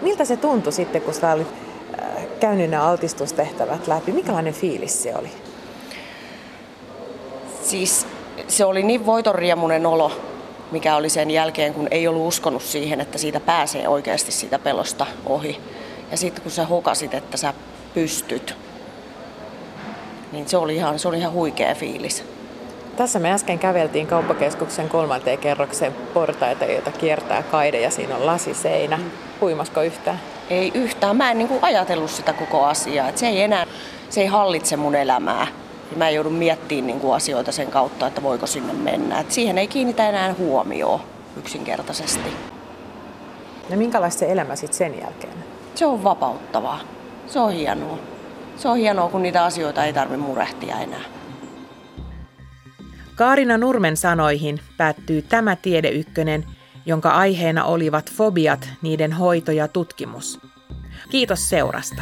Miltä 0.05 0.25
se 0.25 0.37
tuntui 0.37 0.73
sitten, 0.73 1.01
kun 1.01 1.13
sä 1.13 1.31
olit 1.31 1.47
äh, 1.99 2.27
käynyt 2.39 2.69
nämä 2.69 2.83
altistustehtävät 2.83 3.87
läpi? 3.87 4.11
Mikälainen 4.11 4.53
fiilis 4.53 5.03
se 5.03 5.15
oli? 5.15 5.29
Siis 7.63 8.07
se 8.47 8.65
oli 8.65 8.83
niin 8.83 9.05
voitonriemunen 9.05 9.85
olo, 9.85 10.11
mikä 10.71 10.95
oli 10.95 11.09
sen 11.09 11.31
jälkeen, 11.31 11.73
kun 11.73 11.87
ei 11.91 12.07
ollut 12.07 12.27
uskonut 12.27 12.61
siihen, 12.61 13.01
että 13.01 13.17
siitä 13.17 13.39
pääsee 13.39 13.87
oikeasti 13.87 14.31
siitä 14.31 14.59
pelosta 14.59 15.05
ohi. 15.25 15.61
Ja 16.11 16.17
sitten 16.17 16.43
kun 16.43 16.51
sä 16.51 16.67
hukasit, 16.67 17.13
että 17.13 17.37
sä 17.37 17.53
pystyt, 17.93 18.55
niin 20.31 20.49
se 20.49 20.57
oli 20.57 20.75
ihan, 20.75 20.99
se 20.99 21.07
oli 21.07 21.17
ihan 21.17 21.33
huikea 21.33 21.75
fiilis. 21.75 22.23
Tässä 22.97 23.19
me 23.19 23.31
äsken 23.31 23.59
käveltiin 23.59 24.07
kauppakeskuksen 24.07 24.89
kolmanteen 24.89 25.37
kerroksen 25.37 25.93
portaita, 26.13 26.65
joita 26.65 26.91
kiertää 26.91 27.43
kaide 27.43 27.81
ja 27.81 27.91
siinä 27.91 28.15
on 28.15 28.25
lasiseinä. 28.25 28.99
Huimasko 29.41 29.81
yhtään? 29.81 30.19
Ei 30.49 30.71
yhtään. 30.73 31.17
Mä 31.17 31.31
en 31.31 31.37
niin 31.37 31.47
kuin 31.47 31.63
ajatellut 31.63 32.09
sitä 32.11 32.33
koko 32.33 32.65
asiaa. 32.65 33.09
Et 33.09 33.17
se 33.17 33.27
ei 33.27 33.41
enää, 33.41 33.65
se 34.09 34.21
ei 34.21 34.27
hallitse 34.27 34.77
mun 34.77 34.95
elämää. 34.95 35.47
Mä 35.95 36.09
joudun 36.09 36.33
miettimään 36.33 36.87
niin 36.87 36.99
kuin 36.99 37.15
asioita 37.15 37.51
sen 37.51 37.71
kautta, 37.71 38.07
että 38.07 38.23
voiko 38.23 38.47
sinne 38.47 38.73
mennä. 38.73 39.19
Et 39.19 39.31
siihen 39.31 39.57
ei 39.57 39.67
kiinnitä 39.67 40.09
enää 40.09 40.33
huomioon 40.37 40.99
yksinkertaisesti. 41.37 42.29
No 43.69 43.75
minkälaista 43.77 44.19
se 44.19 44.31
elämä 44.31 44.55
sitten 44.55 44.77
sen 44.77 45.01
jälkeen? 45.01 45.33
Se 45.75 45.85
on 45.85 46.03
vapauttavaa. 46.03 46.79
Se 47.27 47.39
on 47.39 47.51
hienoa. 47.51 47.97
Se 48.57 48.67
on 48.67 48.77
hienoa, 48.77 49.09
kun 49.09 49.23
niitä 49.23 49.43
asioita 49.43 49.85
ei 49.85 49.93
tarvitse 49.93 50.25
murehtia 50.25 50.79
enää. 50.79 51.01
Kaarina 53.15 53.57
Nurmen 53.57 53.97
sanoihin 53.97 54.59
päättyy 54.77 55.21
tämä 55.21 55.55
Tiede 55.55 55.89
Ykkönen, 55.89 56.45
jonka 56.85 57.09
aiheena 57.09 57.63
olivat 57.63 58.11
fobiat, 58.11 58.69
niiden 58.81 59.13
hoito 59.13 59.51
ja 59.51 59.67
tutkimus. 59.67 60.39
Kiitos 61.09 61.49
seurasta. 61.49 62.01